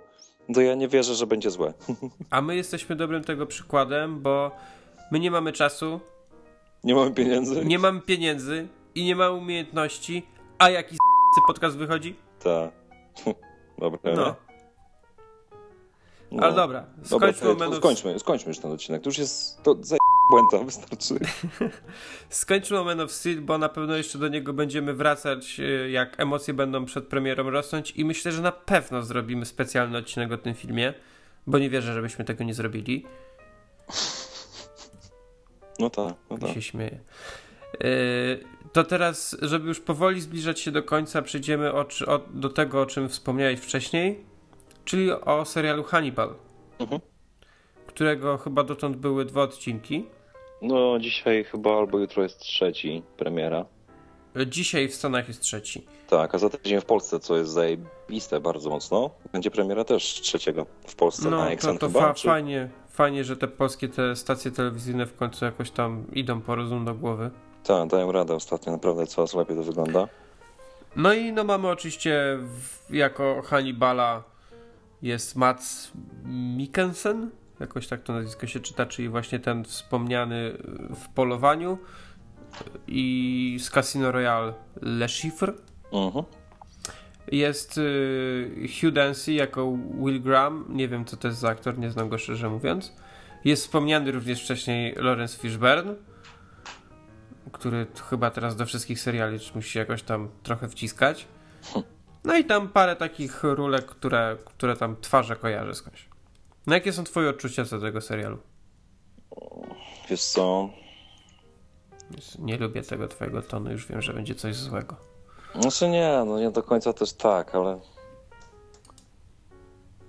to 0.53 0.61
ja 0.61 0.75
nie 0.75 0.87
wierzę, 0.87 1.15
że 1.15 1.27
będzie 1.27 1.51
złe. 1.51 1.73
A 2.29 2.41
my 2.41 2.55
jesteśmy 2.55 2.95
dobrym 2.95 3.23
tego 3.23 3.45
przykładem, 3.45 4.21
bo 4.21 4.51
my 5.11 5.19
nie 5.19 5.31
mamy 5.31 5.51
czasu, 5.51 5.99
Nie 6.83 6.95
mamy 6.95 7.11
pieniędzy? 7.11 7.65
nie 7.65 7.79
mamy 7.79 8.01
pieniędzy 8.01 8.67
i 8.95 9.05
nie 9.05 9.15
mamy 9.15 9.37
umiejętności, 9.37 10.25
a 10.57 10.69
jaki 10.69 10.95
podcast 11.47 11.77
wychodzi? 11.77 12.15
Tak. 12.43 12.71
Dobra. 13.79 13.99
No. 14.15 14.35
No. 16.31 16.43
Ale 16.43 16.55
dobra, 16.55 16.85
Dobra, 17.09 17.33
skończmy 17.33 17.67
of- 17.67 17.75
skończmy, 17.75 18.19
skończmy 18.19 18.49
już 18.49 18.59
ten 18.59 18.71
odcinek. 18.71 19.01
To 19.01 19.09
już 19.09 19.17
jest 19.17 19.63
to 19.63 19.75
za 19.81 19.97
błęda, 20.31 20.65
wystarczy. 20.65 21.15
Skończmy 22.29 22.83
Man 22.83 22.99
of 22.99 23.11
Steel, 23.11 23.41
bo 23.41 23.57
na 23.57 23.69
pewno 23.69 23.95
jeszcze 23.95 24.17
do 24.17 24.27
niego 24.27 24.53
będziemy 24.53 24.93
wracać, 24.93 25.59
e, 25.59 25.89
jak 25.89 26.19
emocje 26.19 26.53
będą 26.53 26.85
przed 26.85 27.07
premierą 27.07 27.49
rosnąć 27.49 27.91
i 27.91 28.05
myślę, 28.05 28.31
że 28.31 28.41
na 28.41 28.51
pewno 28.51 29.03
zrobimy 29.03 29.45
specjalny 29.45 29.97
odcinek 29.97 30.31
o 30.31 30.37
tym 30.37 30.53
filmie, 30.53 30.93
bo 31.47 31.59
nie 31.59 31.69
wierzę, 31.69 31.93
żebyśmy 31.93 32.25
tego 32.25 32.43
nie 32.43 32.53
zrobili. 32.53 33.05
No 35.79 35.89
tak, 35.89 36.13
no 36.29 36.37
tak. 36.37 36.49
się 36.53 36.61
śmieję. 36.61 36.99
E, 37.73 37.87
To 38.73 38.83
teraz, 38.83 39.37
żeby 39.41 39.67
już 39.67 39.79
powoli 39.79 40.21
zbliżać 40.21 40.59
się 40.59 40.71
do 40.71 40.83
końca, 40.83 41.21
przejdziemy 41.21 41.73
o, 41.73 41.85
o, 42.07 42.19
do 42.33 42.49
tego, 42.49 42.81
o 42.81 42.85
czym 42.85 43.09
wspomniałeś 43.09 43.59
wcześniej, 43.59 44.25
czyli 44.85 45.11
o 45.11 45.45
serialu 45.45 45.83
Hannibal, 45.83 46.35
Mhm. 46.79 47.01
którego 47.87 48.37
chyba 48.37 48.63
dotąd 48.63 48.97
były 48.97 49.25
dwa 49.25 49.41
odcinki. 49.41 50.05
No 50.61 50.99
dzisiaj 50.99 51.43
chyba 51.43 51.77
albo 51.77 51.99
jutro 51.99 52.23
jest 52.23 52.39
trzeci 52.39 53.03
premiera. 53.17 53.65
Dzisiaj 54.47 54.87
w 54.89 54.95
Stanach 54.95 55.27
jest 55.27 55.41
trzeci. 55.41 55.85
Tak, 56.09 56.35
a 56.35 56.37
za 56.37 56.49
tydzień 56.49 56.81
w 56.81 56.85
Polsce, 56.85 57.19
co 57.19 57.37
jest 57.37 57.51
zajebiste 57.51 58.39
bardzo 58.39 58.69
mocno, 58.69 59.09
będzie 59.33 59.51
premiera 59.51 59.83
też 59.83 60.03
trzeciego 60.03 60.65
w 60.87 60.95
Polsce 60.95 61.29
No, 61.29 61.37
na 61.37 61.45
to, 61.45 61.51
Exxon 61.51 61.77
to 61.77 61.87
chyba. 61.87 61.99
fa- 61.99 62.13
czy- 62.13 62.27
fajnie, 62.27 62.69
fajnie, 62.89 63.23
że 63.23 63.37
te 63.37 63.47
polskie 63.47 63.89
te 63.89 64.15
stacje 64.15 64.51
telewizyjne 64.51 65.05
w 65.05 65.15
końcu 65.15 65.45
jakoś 65.45 65.71
tam 65.71 66.05
idą 66.13 66.41
po 66.41 66.55
rozum 66.55 66.85
do 66.85 66.93
głowy. 66.95 67.29
Tak, 67.63 67.89
dają 67.89 68.11
radę 68.11 68.35
ostatnio, 68.35 68.71
naprawdę 68.71 69.07
coraz 69.07 69.33
lepiej 69.33 69.55
to 69.57 69.63
wygląda. 69.63 70.07
No 70.95 71.13
i 71.13 71.31
no 71.33 71.43
mamy 71.43 71.67
oczywiście 71.67 72.37
w, 72.41 72.93
jako 72.93 73.41
Hannibala 73.45 74.23
jest 75.01 75.35
Mats 75.35 75.91
Mikkelsen, 76.57 77.29
jakoś 77.61 77.87
tak 77.87 78.03
to 78.03 78.13
nazwisko 78.13 78.47
się 78.47 78.59
czyta, 78.59 78.85
czyli 78.85 79.09
właśnie 79.09 79.39
ten 79.39 79.63
wspomniany 79.63 80.57
w 80.95 81.09
polowaniu 81.15 81.77
i 82.87 83.57
z 83.61 83.69
Casino 83.69 84.11
Royale 84.11 84.53
Le 84.81 85.07
Chiffre. 85.07 85.53
Mhm. 85.93 86.25
Jest 87.31 87.77
y, 87.77 88.67
Hugh 88.81 88.93
Dancy 88.93 89.33
jako 89.33 89.77
Will 89.99 90.21
Graham. 90.21 90.65
Nie 90.69 90.87
wiem, 90.87 91.05
co 91.05 91.17
to 91.17 91.27
jest 91.27 91.39
za 91.39 91.49
aktor, 91.49 91.77
nie 91.77 91.91
znam 91.91 92.09
go 92.09 92.17
szczerze 92.17 92.49
mówiąc. 92.49 92.93
Jest 93.45 93.63
wspomniany 93.63 94.11
również 94.11 94.43
wcześniej 94.43 94.95
Lawrence 94.95 95.37
Fishburne, 95.37 95.95
który 97.51 97.87
chyba 98.09 98.31
teraz 98.31 98.55
do 98.55 98.65
wszystkich 98.65 98.99
seriali 98.99 99.39
musi 99.55 99.77
jakoś 99.77 100.03
tam 100.03 100.29
trochę 100.43 100.69
wciskać. 100.69 101.27
No 102.23 102.37
i 102.37 102.45
tam 102.45 102.67
parę 102.69 102.95
takich 102.95 103.43
rulek, 103.43 103.85
które, 103.85 104.37
które 104.45 104.75
tam 104.75 104.95
twarze 105.01 105.35
kojarzę 105.35 105.75
skądś. 105.75 106.10
No 106.67 106.73
jakie 106.75 106.93
są 106.93 107.03
twoje 107.03 107.29
odczucia 107.29 107.65
co 107.65 107.79
do 107.79 107.85
tego 107.85 108.01
serialu? 108.01 108.37
Wiesz 110.09 110.23
co, 110.23 110.69
Nie 112.39 112.57
lubię 112.57 112.81
tego 112.83 113.07
twojego 113.07 113.41
tonu, 113.41 113.71
już 113.71 113.87
wiem, 113.87 114.01
że 114.01 114.13
będzie 114.13 114.35
coś 114.35 114.55
złego. 114.55 114.95
znaczy 115.59 115.89
nie, 115.89 116.23
no 116.25 116.39
nie 116.39 116.51
do 116.51 116.63
końca 116.63 116.93
też 116.93 117.13
tak, 117.13 117.55
ale... 117.55 117.79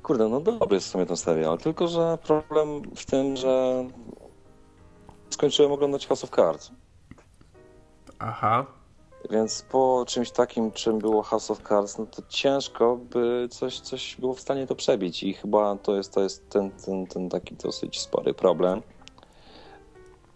Kurde, 0.02 0.28
no 0.28 0.40
dobry 0.40 0.74
jest 0.74 0.86
w 0.88 0.90
sumie 0.90 1.06
ten 1.06 1.16
serial, 1.16 1.58
tylko 1.58 1.88
że 1.88 2.18
problem 2.22 2.82
w 2.96 3.04
tym, 3.06 3.36
że 3.36 3.84
skończyłem 5.30 5.72
oglądać 5.72 6.06
House 6.06 6.24
of 6.24 6.30
Cards. 6.30 6.70
Aha. 8.18 8.66
Więc 9.30 9.62
po 9.62 10.04
czymś 10.06 10.30
takim, 10.30 10.72
czym 10.72 10.98
było 10.98 11.22
House 11.22 11.50
of 11.50 11.62
Cards, 11.68 11.98
no 11.98 12.06
to 12.06 12.22
ciężko 12.28 12.96
by 12.96 13.48
coś, 13.50 13.80
coś 13.80 14.16
było 14.16 14.34
w 14.34 14.40
stanie 14.40 14.66
to 14.66 14.74
przebić 14.74 15.22
i 15.22 15.34
chyba 15.34 15.76
to 15.76 15.96
jest, 15.96 16.14
to 16.14 16.22
jest 16.22 16.50
ten, 16.50 16.70
ten, 16.70 17.06
ten 17.06 17.28
taki 17.28 17.54
dosyć 17.54 18.00
spory 18.00 18.34
problem. 18.34 18.82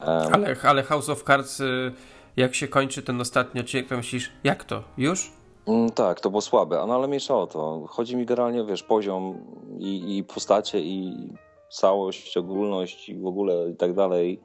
Em, 0.00 0.34
Ale, 0.34 0.56
ale 0.62 0.82
House 0.82 1.08
of 1.08 1.22
Cards, 1.22 1.60
y, 1.60 1.92
jak 2.36 2.54
się 2.54 2.68
kończy 2.68 3.02
ten 3.02 3.20
ostatni 3.20 3.60
odcinek, 3.60 3.88
to 3.88 3.96
myślisz, 3.96 4.32
jak 4.44 4.64
to? 4.64 4.82
Już? 4.98 5.32
mm, 5.66 5.90
tak, 5.90 6.20
to 6.20 6.30
było 6.30 6.40
słabe, 6.40 6.84
no 6.88 6.94
ale 6.94 7.08
mniejsza 7.08 7.36
o 7.36 7.46
to. 7.46 7.86
Chodzi 7.88 8.16
mi 8.16 8.26
generalnie, 8.26 8.64
wiesz, 8.64 8.82
poziom 8.82 9.38
i, 9.78 10.18
i 10.18 10.24
postacie 10.24 10.80
i 10.80 11.28
całość, 11.70 12.36
ogólność 12.36 13.08
i 13.08 13.18
w 13.18 13.26
ogóle 13.26 13.70
i 13.70 13.76
tak 13.76 13.94
dalej. 13.94 14.40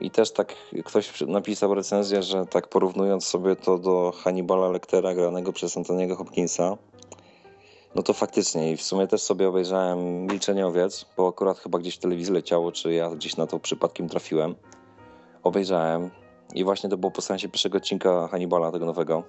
I 0.00 0.10
też 0.10 0.32
tak 0.32 0.54
ktoś 0.84 1.20
napisał 1.20 1.74
recenzję, 1.74 2.22
że 2.22 2.46
tak 2.46 2.68
porównując 2.68 3.26
sobie 3.26 3.56
to 3.56 3.78
do 3.78 4.12
Hannibala 4.12 4.68
Lectera 4.68 5.14
granego 5.14 5.52
przez 5.52 5.76
Antoniego 5.76 6.16
Hopkinsa, 6.16 6.76
no 7.94 8.02
to 8.02 8.12
faktycznie 8.12 8.72
i 8.72 8.76
w 8.76 8.82
sumie 8.82 9.06
też 9.06 9.22
sobie 9.22 9.48
obejrzałem 9.48 10.26
Milczeniowiec, 10.26 11.06
bo 11.16 11.28
akurat 11.28 11.58
chyba 11.58 11.78
gdzieś 11.78 11.96
w 11.96 11.98
telewizji 11.98 12.34
leciało, 12.34 12.72
czy 12.72 12.92
ja 12.92 13.10
gdzieś 13.10 13.36
na 13.36 13.46
to 13.46 13.60
przypadkiem 13.60 14.08
trafiłem. 14.08 14.54
Obejrzałem 15.42 16.10
i 16.54 16.64
właśnie 16.64 16.90
to 16.90 16.96
było 16.96 17.10
po 17.10 17.22
seansie 17.22 17.48
pierwszego 17.48 17.78
odcinka 17.78 18.28
Hannibala, 18.28 18.72
tego 18.72 18.86
nowego. 18.86 19.22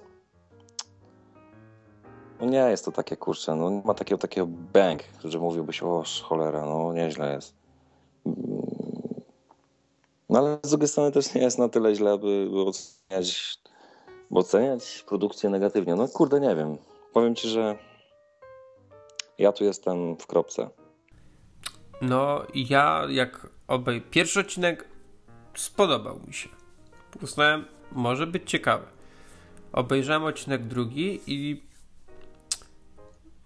No 2.40 2.46
nie 2.46 2.58
jest 2.58 2.84
to 2.84 2.92
takie 2.92 3.16
kurcze, 3.16 3.54
no 3.54 3.70
nie 3.70 3.82
ma 3.84 3.94
takiego 3.94 4.18
takiego 4.18 4.46
bang, 4.72 5.02
że 5.24 5.38
mówiłbyś, 5.38 5.82
o 5.82 6.02
cholera, 6.22 6.64
no 6.64 6.92
nieźle 6.92 7.34
jest. 7.34 7.54
No 10.28 10.38
ale 10.38 10.58
z 10.62 10.70
drugiej 10.70 10.88
strony 10.88 11.12
też 11.12 11.34
nie 11.34 11.40
jest 11.40 11.58
na 11.58 11.68
tyle 11.68 11.94
źle, 11.94 12.18
by, 12.18 12.48
by 12.50 12.60
oceniać, 12.60 13.58
by 14.30 14.38
oceniać 14.38 15.04
produkcję 15.08 15.50
negatywnie. 15.50 15.94
No 15.94 16.08
kurde, 16.08 16.40
nie 16.40 16.56
wiem. 16.56 16.78
Powiem 17.12 17.34
ci, 17.34 17.48
że 17.48 17.78
ja 19.38 19.52
tu 19.52 19.64
jestem 19.64 20.16
w 20.16 20.26
kropce. 20.26 20.70
No, 22.02 22.42
ja 22.54 23.02
jak 23.10 23.46
obej... 23.68 24.00
Pierwszy 24.00 24.40
odcinek 24.40 24.88
spodobał 25.54 26.20
mi 26.26 26.34
się. 26.34 26.48
Uznałem, 27.22 27.64
może 27.92 28.26
być 28.26 28.50
ciekawy. 28.50 28.86
Obejrzałem 29.72 30.24
odcinek 30.24 30.66
drugi 30.66 31.20
i 31.26 31.68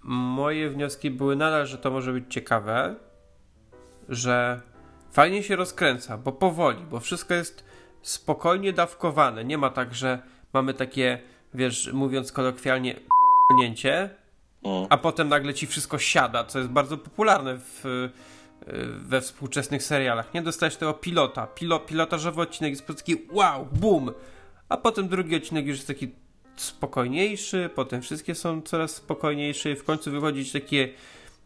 moje 0.02 0.70
wnioski 0.70 1.10
były 1.10 1.36
nadal, 1.36 1.66
że 1.66 1.78
to 1.78 1.90
może 1.90 2.12
być 2.12 2.24
ciekawe, 2.34 2.94
że 4.08 4.60
fajnie 5.12 5.42
się 5.42 5.56
rozkręca, 5.56 6.18
bo 6.18 6.32
powoli, 6.32 6.84
bo 6.84 7.00
wszystko 7.00 7.34
jest 7.34 7.64
spokojnie 8.02 8.72
dawkowane. 8.72 9.44
Nie 9.44 9.58
ma 9.58 9.70
tak, 9.70 9.94
że 9.94 10.22
mamy 10.52 10.74
takie 10.74 11.18
wiesz, 11.54 11.90
mówiąc 11.92 12.32
kolokwialnie, 12.32 13.00
nięcie, 13.56 14.10
Mm. 14.64 14.86
a 14.90 14.96
potem 14.96 15.28
nagle 15.28 15.54
ci 15.54 15.66
wszystko 15.66 15.98
siada, 15.98 16.44
co 16.44 16.58
jest 16.58 16.70
bardzo 16.70 16.98
popularne 16.98 17.58
w, 17.58 18.08
we 18.98 19.20
współczesnych 19.20 19.82
serialach. 19.82 20.34
Nie 20.34 20.42
dostałeś 20.42 20.76
tego 20.76 20.94
pilota. 20.94 21.46
Pilo, 21.46 21.80
pilotażowy 21.80 22.42
odcinek 22.42 22.70
jest 22.70 22.86
po 22.86 22.94
taki 22.94 23.16
wow, 23.30 23.66
boom, 23.72 24.12
a 24.68 24.76
potem 24.76 25.08
drugi 25.08 25.36
odcinek 25.36 25.66
już 25.66 25.76
jest 25.76 25.88
taki 25.88 26.10
spokojniejszy, 26.56 27.70
potem 27.74 28.02
wszystkie 28.02 28.34
są 28.34 28.62
coraz 28.62 28.94
spokojniejsze 28.94 29.70
i 29.70 29.76
w 29.76 29.84
końcu 29.84 30.10
wychodzi 30.10 30.52
taki 30.52 30.88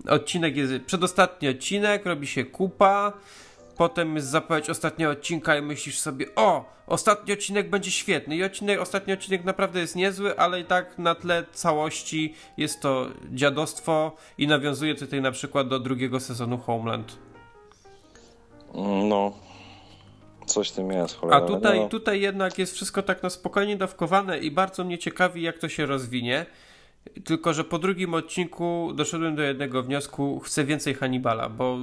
odcinek, 0.09 0.57
jest 0.57 0.73
przedostatni 0.87 1.49
odcinek, 1.49 2.07
robi 2.07 2.27
się 2.27 2.45
kupa, 2.45 3.13
potem 3.77 4.17
jest 4.17 4.29
zapowiedź 4.29 4.71
ostatniego 4.71 5.13
odcinka 5.13 5.57
i 5.57 5.63
myślisz 5.63 5.99
sobie, 5.99 6.27
o, 6.37 6.65
ostatni 6.87 7.33
odcinek 7.33 7.71
będzie 7.71 7.91
świetny 7.91 8.37
i 8.37 8.45
odcinek, 8.45 8.81
ostatni 8.81 9.13
odcinek 9.13 9.45
naprawdę 9.45 9.81
jest 9.81 9.97
niezły, 9.97 10.39
ale 10.39 10.61
i 10.61 10.65
tak 10.65 10.99
na 10.99 11.15
tle 11.15 11.45
całości 11.53 12.35
jest 12.57 12.81
to 12.81 13.07
dziadostwo 13.33 14.13
i 14.39 14.47
nawiązuje 14.47 14.95
tutaj 14.95 15.23
na 15.23 15.31
przykład 15.31 15.69
do 15.69 15.79
drugiego 15.79 16.21
sezonu 16.21 16.59
Homeland. 16.59 17.19
No, 19.09 19.33
coś 20.47 20.71
tym 20.71 20.91
jest, 20.91 21.17
cholera. 21.17 21.45
A 21.45 21.47
tutaj, 21.47 21.81
no. 21.81 21.89
tutaj 21.89 22.21
jednak 22.21 22.59
jest 22.59 22.75
wszystko 22.75 23.03
tak 23.03 23.23
na 23.23 23.31
spokojnie 23.31 23.77
dawkowane 23.77 24.39
i 24.39 24.51
bardzo 24.51 24.85
mnie 24.85 24.99
ciekawi, 24.99 25.43
jak 25.43 25.59
to 25.59 25.69
się 25.69 25.87
rozwinie. 25.87 26.47
Tylko, 27.25 27.55
że 27.55 27.65
po 27.65 27.79
drugim 27.79 28.15
odcinku 28.15 28.93
doszedłem 28.95 29.37
do 29.37 29.43
jednego 29.43 29.83
wniosku, 29.83 30.41
chcę 30.41 30.65
więcej 30.65 30.95
Hannibala, 30.95 31.49
bo 31.49 31.79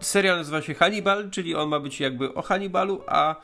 serial 0.00 0.36
nazywa 0.36 0.62
się 0.62 0.74
Hannibal, 0.74 1.30
czyli 1.30 1.54
on 1.54 1.68
ma 1.68 1.80
być 1.80 2.00
jakby 2.00 2.34
o 2.34 2.42
Hannibalu, 2.42 3.02
a 3.06 3.36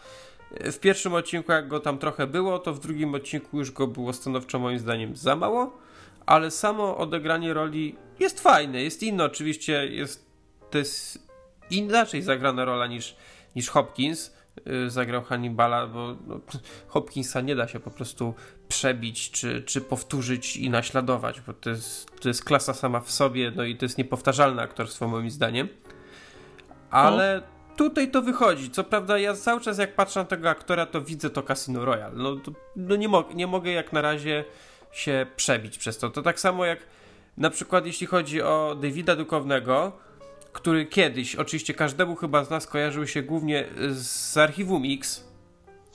w 0.50 0.78
pierwszym 0.78 1.14
odcinku 1.14 1.52
jak 1.52 1.68
go 1.68 1.80
tam 1.80 1.98
trochę 1.98 2.26
było, 2.26 2.58
to 2.58 2.74
w 2.74 2.80
drugim 2.80 3.14
odcinku 3.14 3.58
już 3.58 3.70
go 3.70 3.86
było 3.86 4.12
stanowczo 4.12 4.58
moim 4.58 4.78
zdaniem 4.78 5.16
za 5.16 5.36
mało, 5.36 5.78
ale 6.26 6.50
samo 6.50 6.96
odegranie 6.96 7.54
roli 7.54 7.96
jest 8.20 8.40
fajne, 8.40 8.82
jest 8.82 9.02
inne, 9.02 9.24
oczywiście 9.24 9.86
jest, 9.86 10.26
to 10.70 10.78
jest 10.78 11.28
inaczej 11.70 12.22
zagrana 12.22 12.64
rola 12.64 12.86
niż, 12.86 13.16
niż 13.56 13.68
Hopkins, 13.68 14.34
zagrał 14.88 15.22
Hannibala, 15.22 15.86
bo 15.86 16.16
no, 16.26 16.40
Hopkinsa 16.88 17.40
nie 17.40 17.56
da 17.56 17.68
się 17.68 17.80
po 17.80 17.90
prostu 17.90 18.34
przebić, 18.68 19.30
czy, 19.30 19.62
czy 19.62 19.80
powtórzyć 19.80 20.56
i 20.56 20.70
naśladować, 20.70 21.40
bo 21.40 21.52
to 21.52 21.70
jest, 21.70 22.20
to 22.20 22.28
jest 22.28 22.44
klasa 22.44 22.74
sama 22.74 23.00
w 23.00 23.10
sobie, 23.10 23.52
no 23.56 23.64
i 23.64 23.76
to 23.76 23.84
jest 23.84 23.98
niepowtarzalne 23.98 24.62
aktorstwo 24.62 25.08
moim 25.08 25.30
zdaniem. 25.30 25.68
Ale 26.90 27.42
no. 27.46 27.76
tutaj 27.76 28.10
to 28.10 28.22
wychodzi. 28.22 28.70
Co 28.70 28.84
prawda 28.84 29.18
ja 29.18 29.34
cały 29.34 29.60
czas 29.60 29.78
jak 29.78 29.94
patrzę 29.94 30.20
na 30.20 30.26
tego 30.26 30.50
aktora, 30.50 30.86
to 30.86 31.00
widzę 31.00 31.30
to 31.30 31.42
Casino 31.42 31.84
Royale. 31.84 32.14
No, 32.16 32.36
to, 32.36 32.52
no 32.76 32.96
nie, 32.96 33.08
mo 33.08 33.24
nie 33.34 33.46
mogę 33.46 33.70
jak 33.70 33.92
na 33.92 34.00
razie 34.00 34.44
się 34.92 35.26
przebić 35.36 35.78
przez 35.78 35.98
to. 35.98 36.10
To 36.10 36.22
tak 36.22 36.40
samo 36.40 36.64
jak 36.64 36.78
na 37.36 37.50
przykład 37.50 37.86
jeśli 37.86 38.06
chodzi 38.06 38.42
o 38.42 38.76
Davida 38.80 39.16
Dukownego, 39.16 39.92
który 40.54 40.86
kiedyś, 40.86 41.36
oczywiście 41.36 41.74
każdemu 41.74 42.16
chyba 42.16 42.44
z 42.44 42.50
nas 42.50 42.66
kojarzył 42.66 43.06
się 43.06 43.22
głównie 43.22 43.64
z 43.90 44.36
archiwum 44.36 44.82
X, 44.86 45.24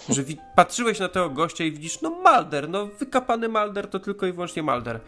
że 0.09 0.23
patrzyłeś 0.55 0.99
na 0.99 1.09
tego 1.09 1.29
gościa 1.29 1.63
i 1.63 1.71
widzisz, 1.71 2.01
no 2.01 2.09
Malder, 2.09 2.69
no 2.69 2.87
wykapany 2.99 3.49
Malder 3.49 3.87
to 3.87 3.99
tylko 3.99 4.25
i 4.25 4.31
wyłącznie 4.31 4.63
Malder. 4.63 4.99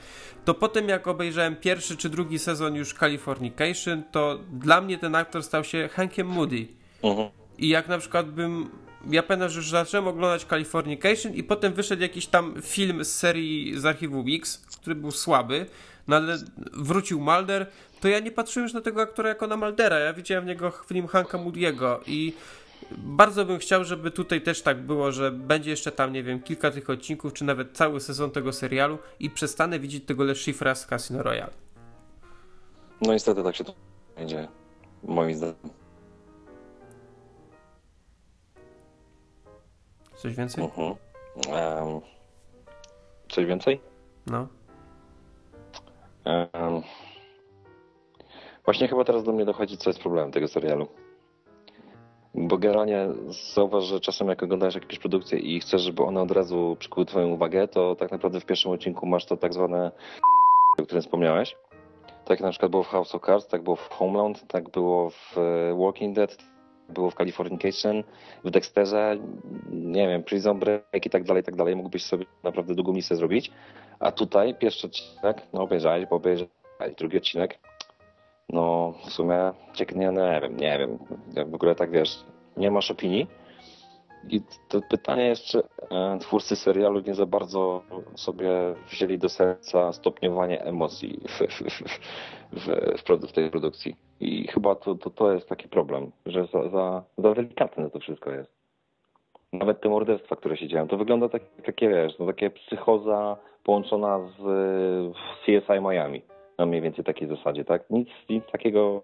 To 0.46 0.54
potem 0.54 0.90
jak 0.90 1.08
obejrzałem 1.08 1.56
pierwszy 1.56 1.98
czy 1.98 2.10
drugi 2.10 2.40
sezon 2.40 2.76
już 2.76 2.94
Californication, 2.94 4.04
to 4.12 4.40
dla 4.52 4.82
mnie 4.82 4.98
ten 4.98 5.16
aktor 5.16 5.44
stał 5.44 5.64
się 5.64 5.90
Hankiem 5.92 6.28
Moody. 6.28 6.68
Mhm. 7.04 7.30
I 7.58 7.70
jak 7.70 7.88
na 7.88 7.98
przykład 7.98 8.32
bym 8.32 8.70
ja 9.10 9.24
pamiętam, 9.24 9.50
że 9.50 9.58
już 9.58 9.70
zacząłem 9.70 10.08
oglądać 10.08 10.46
Californication 10.46 11.34
i 11.34 11.44
potem 11.44 11.74
wyszedł 11.74 12.02
jakiś 12.02 12.28
tam 12.28 12.54
film 12.62 13.06
z 13.06 13.16
serii 13.16 13.80
z 13.80 13.86
archiwum 13.86 14.26
X, 14.30 14.66
który 14.82 14.96
był 14.96 15.12
słaby, 15.12 15.66
no 16.08 16.16
ale 16.16 16.38
wrócił 16.74 17.22
Malder, 17.22 17.68
to 18.02 18.08
ja 18.08 18.20
nie 18.20 18.32
patrzyłem 18.32 18.66
już 18.66 18.74
na 18.74 18.82
tego 18.82 19.02
aktora 19.02 19.30
jako 19.30 19.48
na 19.48 19.58
Maldera, 19.58 20.00
ja 20.00 20.14
widziałem 20.14 20.44
w 20.44 20.48
niego 20.48 20.72
film 20.72 21.08
Hanka 21.08 21.38
Moody'ego 21.38 22.00
i 22.08 22.34
bardzo 22.92 23.46
bym 23.46 23.60
chciał, 23.60 23.84
żeby 23.84 24.12
tutaj 24.12 24.42
też 24.42 24.62
tak 24.62 24.82
było, 24.82 25.12
że 25.12 25.32
będzie 25.32 25.70
jeszcze 25.70 25.92
tam, 25.92 26.14
nie 26.14 26.24
wiem, 26.24 26.42
kilka 26.42 26.72
tych 26.72 26.90
odcinków, 26.90 27.34
czy 27.34 27.46
nawet 27.46 27.78
cały 27.78 28.00
sezon 28.00 28.32
tego 28.32 28.54
serialu 28.54 28.98
i 29.20 29.30
przestanę 29.30 29.80
widzieć 29.80 30.06
tego 30.06 30.24
Le 30.24 30.36
Chiffra 30.36 30.76
z 30.76 30.86
Casino 30.86 31.24
Royale. 31.24 31.52
No 33.02 33.14
niestety 33.14 33.44
tak 33.44 33.56
się 33.56 33.64
to 33.64 33.74
dzieje, 34.26 34.48
moim 35.04 35.36
zdaniem. 35.36 35.56
Coś 40.16 40.36
więcej? 40.36 40.64
Mhm. 40.64 40.88
Um, 40.88 42.02
coś 43.30 43.46
więcej? 43.46 43.82
No. 44.28 44.48
Um, 46.26 46.84
właśnie 48.72 48.88
chyba 48.88 49.04
teraz 49.04 49.24
do 49.24 49.32
mnie 49.32 49.46
dochodzi, 49.46 49.78
co 49.78 49.90
jest 49.90 50.00
problemem 50.00 50.32
tego 50.32 50.48
serialu. 50.48 50.88
Bo 52.36 52.58
generalnie 52.58 53.08
zauważ, 53.54 53.84
że 53.84 54.00
czasem 54.00 54.28
jak 54.28 54.44
oglądasz 54.44 54.76
jakieś 54.76 55.00
produkcje 55.00 55.40
i 55.40 55.60
chcesz, 55.60 55.82
żeby 55.82 56.04
one 56.04 56.22
od 56.22 56.32
razu 56.32 56.76
przykuły 56.80 57.06
twoją 57.06 57.28
uwagę, 57.28 57.68
to 57.68 57.96
tak 57.96 58.12
naprawdę 58.12 58.40
w 58.40 58.46
pierwszym 58.46 58.72
odcinku 58.72 59.06
masz 59.06 59.26
to 59.26 59.38
tak 59.38 59.54
zwane 59.54 59.92
o 60.80 60.84
którym 60.84 61.02
wspomniałeś. 61.02 61.56
Tak 62.26 62.40
na 62.40 62.50
przykład 62.50 62.72
było 62.72 62.84
w 62.84 62.88
House 62.88 63.16
of 63.16 63.22
Cards, 63.26 63.48
tak 63.48 63.64
było 63.64 63.76
w 63.76 63.90
Homeland, 63.90 64.48
tak 64.48 64.70
było 64.70 65.10
w 65.10 65.38
e, 65.38 65.76
Walking 65.76 66.16
Dead, 66.16 66.38
było 66.90 67.10
w 67.10 67.16
Californication, 67.16 68.04
w 68.44 68.50
Dexterze, 68.50 69.18
nie 69.72 70.08
wiem, 70.08 70.24
Prison 70.24 70.60
Break 70.60 71.06
i 71.06 71.10
tak 71.10 71.24
dalej, 71.24 71.42
i 71.42 71.46
tak 71.46 71.56
dalej. 71.56 71.76
Mógłbyś 71.76 72.04
sobie 72.04 72.26
naprawdę 72.44 72.76
długą 72.76 72.94
listę 72.94 73.16
zrobić. 73.16 73.52
A 74.00 74.12
tutaj 74.12 74.56
pierwszy 74.56 74.88
odcinek, 74.88 75.42
no 75.54 75.62
obejrzałeś, 75.62 76.06
bo 76.06 76.16
obejrzałeś 76.16 76.52
drugi 76.98 77.18
odcinek, 77.18 77.60
no 78.52 78.94
w 79.06 79.12
sumie 79.12 79.52
nie, 79.96 80.08
nie 80.08 80.40
wiem, 80.42 80.58
nie 80.58 80.78
wiem. 80.80 80.98
W 81.52 81.56
ogóle 81.56 81.76
tak 81.76 81.92
wiesz, 81.92 82.26
nie 82.58 82.72
masz 82.72 82.92
opinii. 82.92 83.28
I 84.30 84.42
to 84.68 84.82
pytanie 84.82 85.24
jest, 85.26 85.44
czy 85.44 85.64
e, 85.92 86.18
twórcy 86.20 86.56
serialu 86.56 87.00
nie 87.00 87.16
za 87.16 87.26
bardzo 87.26 87.82
sobie 88.16 88.50
wzięli 88.90 89.18
do 89.18 89.30
serca 89.30 89.94
stopniowanie 89.94 90.64
emocji 90.64 91.20
w, 91.28 91.40
w, 91.40 91.82
w, 92.98 93.28
w 93.28 93.32
tej 93.32 93.52
produkcji. 93.52 93.96
I 94.20 94.48
chyba 94.48 94.76
to, 94.76 94.96
to, 94.96 95.10
to 95.10 95.34
jest 95.34 95.50
taki 95.50 95.68
problem, 95.68 96.12
że 96.26 96.48
za, 96.54 96.70
za, 96.70 97.04
za 97.18 97.34
delikatne 97.34 97.90
to 97.90 98.00
wszystko 98.00 98.32
jest. 98.32 98.52
Nawet 99.54 99.82
te 99.82 99.90
morderstwa, 99.90 100.36
które 100.36 100.58
się 100.58 100.68
dzieją, 100.68 100.88
to 100.88 100.98
wygląda 100.98 101.30
tak, 101.30 101.42
takie, 101.66 101.90
wiesz, 101.90 102.20
no 102.20 102.26
takie 102.26 102.50
psychoza 102.50 103.38
połączona 103.64 104.20
z 104.40 104.44
CSI 105.46 105.82
Miami. 105.82 106.22
Na 106.62 106.66
mniej 106.66 106.82
więcej 106.82 107.06
takiej 107.06 107.28
zasadzie, 107.28 107.66
tak? 107.66 107.90
Nic, 107.90 108.10
nic 108.30 108.44
takiego, 108.52 109.04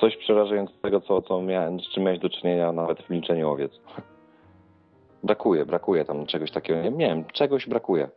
coś 0.00 0.16
przerażającego, 0.16 1.00
co, 1.00 1.22
co 1.22 1.42
miałem, 1.42 1.80
z 1.80 1.88
czym 1.94 2.02
miałeś 2.02 2.20
do 2.20 2.30
czynienia 2.30 2.72
nawet 2.72 3.02
w 3.02 3.10
milczeniu 3.10 3.50
owiec. 3.50 3.72
Brakuje, 5.22 5.66
brakuje 5.66 6.04
tam 6.04 6.26
czegoś 6.26 6.50
takiego. 6.50 6.82
Nie 6.82 7.06
wiem, 7.06 7.24
czegoś 7.24 7.66
brakuje. 7.66 8.08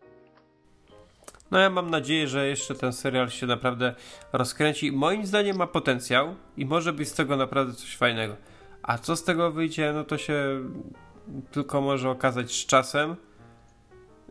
No 1.51 1.59
ja 1.59 1.69
mam 1.69 1.89
nadzieję, 1.89 2.27
że 2.27 2.47
jeszcze 2.47 2.75
ten 2.75 2.93
serial 2.93 3.29
się 3.29 3.45
naprawdę 3.45 3.95
rozkręci. 4.33 4.91
Moim 4.91 5.25
zdaniem 5.25 5.57
ma 5.57 5.67
potencjał 5.67 6.27
i 6.57 6.65
może 6.65 6.93
być 6.93 7.07
z 7.07 7.15
tego 7.15 7.37
naprawdę 7.37 7.73
coś 7.73 7.97
fajnego. 7.97 8.35
A 8.83 8.97
co 8.97 9.15
z 9.15 9.23
tego 9.23 9.51
wyjdzie, 9.51 9.91
no 9.93 10.03
to 10.03 10.17
się 10.17 10.33
tylko 11.51 11.81
może 11.81 12.09
okazać 12.09 12.51
z 12.51 12.65
czasem. 12.65 13.15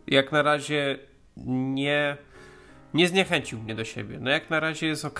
Jak 0.07 0.31
na 0.31 0.41
razie 0.41 0.99
nie, 1.47 2.17
nie 2.93 3.07
zniechęcił 3.07 3.59
mnie 3.59 3.75
do 3.75 3.85
siebie. 3.85 4.17
No 4.21 4.29
jak 4.29 4.49
na 4.49 4.59
razie 4.59 4.87
jest 4.87 5.05
ok. 5.05 5.19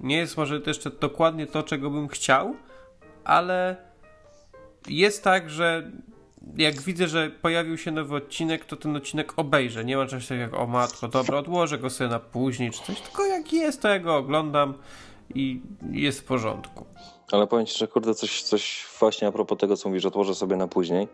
Nie 0.00 0.16
jest 0.16 0.36
może 0.36 0.60
jeszcze 0.66 0.90
dokładnie 0.90 1.46
to, 1.46 1.62
czego 1.62 1.90
bym 1.90 2.08
chciał, 2.08 2.54
ale 3.24 3.76
jest 4.88 5.24
tak, 5.24 5.50
że 5.50 5.90
jak 6.56 6.80
widzę, 6.80 7.08
że 7.08 7.30
pojawił 7.30 7.78
się 7.78 7.90
nowy 7.90 8.16
odcinek, 8.16 8.64
to 8.64 8.76
ten 8.76 8.96
odcinek 8.96 9.32
obejrzę. 9.36 9.84
Nie 9.84 9.96
ma 9.96 10.06
czegoś 10.06 10.26
takiego 10.26 10.42
jak 10.42 10.54
o 10.54 10.66
matko, 10.66 11.08
dobra, 11.08 11.38
odłożę 11.38 11.78
go 11.78 11.90
sobie 11.90 12.10
na 12.10 12.20
później 12.20 12.70
czy 12.70 12.82
coś, 12.82 13.00
tylko 13.00 13.26
jak 13.26 13.52
jest, 13.52 13.82
to 13.82 13.88
ja 13.88 13.98
go 13.98 14.16
oglądam 14.16 14.74
i 15.34 15.60
jest 15.90 16.20
w 16.20 16.24
porządku. 16.24 16.86
Ale 17.32 17.46
powiem 17.46 17.66
Ci, 17.66 17.78
że 17.78 17.88
kurde, 17.88 18.14
coś, 18.14 18.42
coś 18.42 18.86
właśnie 19.00 19.28
a 19.28 19.32
propos 19.32 19.58
tego, 19.58 19.76
co 19.76 19.88
mówisz, 19.88 20.04
odłożę 20.04 20.34
sobie 20.34 20.56
na 20.56 20.68
później, 20.68 21.08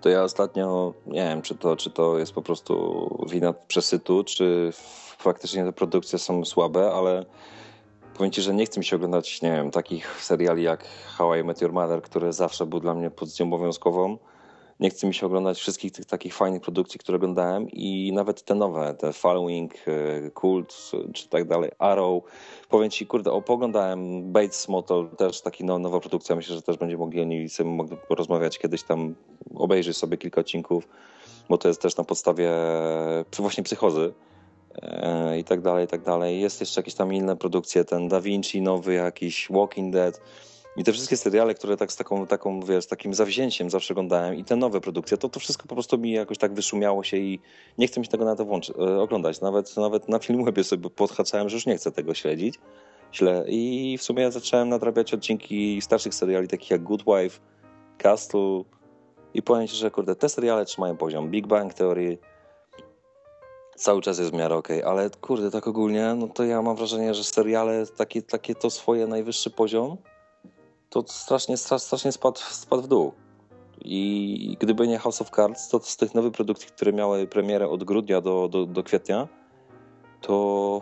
to 0.00 0.08
ja 0.08 0.22
ostatnio, 0.22 0.94
nie 1.06 1.22
wiem, 1.22 1.42
czy 1.42 1.54
to, 1.54 1.76
czy 1.76 1.90
to 1.90 2.18
jest 2.18 2.32
po 2.32 2.42
prostu 2.42 3.26
wina 3.30 3.52
przesytu, 3.52 4.24
czy 4.24 4.72
faktycznie 5.26 5.64
te 5.64 5.72
produkcje 5.72 6.18
są 6.18 6.44
słabe, 6.44 6.92
ale 6.92 7.24
powiem 8.16 8.32
Ci, 8.32 8.42
że 8.42 8.54
nie 8.54 8.66
chcę 8.66 8.80
mi 8.80 8.84
się 8.84 8.96
oglądać, 8.96 9.42
nie 9.42 9.52
wiem, 9.52 9.70
takich 9.70 10.22
seriali 10.22 10.62
jak 10.62 10.84
How 11.06 11.34
I 11.34 11.44
Met 11.44 11.60
Your 11.60 11.72
Mother, 11.72 12.02
który 12.02 12.32
zawsze 12.32 12.66
był 12.66 12.80
dla 12.80 12.94
mnie 12.94 13.10
pozycją 13.10 13.46
obowiązkową, 13.46 14.18
nie 14.80 14.90
chce 14.90 15.06
mi 15.06 15.14
się 15.14 15.26
oglądać 15.26 15.58
wszystkich 15.58 15.92
tych 15.92 16.04
takich 16.04 16.34
fajnych 16.34 16.62
produkcji, 16.62 17.00
które 17.00 17.16
oglądałem 17.16 17.70
i 17.70 18.12
nawet 18.12 18.42
te 18.42 18.54
nowe, 18.54 18.94
te 18.94 19.12
Following, 19.12 19.74
e, 19.74 20.30
Cult 20.30 20.90
czy 21.14 21.28
tak 21.28 21.44
dalej, 21.48 21.70
Arrow. 21.78 22.22
Powiem 22.68 22.90
ci, 22.90 23.06
kurde, 23.06 23.32
o, 23.32 23.42
Bates 24.22 24.68
Motel, 24.68 25.08
też 25.16 25.42
taki 25.42 25.64
no, 25.64 25.78
nowa 25.78 26.00
produkcja, 26.00 26.36
myślę, 26.36 26.56
że 26.56 26.62
też 26.62 26.76
będziemy 26.76 27.00
mogli 27.00 27.20
o 27.20 27.24
niej 27.24 27.48
sobie 27.48 27.78
porozmawiać 28.08 28.58
kiedyś 28.58 28.82
tam, 28.82 29.14
obejrzeć 29.54 29.96
sobie 29.96 30.16
kilka 30.16 30.40
odcinków. 30.40 30.88
bo 31.48 31.58
to 31.58 31.68
jest 31.68 31.82
też 31.82 31.96
na 31.96 32.04
podstawie 32.04 32.52
właśnie 33.38 33.64
psychozy 33.64 34.12
i 35.38 35.44
tak 35.44 35.60
dalej, 35.60 35.84
i 35.84 35.88
tak 35.88 36.02
dalej. 36.02 36.40
Jest 36.40 36.60
jeszcze 36.60 36.80
jakieś 36.80 36.94
tam 36.94 37.12
inne 37.12 37.36
produkcje, 37.36 37.84
ten 37.84 38.08
Da 38.08 38.20
Vinci 38.20 38.62
nowy 38.62 38.94
jakiś, 38.94 39.48
Walking 39.50 39.92
Dead 39.92 40.20
i 40.76 40.84
te 40.84 40.92
wszystkie 40.92 41.16
seriale, 41.16 41.54
które 41.54 41.76
tak 41.76 41.92
z 41.92 41.96
taką, 41.96 42.26
taką 42.26 42.60
wiesz, 42.60 42.86
takim 42.86 43.14
zawzięciem 43.14 43.70
zawsze 43.70 43.94
oglądałem 43.94 44.34
i 44.34 44.44
te 44.44 44.56
nowe 44.56 44.80
produkcje, 44.80 45.16
to 45.16 45.28
to 45.28 45.40
wszystko 45.40 45.68
po 45.68 45.74
prostu 45.74 45.98
mi 45.98 46.12
jakoś 46.12 46.38
tak 46.38 46.54
wyszumiało 46.54 47.04
się 47.04 47.16
i 47.16 47.40
nie 47.78 47.86
chcę 47.86 48.00
mi 48.00 48.06
się 48.06 48.12
tego 48.12 48.24
na 48.24 48.36
to 48.36 48.44
włączy, 48.44 48.72
e, 48.78 49.00
oglądać. 49.00 49.40
Nawet, 49.40 49.76
nawet 49.76 50.08
na 50.08 50.18
Filmwebie 50.18 50.64
sobie 50.64 50.90
podhaczałem, 50.90 51.48
że 51.48 51.56
już 51.56 51.66
nie 51.66 51.76
chcę 51.76 51.92
tego 51.92 52.14
śledzić 52.14 52.54
źle 53.14 53.44
i 53.48 53.96
w 53.98 54.02
sumie 54.02 54.32
zacząłem 54.32 54.68
nadrabiać 54.68 55.14
odcinki 55.14 55.82
starszych 55.82 56.14
seriali, 56.14 56.48
takich 56.48 56.70
jak 56.70 56.82
Good 56.82 57.02
Wife, 57.02 57.40
Castle 57.98 58.62
i 59.34 59.42
powiem 59.42 59.68
Ci, 59.68 59.76
że 59.76 59.90
kurde, 59.90 60.16
te 60.16 60.28
seriale 60.28 60.64
trzymają 60.64 60.96
poziom. 60.96 61.30
Big 61.30 61.46
Bang 61.46 61.74
Theory 61.74 62.18
cały 63.76 64.02
czas 64.02 64.18
jest 64.18 64.30
w 64.30 64.34
miarę 64.34 64.54
okej, 64.54 64.82
okay, 64.82 64.90
ale 64.90 65.10
kurde, 65.10 65.50
tak 65.50 65.66
ogólnie, 65.66 66.14
no 66.14 66.28
to 66.28 66.44
ja 66.44 66.62
mam 66.62 66.76
wrażenie, 66.76 67.14
że 67.14 67.24
seriale 67.24 67.86
takie, 67.86 68.22
takie 68.22 68.54
to 68.54 68.70
swoje 68.70 69.06
najwyższy 69.06 69.50
poziom 69.50 69.96
to 70.90 71.04
strasznie, 71.06 71.56
strasznie 71.56 72.12
spadł, 72.12 72.40
spadł 72.40 72.82
w 72.82 72.88
dół. 72.88 73.12
I 73.80 74.56
gdyby 74.60 74.88
nie 74.88 74.98
House 74.98 75.22
of 75.22 75.30
Cards, 75.30 75.68
to 75.68 75.80
z 75.80 75.96
tych 75.96 76.14
nowych 76.14 76.32
produkcji, 76.32 76.68
które 76.68 76.92
miały 76.92 77.26
premierę 77.26 77.68
od 77.68 77.84
grudnia 77.84 78.20
do, 78.20 78.48
do, 78.48 78.66
do 78.66 78.82
kwietnia, 78.82 79.28
to 80.20 80.80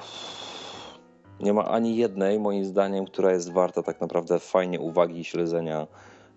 nie 1.41 1.53
ma 1.53 1.65
ani 1.65 1.97
jednej, 1.97 2.39
moim 2.39 2.65
zdaniem, 2.65 3.05
która 3.05 3.33
jest 3.33 3.53
warta 3.53 3.83
tak 3.83 4.01
naprawdę 4.01 4.39
fajnie 4.39 4.81
uwagi 4.81 5.21
i 5.21 5.25
śledzenia, 5.25 5.87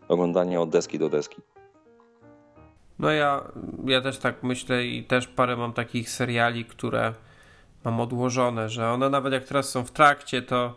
oglądania 0.08 0.62
od 0.62 0.70
deski 0.70 1.00
do 1.00 1.10
deski. 1.10 1.42
No 3.00 3.12
ja, 3.12 3.44
ja 3.86 4.02
też 4.02 4.18
tak 4.18 4.44
myślę 4.44 4.86
i 4.86 5.04
też 5.04 5.28
parę 5.28 5.56
mam 5.58 5.74
takich 5.74 6.10
seriali, 6.10 6.66
które 6.66 7.14
mam 7.84 8.00
odłożone, 8.00 8.70
że 8.70 8.90
one 8.90 9.10
nawet 9.10 9.34
jak 9.34 9.44
teraz 9.44 9.70
są 9.70 9.84
w 9.84 9.92
trakcie, 9.92 10.42
to, 10.42 10.76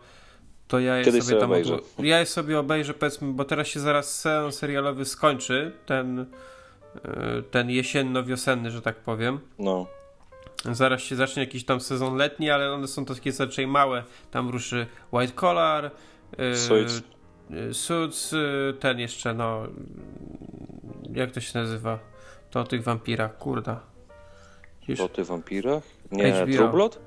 to 0.67 0.79
ja 0.79 0.97
je 0.97 1.03
Kiedyś 1.05 1.23
sobie 1.23 1.39
tam 1.39 1.51
obejrzę. 1.51 1.73
Odło- 1.75 2.03
ja 2.03 2.19
je 2.19 2.25
sobie 2.25 2.59
obejrzę 2.59 2.93
powiedzmy, 2.93 3.33
bo 3.33 3.45
teraz 3.45 3.67
się 3.67 3.79
zaraz 3.79 4.19
sezon 4.19 4.51
serialowy 4.51 5.05
skończy, 5.05 5.71
ten, 5.85 6.19
y, 6.19 6.27
ten 7.51 7.67
jesienno-wiosenny, 7.69 8.71
że 8.71 8.81
tak 8.81 8.95
powiem. 8.95 9.39
No. 9.59 9.87
Zaraz 10.71 11.01
się 11.01 11.15
zacznie 11.15 11.43
jakiś 11.43 11.65
tam 11.65 11.81
sezon 11.81 12.15
letni, 12.15 12.49
ale 12.49 12.73
one 12.73 12.87
są 12.87 13.05
takie 13.05 13.31
raczej 13.39 13.67
małe. 13.67 14.03
Tam 14.31 14.49
ruszy 14.49 14.87
White 15.11 15.33
Collar, 15.33 15.91
yy, 16.37 16.57
Suits. 16.57 17.01
yy, 17.49 17.73
Suits, 17.73 18.35
ten 18.79 18.99
jeszcze, 18.99 19.33
no. 19.33 19.63
Jak 21.13 21.31
to 21.31 21.41
się 21.41 21.59
nazywa? 21.59 22.10
To 22.51 22.59
o 22.59 22.63
tych 22.63 22.83
wampirach, 22.83 23.37
kurda. 23.37 23.79
Gdzieś, 24.83 24.99
O 24.99 25.09
ty 25.09 25.23
wampirach? 25.23 25.83
Nie, 26.11 26.33
HBO. 26.33 26.45
True 26.57 26.69
Blood? 26.69 26.99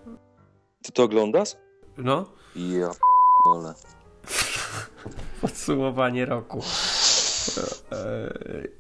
Ty 0.83 0.93
to 0.93 1.03
oglądasz? 1.03 1.49
no, 1.97 2.25
Ja 2.57 2.89
p***ole. 2.89 3.75
podsumowanie 5.41 6.27
roku. 6.27 6.63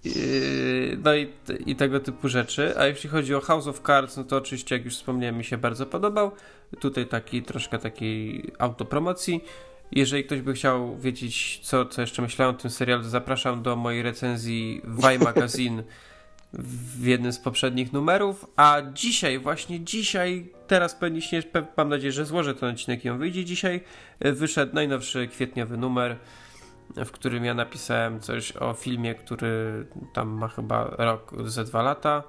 Yy, 0.04 0.98
No 1.04 1.14
i, 1.14 1.32
i 1.66 1.76
tego 1.76 2.00
typu 2.00 2.28
rzeczy. 2.28 2.78
A 2.78 2.86
jeśli 2.86 3.10
chodzi 3.10 3.34
o 3.34 3.40
House 3.40 3.66
of 3.66 3.80
Cards, 3.86 4.16
no 4.16 4.24
to 4.24 4.36
oczywiście, 4.36 4.74
jak 4.76 4.84
już 4.84 4.94
wspomniałem, 4.94 5.36
mi 5.38 5.44
się 5.44 5.58
bardzo 5.58 5.86
podobał. 5.86 6.30
Tutaj 6.80 7.06
taki 7.06 7.42
troszkę 7.42 7.78
takiej 7.78 8.52
autopromocji. 8.58 9.44
Jeżeli 9.92 10.24
ktoś 10.24 10.40
by 10.40 10.52
chciał 10.54 10.96
wiedzieć, 10.98 11.60
co, 11.62 11.86
co 11.86 12.00
jeszcze 12.00 12.22
myślałem 12.22 12.54
o 12.54 12.58
tym 12.58 12.70
serialu, 12.70 13.02
to 13.02 13.08
zapraszam 13.08 13.62
do 13.62 13.76
mojej 13.76 14.02
recenzji 14.02 14.80
w 14.84 15.02
Magazine 15.24 15.82
w 16.58 17.06
jednym 17.06 17.32
z 17.32 17.38
poprzednich 17.38 17.92
numerów. 17.92 18.46
A 18.56 18.82
dzisiaj, 18.92 19.38
właśnie 19.38 19.80
dzisiaj, 19.80 20.52
teraz 20.66 20.94
pewnie 20.94 21.22
się, 21.22 21.42
mam 21.76 21.88
nadzieję, 21.88 22.12
że 22.12 22.24
złożę 22.24 22.54
ten 22.54 22.68
odcinek 22.68 23.04
i 23.04 23.08
on 23.08 23.18
wyjdzie 23.18 23.44
dzisiaj, 23.44 23.80
y, 24.26 24.32
wyszedł 24.32 24.74
najnowszy 24.74 25.28
kwietniowy 25.28 25.76
numer 25.76 26.16
w 26.96 27.10
którym 27.10 27.44
ja 27.44 27.54
napisałem 27.54 28.20
coś 28.20 28.56
o 28.56 28.72
filmie, 28.74 29.14
który 29.14 29.86
tam 30.12 30.28
ma 30.28 30.48
chyba 30.48 30.84
rok 30.98 31.32
ze 31.46 31.64
dwa 31.64 31.82
lata, 31.82 32.22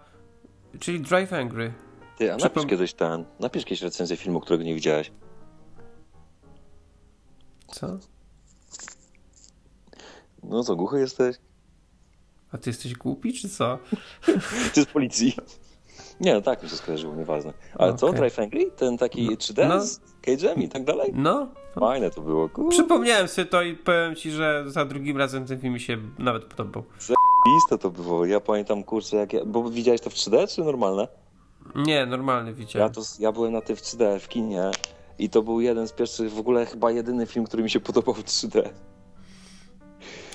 czyli 0.80 1.00
Drive 1.02 1.34
Angry. 1.34 1.74
Ty, 2.18 2.34
a 2.34 2.38
napisz 2.38 2.66
kiedyś 2.66 2.94
ten, 2.94 3.26
napisz 3.40 3.66
kiedyś 3.66 3.82
recenzję 3.82 4.18
filmu, 4.18 4.40
którego 4.40 4.64
nie 4.64 4.76
widziałeś. 4.76 5.12
Co? 7.68 7.98
No 10.44 10.64
co, 10.64 10.76
głuchy 10.76 11.00
jesteś? 11.00 11.36
A 12.56 12.58
ty 12.58 12.70
jesteś 12.70 12.94
głupi, 12.96 13.34
czy 13.34 13.50
co? 13.50 13.78
Ty 14.74 14.82
z 14.82 14.86
policji. 14.86 15.36
Nie, 16.20 16.34
no 16.34 16.42
tak 16.42 16.64
mi 16.64 16.70
się 16.70 16.76
skojarzyło, 16.76 17.16
nieważne. 17.16 17.54
Ale 17.78 17.94
co, 17.94 18.08
Okej. 18.08 18.20
Drive 18.20 18.40
Angry? 18.40 18.72
Ten 18.72 18.98
taki 18.98 19.30
3D 19.38 19.68
no. 19.70 19.82
z 19.82 20.00
Cage'em 20.28 20.62
i 20.64 20.70
tak 20.70 20.84
dalej? 20.84 21.12
No, 21.16 21.48
Fajne 21.80 22.10
to 22.12 22.22
było, 22.22 22.50
kurwa. 22.50 22.70
przypomniałem 22.72 23.28
sobie 23.28 23.46
to 23.46 23.62
i 23.62 23.76
powiem 23.76 24.16
ci, 24.16 24.32
że 24.32 24.64
za 24.68 24.86
drugim 24.86 25.18
razem 25.18 25.46
ten 25.46 25.60
film 25.60 25.74
mi 25.74 25.80
się 25.80 25.98
nawet 26.20 26.46
podobał. 26.46 26.84
Liste 27.54 27.78
to 27.78 27.90
było. 27.92 28.26
Ja 28.26 28.40
pamiętam, 28.40 28.84
kurczę, 28.84 29.18
jak 29.18 29.34
ja... 29.34 29.46
Bo 29.46 29.70
widziałeś 29.70 30.02
to 30.02 30.10
w 30.10 30.14
3D, 30.14 30.56
czy 30.56 30.64
normalne? 30.64 31.08
Nie, 31.76 32.06
normalny 32.06 32.50
Ja, 32.50 32.56
widziałem. 32.56 32.94
to, 32.94 33.02
ja 33.20 33.32
byłem 33.32 33.54
na 33.54 33.62
tym 33.62 33.76
w 33.76 33.82
3D 33.82 34.20
w 34.20 34.28
kinie 34.28 34.72
i 35.20 35.30
to 35.30 35.42
był 35.42 35.62
jeden 35.62 35.88
z 35.88 35.92
pierwszych, 35.92 36.32
w 36.32 36.40
ogóle 36.40 36.66
chyba 36.66 36.92
jedyny 36.92 37.26
film, 37.26 37.46
który 37.46 37.64
mi 37.64 37.70
się 37.70 37.80
podobał 37.80 38.14
w 38.16 38.24
3D. 38.24 38.70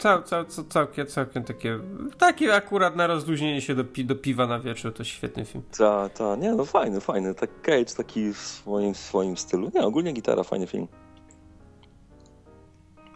Cał, 0.00 0.22
cał, 0.22 0.44
cał, 0.44 0.64
całkiem, 0.64 1.06
całkiem 1.06 1.44
takie, 1.44 1.78
takie 2.18 2.54
akurat 2.54 2.96
na 2.96 3.06
rozluźnienie 3.06 3.60
się 3.60 3.74
do, 3.74 3.84
pi, 3.84 4.04
do 4.04 4.16
piwa 4.16 4.46
na 4.46 4.60
wieczór, 4.60 4.94
to 4.94 5.04
świetny 5.04 5.44
film. 5.44 5.64
Ta, 5.78 6.08
ta, 6.08 6.36
nie 6.36 6.52
no 6.52 6.64
fajny, 6.64 7.00
fajny. 7.00 7.34
Tak 7.34 7.50
Cage 7.62 7.94
taki 7.96 8.34
w 8.34 8.38
swoim, 8.38 8.94
w 8.94 8.98
swoim 8.98 9.36
stylu. 9.36 9.70
Nie, 9.74 9.82
ogólnie 9.82 10.12
gitara, 10.12 10.42
fajny 10.42 10.66
film. 10.66 10.88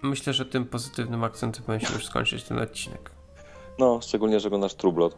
Myślę, 0.03 0.32
że 0.32 0.47
tym 0.47 0.64
pozytywnym 0.64 1.24
akcentem 1.24 1.80
się 1.80 1.95
już 1.95 2.07
skończyć 2.07 2.45
ten 2.45 2.59
odcinek. 2.59 3.11
No, 3.78 4.01
szczególnie, 4.03 4.41
że 4.41 4.49
oglądasz 4.49 4.74
True 4.74 4.93
Blood. 4.93 5.16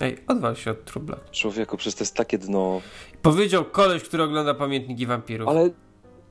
Ej, 0.00 0.18
odwal 0.26 0.56
się 0.56 0.70
od 0.70 0.84
Trubla. 0.84 1.16
Człowieku, 1.30 1.76
przecież 1.76 1.94
to 1.94 2.04
jest 2.04 2.16
takie 2.16 2.38
dno. 2.38 2.80
Powiedział 3.22 3.64
koleś, 3.64 4.02
który 4.02 4.22
ogląda 4.22 4.54
Pamiętniki 4.54 5.06
Wampirów. 5.06 5.48
Ale 5.48 5.70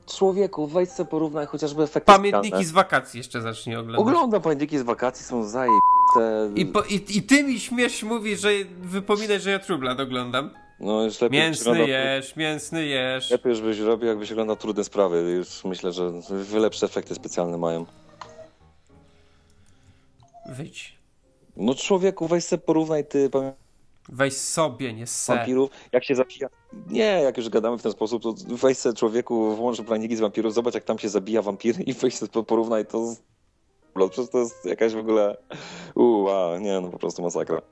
człowieku, 0.06 0.66
wejdź 0.66 0.90
sobie 0.90 1.10
porównaj 1.10 1.46
chociażby 1.46 1.82
efekty 1.82 2.06
Pamiętniki 2.06 2.46
specjalne. 2.46 2.66
z 2.68 2.72
wakacji 2.72 3.18
jeszcze 3.18 3.40
zacznij 3.40 3.76
oglądać. 3.76 4.00
Oglądam 4.06 4.42
pamiętniki 4.42 4.78
z 4.78 4.82
wakacji, 4.82 5.24
są 5.26 5.44
zajebiste. 5.44 6.50
I, 6.54 6.66
po, 6.66 6.82
i, 6.82 7.04
I 7.08 7.22
ty 7.22 7.44
mi 7.44 7.60
śmiesz 7.60 8.02
mówić, 8.02 8.40
że 8.40 8.48
wypominać, 8.82 9.42
że 9.42 9.50
ja 9.50 9.58
Trublat 9.58 10.00
oglądam. 10.00 10.50
No 10.80 11.02
już 11.02 11.20
lepiej 11.20 11.40
Mięsny 11.40 11.64
wygląda- 11.72 11.92
jesz, 11.92 12.36
mięsny 12.36 12.86
jesz. 12.86 13.30
Lepiej 13.30 13.50
już 13.50 13.60
byś 13.60 13.78
robił, 13.78 14.08
jakbyś 14.08 14.32
oglądał 14.32 14.56
trudne 14.56 14.84
sprawy. 14.84 15.20
Już 15.36 15.64
myślę, 15.64 15.92
że 15.92 16.12
lepsze 16.52 16.86
efekty 16.86 17.14
specjalne 17.14 17.58
mają. 17.58 17.86
Wyjdź. 20.48 20.98
No 21.56 21.74
człowieku, 21.74 22.28
weź 22.28 22.44
sobie 22.44 22.62
porównaj 22.62 23.04
ty 23.04 23.30
pamię- 23.30 23.52
Weź 24.08 24.36
sobie, 24.36 24.94
nie 24.94 25.06
se. 25.06 25.36
wampirów, 25.36 25.70
jak 25.92 26.04
się 26.04 26.14
zabija. 26.14 26.48
Nie, 26.86 27.20
jak 27.22 27.36
już 27.36 27.48
gadamy 27.48 27.78
w 27.78 27.82
ten 27.82 27.92
sposób, 27.92 28.22
to 28.22 28.34
weź 28.48 28.78
sobie 28.78 28.96
człowieku, 28.96 29.56
włącz 29.56 29.82
planiki 29.82 30.16
z 30.16 30.20
wampirów, 30.20 30.54
zobacz 30.54 30.74
jak 30.74 30.84
tam 30.84 30.98
się 30.98 31.08
zabija 31.08 31.42
wampiry 31.42 31.82
i 31.82 31.92
weź 31.92 32.16
sobie 32.16 32.42
porównaj 32.42 32.86
to 32.86 33.06
z... 33.06 33.22
Przecież 34.10 34.30
to 34.30 34.38
jest 34.38 34.64
jakaś 34.64 34.94
w 34.94 34.98
ogóle... 34.98 35.36
Uuu, 35.94 36.28
a, 36.28 36.58
nie, 36.58 36.80
no 36.80 36.88
po 36.88 36.98
prostu 36.98 37.22
masakra. 37.22 37.62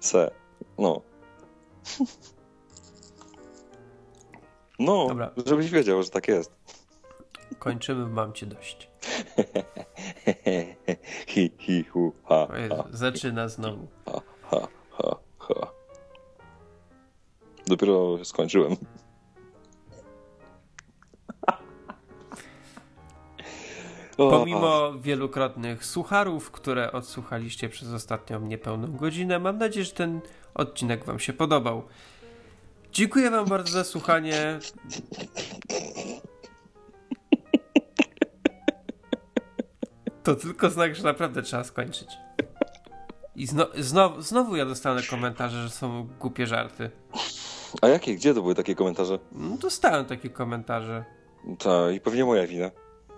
Se. 0.00 0.30
No. 0.78 1.00
No, 4.78 5.08
Dobra. 5.08 5.30
żebyś 5.46 5.70
wiedział, 5.70 6.02
że 6.02 6.10
tak 6.10 6.28
jest. 6.28 6.52
Kończymy, 7.58 8.06
mam 8.06 8.32
cię 8.32 8.46
dość. 8.46 8.90
hi, 11.26 11.50
hi, 11.58 11.84
hu, 11.84 12.12
ha, 12.24 12.48
ha, 12.68 12.84
zaczyna 12.90 13.48
znowu. 13.48 13.86
ha, 14.06 14.20
ha, 14.42 14.68
ha, 15.48 15.54
ha. 15.60 15.72
Dopiero 17.66 18.24
skończyłem. 18.24 18.76
Pomimo 24.16 24.92
wielokrotnych 24.98 25.84
sucharów, 25.84 26.50
które 26.50 26.92
odsłuchaliście 26.92 27.68
przez 27.68 27.92
ostatnią 27.92 28.40
niepełną 28.40 28.92
godzinę, 28.96 29.38
mam 29.38 29.58
nadzieję, 29.58 29.84
że 29.84 29.92
ten 29.92 30.20
odcinek 30.54 31.04
Wam 31.04 31.18
się 31.18 31.32
podobał. 31.32 31.82
Dziękuję 32.92 33.30
Wam 33.30 33.46
bardzo 33.46 33.72
za 33.72 33.84
słuchanie. 33.84 34.58
To 40.22 40.34
tylko 40.34 40.70
znak, 40.70 40.96
że 40.96 41.02
naprawdę 41.02 41.42
trzeba 41.42 41.64
skończyć. 41.64 42.08
I 43.36 43.46
zno, 43.46 43.66
znowu, 43.78 44.22
znowu 44.22 44.56
ja 44.56 44.66
dostanę 44.66 45.02
komentarze, 45.10 45.62
że 45.62 45.70
są 45.70 46.08
głupie 46.20 46.46
żarty. 46.46 46.90
A 47.82 47.88
jakie, 47.88 48.14
gdzie 48.14 48.34
to 48.34 48.42
były 48.42 48.54
takie 48.54 48.74
komentarze? 48.74 49.18
No, 49.32 49.56
dostałem 49.56 50.04
takie 50.04 50.30
komentarze. 50.30 51.04
Ta, 51.58 51.90
i 51.90 52.00
pewnie 52.00 52.24
moja 52.24 52.46
wina. 52.46 52.70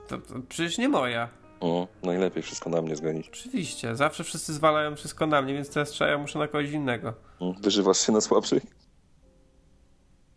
To, 0.08 0.18
to 0.18 0.34
przecież 0.48 0.78
nie 0.78 0.88
moja. 0.88 1.28
O, 1.60 1.88
najlepiej 2.02 2.42
wszystko 2.42 2.70
na 2.70 2.82
mnie 2.82 2.96
zgonić. 2.96 3.28
Oczywiście, 3.28 3.96
zawsze 3.96 4.24
wszyscy 4.24 4.52
zwalają 4.52 4.96
wszystko 4.96 5.26
na 5.26 5.42
mnie, 5.42 5.54
więc 5.54 5.70
teraz 5.70 5.90
trzeba 5.90 6.10
ja 6.10 6.18
muszę 6.18 6.38
na 6.38 6.48
kogoś 6.48 6.70
innego. 6.70 7.14
Wyżywasz 7.60 7.98
się 7.98 8.12
na 8.12 8.20
słabszych? 8.20 8.62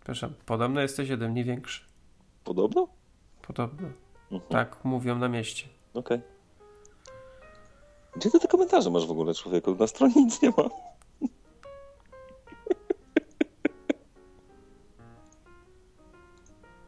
Proszę, 0.04 0.30
podobno 0.46 0.82
jesteś 0.82 1.12
ode 1.12 1.30
mnie 1.30 1.44
większy. 1.44 1.82
Podobno? 2.44 2.88
Podobno. 3.48 3.88
Mhm. 4.32 4.52
Tak 4.52 4.86
mówią 4.86 5.18
na 5.18 5.28
mieście. 5.30 5.68
Okej. 5.94 6.22
Gdzie 8.16 8.32
ty 8.32 8.40
te 8.40 8.48
komentarze 8.48 8.90
masz 8.90 9.06
w 9.08 9.12
ogóle, 9.12 9.34
człowieku? 9.34 9.76
Na 9.76 9.88
stronie 9.88 10.14
nic 10.16 10.42
nie 10.42 10.50
ma. 10.50 10.70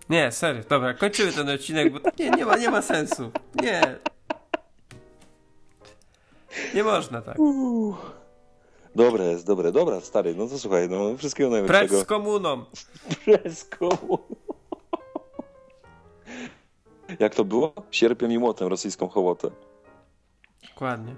Nie, 0.09 0.31
serio, 0.31 0.61
dobra, 0.69 0.93
kończymy 0.93 1.31
ten 1.31 1.49
odcinek, 1.49 1.93
bo 1.93 1.99
nie, 2.19 2.29
nie 2.29 2.45
ma, 2.45 2.57
nie 2.57 2.69
ma 2.69 2.81
sensu. 2.81 3.31
Nie. 3.61 3.99
Nie 6.75 6.83
można 6.83 7.21
tak. 7.21 7.37
Dobre 8.95 9.25
jest, 9.25 9.45
dobre, 9.45 9.71
dobra, 9.71 10.01
stary, 10.01 10.35
no 10.35 10.47
to 10.47 10.59
słuchaj, 10.59 10.89
no 10.89 11.17
wszystkiego 11.17 11.49
Precz 11.49 11.61
najlepszego. 11.69 12.01
z 12.01 12.05
komuną. 12.05 12.65
Presko. 13.25 13.89
Jak 17.19 17.35
to 17.35 17.43
było? 17.45 17.73
Sierpiem 17.91 18.31
i 18.31 18.37
młotem 18.37 18.67
rosyjską 18.67 19.07
hołotę. 19.09 19.51
Dokładnie. 20.69 21.15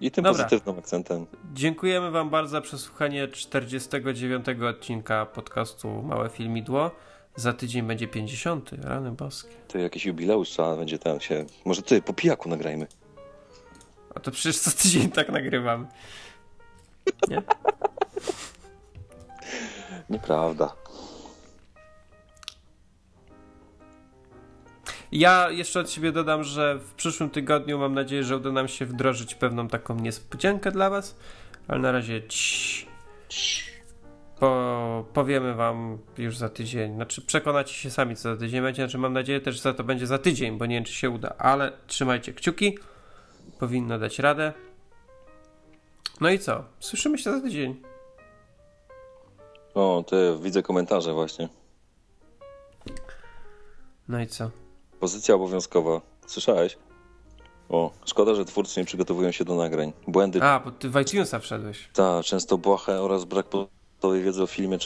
I 0.00 0.10
tym 0.10 0.24
Dobra. 0.24 0.44
pozytywnym 0.44 0.78
akcentem. 0.78 1.26
Dziękujemy 1.54 2.10
Wam 2.10 2.30
bardzo 2.30 2.50
za 2.50 2.60
przesłuchanie 2.60 3.28
49 3.28 4.46
odcinka 4.48 5.26
podcastu 5.26 6.02
Małe 6.02 6.28
Filmidło. 6.28 6.90
Za 7.36 7.52
tydzień 7.52 7.82
będzie 7.82 8.08
50. 8.08 8.70
Rany 8.72 9.12
boskie. 9.12 9.54
To 9.68 9.78
jakiś 9.78 10.06
jubileusz 10.06 10.48
trzeba 10.48 10.76
będzie 10.76 10.98
tam 10.98 11.20
się... 11.20 11.44
Może 11.64 11.82
ty, 11.82 12.02
po 12.02 12.12
pijaku 12.12 12.48
nagrajmy. 12.48 12.86
A 14.14 14.20
to 14.20 14.30
przecież 14.30 14.58
co 14.58 14.70
tydzień 14.70 15.10
tak 15.10 15.28
nagrywam. 15.28 15.86
Nie? 17.28 17.42
Nieprawda. 20.10 20.72
Ja 25.12 25.50
jeszcze 25.50 25.80
od 25.80 25.90
siebie 25.90 26.12
dodam, 26.12 26.44
że 26.44 26.78
w 26.78 26.94
przyszłym 26.94 27.30
tygodniu 27.30 27.78
mam 27.78 27.94
nadzieję, 27.94 28.24
że 28.24 28.36
uda 28.36 28.52
nam 28.52 28.68
się 28.68 28.86
wdrożyć 28.86 29.34
pewną 29.34 29.68
taką 29.68 29.94
niespodziankę 29.94 30.70
dla 30.70 30.90
Was, 30.90 31.16
ale 31.68 31.80
na 31.80 31.92
razie 31.92 32.22
ci. 32.28 32.86
Po, 34.40 35.04
powiemy 35.12 35.54
Wam 35.54 35.98
już 36.18 36.36
za 36.36 36.48
tydzień. 36.48 36.94
Znaczy, 36.94 37.22
przekonacie 37.22 37.74
się 37.74 37.90
sami, 37.90 38.16
co 38.16 38.22
za 38.22 38.40
tydzień 38.40 38.62
będzie. 38.62 38.82
Znaczy, 38.82 38.98
mam 38.98 39.12
nadzieję 39.12 39.40
też, 39.40 39.62
że 39.62 39.74
to 39.74 39.84
będzie 39.84 40.06
za 40.06 40.18
tydzień, 40.18 40.58
bo 40.58 40.66
nie 40.66 40.74
wiem, 40.74 40.84
czy 40.84 40.92
się 40.92 41.10
uda, 41.10 41.34
ale 41.38 41.72
trzymajcie 41.86 42.32
kciuki. 42.32 42.78
Powinno 43.58 43.98
dać 43.98 44.18
radę. 44.18 44.52
No 46.20 46.30
i 46.30 46.38
co? 46.38 46.64
Słyszymy 46.80 47.18
się 47.18 47.32
za 47.32 47.40
tydzień. 47.40 47.82
O, 49.74 50.04
ty, 50.06 50.38
widzę 50.42 50.62
komentarze 50.62 51.12
właśnie. 51.12 51.48
No 54.08 54.20
i 54.20 54.26
co? 54.26 54.50
Pozycja 55.00 55.34
obowiązkowa. 55.34 56.00
Słyszałeś? 56.26 56.78
O, 57.68 57.90
szkoda, 58.04 58.34
że 58.34 58.44
twórcy 58.44 58.80
nie 58.80 58.86
przygotowują 58.86 59.32
się 59.32 59.44
do 59.44 59.54
nagrań. 59.54 59.92
Błędy 60.06 60.42
A, 60.42 60.60
bo 60.60 60.70
ty 60.70 60.90
w 60.90 61.00
iTunesa 61.00 61.38
wszedłeś. 61.38 61.88
ta, 61.92 62.22
często 62.22 62.58
błahe 62.58 63.02
oraz 63.02 63.24
brak 63.24 63.46
podstawowej 63.46 64.22
wiedzy 64.22 64.42
o 64.42 64.46
filmie, 64.46 64.78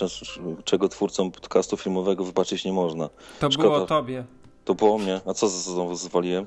czego 0.65 0.89
twórcom 0.89 1.31
podcastu 1.31 1.77
filmowego 1.77 2.25
wybaczyć 2.25 2.65
nie 2.65 2.73
można. 2.73 3.09
To 3.41 3.51
Szkoda. 3.51 3.69
było 3.69 3.83
o 3.83 3.87
tobie. 3.87 4.25
To 4.65 4.75
po 4.75 4.99
mnie. 4.99 5.21
A 5.27 5.35
co 5.35 5.49
znowu 5.49 5.95
zwaliłem? 5.95 6.47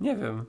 Nie 0.00 0.16
wiem. 0.16 0.44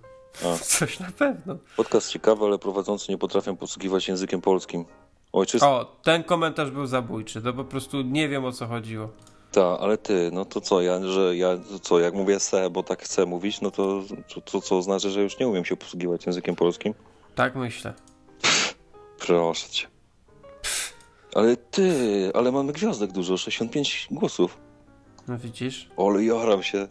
A. 0.46 0.58
Coś 0.78 1.00
na 1.00 1.12
pewno. 1.18 1.58
Podcast 1.78 2.10
ciekawy, 2.10 2.46
ale 2.46 2.60
prowadzący 2.60 3.12
nie 3.12 3.18
potrafią 3.18 3.56
posługiwać 3.56 4.08
językiem 4.08 4.42
polskim. 4.42 4.86
Ojczyzn... 5.34 5.66
O, 5.66 5.86
ten 6.04 6.24
komentarz 6.24 6.72
był 6.72 6.86
zabójczy. 6.86 7.42
To 7.42 7.54
po 7.54 7.64
prostu 7.64 8.02
nie 8.02 8.30
wiem 8.30 8.46
o 8.46 8.52
co 8.52 8.68
chodziło. 8.68 9.10
Ta, 9.52 9.80
ale 9.80 9.98
ty, 9.98 10.30
no 10.34 10.46
to 10.46 10.62
co, 10.62 10.82
ja, 10.82 11.08
że 11.08 11.38
ja, 11.38 11.58
co, 11.82 12.00
jak 12.00 12.14
mówię 12.14 12.40
se, 12.40 12.70
bo 12.70 12.84
tak 12.84 13.02
chcę 13.04 13.26
mówić, 13.26 13.62
no 13.62 13.72
to, 13.72 14.04
to, 14.34 14.42
to 14.42 14.62
co 14.62 14.78
oznacza, 14.78 15.10
że 15.10 15.22
już 15.24 15.40
nie 15.40 15.48
umiem 15.48 15.66
się 15.66 15.76
posługiwać 15.76 16.26
językiem 16.26 16.56
polskim? 16.56 16.94
Tak 17.36 17.56
myślę. 17.56 17.94
Proszę 19.20 19.70
cię. 19.70 19.88
Ale 21.36 21.58
ty, 21.58 21.92
ale 22.34 22.52
mamy 22.52 22.74
gwiazdek 22.74 23.12
dużo, 23.12 23.38
65 23.38 24.08
głosów. 24.12 24.58
No 25.28 25.38
widzisz? 25.38 25.90
Ole, 25.98 26.24
jaram 26.24 26.64
się. 26.64 26.88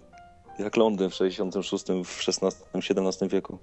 Jak 0.58 0.76
Londyn 0.76 1.10
w 1.10 1.14
66, 1.14 1.84
w 2.04 2.28
XVI, 2.28 2.48
XVII 2.74 3.28
wieku. 3.28 3.58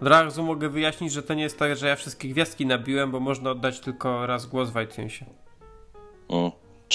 Od 0.00 0.08
razu 0.08 0.42
mogę 0.42 0.68
wyjaśnić, 0.68 1.12
że 1.12 1.22
to 1.22 1.34
nie 1.34 1.42
jest 1.42 1.58
tak, 1.58 1.76
że 1.76 1.88
ja 1.88 1.96
wszystkie 1.96 2.28
gwiazdki 2.28 2.66
nabiłem, 2.66 3.10
bo 3.10 3.20
można 3.20 3.50
oddać 3.50 3.80
tylko 3.80 4.26
raz 4.26 4.46
głos 4.46 4.70
w 4.70 4.80
iTunesie. 4.80 5.24
Mm. 6.28 6.50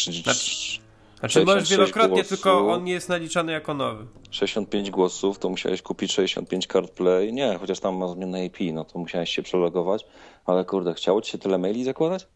Czy, 0.06 0.12
Znaczy- 0.12 0.80
Znaczy 1.20 1.34
66 1.34 1.46
możesz 1.48 1.70
wielokrotnie, 1.70 2.10
głosów. 2.16 2.30
tylko 2.30 2.72
on 2.74 2.84
nie 2.84 2.92
jest 2.92 3.10
naliczany 3.10 3.52
jako 3.52 3.74
nowy. 3.74 4.06
65 4.32 4.92
głosów, 4.92 5.40
to 5.40 5.50
musiałeś 5.50 5.82
kupić 5.82 6.12
65 6.12 6.68
kart 6.68 6.92
play. 6.92 7.34
Nie, 7.34 7.58
chociaż 7.60 7.80
tam 7.80 7.98
ma 7.98 8.08
zmienne 8.08 8.46
IP, 8.46 8.58
no 8.74 8.86
to 8.86 9.00
musiałeś 9.00 9.30
się 9.30 9.44
przelogować. 9.44 10.06
Ale 10.46 10.66
kurde, 10.66 10.94
chciało 10.94 11.22
ci 11.22 11.32
się 11.32 11.38
tyle 11.38 11.58
maili 11.58 11.84
zakładać? 11.84 12.28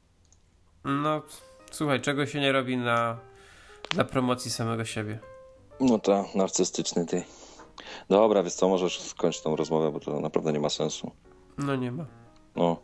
No, 0.86 1.22
słuchaj, 1.72 2.02
czego 2.02 2.26
się 2.26 2.40
nie 2.42 2.52
robi 2.52 2.78
na, 2.78 3.20
dla 3.90 4.04
promocji 4.04 4.52
samego 4.52 4.86
siebie. 4.86 5.20
No 5.80 6.00
to 6.00 6.26
narcystyczny 6.36 7.06
ty. 7.06 7.24
Dobra, 8.10 8.44
więc 8.44 8.56
co, 8.56 8.70
możesz 8.70 9.00
skończyć 9.00 9.42
tą 9.42 9.56
rozmowę, 9.56 9.92
bo 9.92 10.00
to 10.00 10.20
naprawdę 10.20 10.54
nie 10.54 10.60
ma 10.60 10.70
sensu. 10.70 11.12
No 11.58 11.76
nie 11.76 11.92
ma. 11.92 12.06
No, 12.56 12.78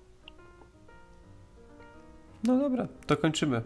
No 2.44 2.58
dobra, 2.60 2.88
to 3.08 3.18
kończymy. 3.18 3.62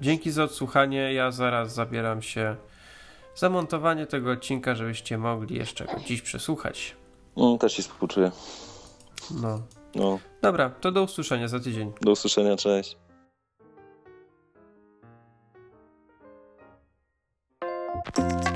Dzięki 0.00 0.30
za 0.30 0.44
odsłuchanie. 0.44 1.12
Ja 1.14 1.30
zaraz 1.30 1.74
zabieram 1.74 2.22
się 2.22 2.56
za 3.34 3.50
montowanie 3.50 4.06
tego 4.06 4.30
odcinka, 4.30 4.74
żebyście 4.74 5.18
mogli 5.18 5.56
jeszcze 5.56 5.84
go 5.84 6.00
dziś 6.06 6.22
przesłuchać. 6.22 6.96
mm, 7.36 7.58
też 7.58 7.74
ci 7.74 7.82
współczuję. 7.82 8.30
No. 9.42 9.62
No, 9.94 10.18
Dobra, 10.42 10.70
to 10.70 10.92
do 10.92 11.02
usłyszenia 11.02 11.48
za 11.48 11.60
tydzień. 11.60 11.92
do 12.00 12.12
usłyszenia, 12.12 12.56
cześć. 12.56 12.96
Thank 18.14 18.49